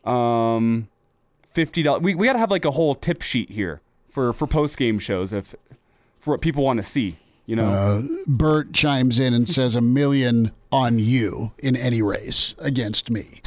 [0.05, 0.87] Um,
[1.53, 2.01] $50.
[2.01, 4.99] We, we got to have like a whole tip sheet here for, for post game
[4.99, 5.53] shows if,
[6.19, 7.17] for what people want to see.
[7.45, 12.55] You know, uh, Bert chimes in and says a million on you in any race
[12.57, 13.41] against me.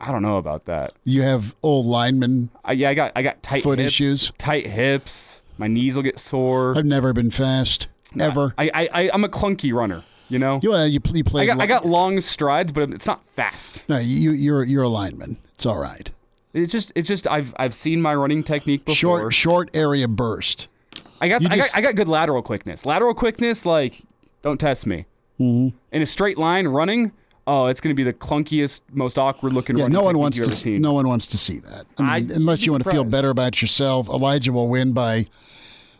[0.00, 0.94] I don't know about that.
[1.04, 2.50] You have old lineman.
[2.66, 4.32] Uh, yeah, I got I got tight foot hips, issues.
[4.38, 5.42] Tight hips.
[5.58, 6.76] My knees will get sore.
[6.76, 8.54] I've never been fast ever.
[8.56, 10.04] I I, I am a clunky runner.
[10.28, 10.60] You know.
[10.62, 11.42] You uh, you, you play.
[11.42, 13.82] I got, I got long strides, but it's not fast.
[13.88, 15.36] No, you you're you're a lineman.
[15.54, 16.10] It's all right.
[16.52, 18.94] It's just it's just I've I've seen my running technique before.
[18.94, 20.68] Short short area burst.
[21.20, 22.86] I got I got I got good lateral quickness.
[22.86, 24.02] Lateral quickness, like
[24.42, 25.06] don't test me.
[25.38, 25.76] Mm-hmm.
[25.92, 27.12] In a straight line running,
[27.52, 30.44] oh, it's going to be the clunkiest, most awkward looking Yeah, no one wants to.
[30.44, 30.80] ever seen.
[30.80, 31.84] No one wants to see that.
[31.98, 35.26] I mean, I'd unless you want to feel better about yourself, Elijah will win by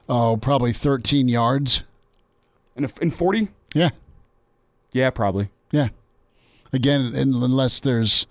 [0.08, 1.82] oh probably 13 yards.
[2.76, 3.48] In, in 40?
[3.74, 3.90] Yeah,
[4.92, 5.48] Yeah, probably.
[5.72, 5.88] yeah.
[6.72, 8.26] Again, unless there's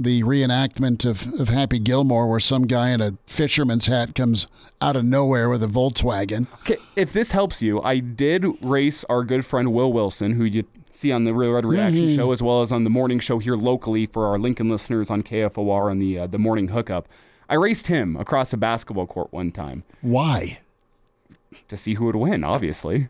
[0.00, 4.46] the reenactment of, of Happy Gilmore, where some guy in a fisherman's hat comes
[4.80, 6.46] out of nowhere with a Volkswagen.
[6.62, 10.64] Okay, if this helps you, I did race our good friend Will Wilson, who you
[11.04, 12.14] see on the Real Red Reaction.
[12.14, 15.22] Show, as well as on the morning show here locally for our Lincoln listeners on
[15.22, 17.08] KFOR on the uh, the morning hookup.
[17.48, 20.60] I raced him across a basketball court one time Why?
[21.68, 22.42] to see who would win.
[22.42, 23.08] Obviously,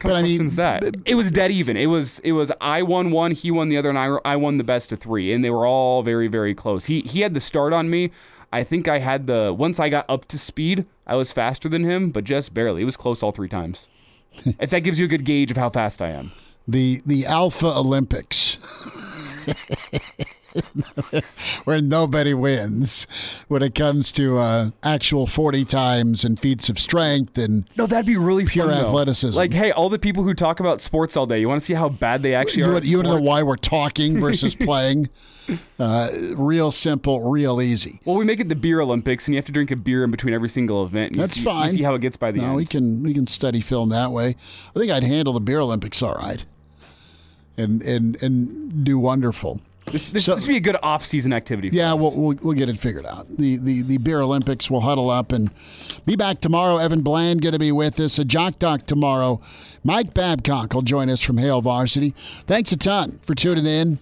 [0.00, 1.76] But I mean, that it was dead even.
[1.76, 4.56] It was it was I won one, he won the other, and I I won
[4.56, 6.86] the best of three, and they were all very very close.
[6.86, 8.12] He he had the start on me.
[8.52, 11.84] I think I had the once I got up to speed, I was faster than
[11.84, 12.82] him, but just barely.
[12.82, 13.88] It was close all three times.
[14.58, 16.32] If that gives you a good gauge of how fast I am.
[16.68, 18.58] the the Alpha Olympics,
[21.64, 23.06] where nobody wins
[23.48, 28.06] when it comes to uh, actual 40 times and feats of strength and No, that'd
[28.06, 29.36] be really pure fun, athleticism.
[29.36, 31.74] Like, hey, all the people who talk about sports all day, you want to see
[31.74, 32.80] how bad they actually you, are?
[32.80, 35.08] you want to know why we're talking versus playing?
[35.80, 38.00] Uh, real simple, real easy.
[38.04, 40.10] Well, we make it the beer Olympics, and you have to drink a beer in
[40.12, 41.08] between every single event.
[41.08, 41.70] and you That's see- fine.
[41.70, 42.56] You see how it gets by the no, end.
[42.56, 44.36] we can we can study film that way.
[44.76, 46.44] I think I'd handle the beer Olympics all right,
[47.56, 49.60] and and and do wonderful.
[49.90, 51.70] This, this, this would be a good off-season activity.
[51.70, 52.00] For Yeah, us.
[52.00, 53.26] we'll, we'll we'll get it figured out.
[53.36, 55.50] The the the beer Olympics will huddle up and
[56.06, 56.78] be back tomorrow.
[56.78, 58.18] Evan Bland going to be with us.
[58.18, 59.40] A jock doc tomorrow.
[59.82, 62.14] Mike Babcock will join us from Hail Varsity.
[62.46, 63.98] Thanks a ton for tuning in.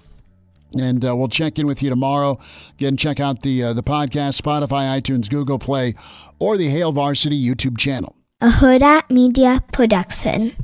[0.79, 2.39] And uh, we'll check in with you tomorrow.
[2.75, 5.95] Again, check out the uh, the podcast, Spotify, iTunes, Google Play,
[6.39, 8.15] or the Hail Varsity YouTube channel.
[8.41, 10.55] A Hurrdat Media Production.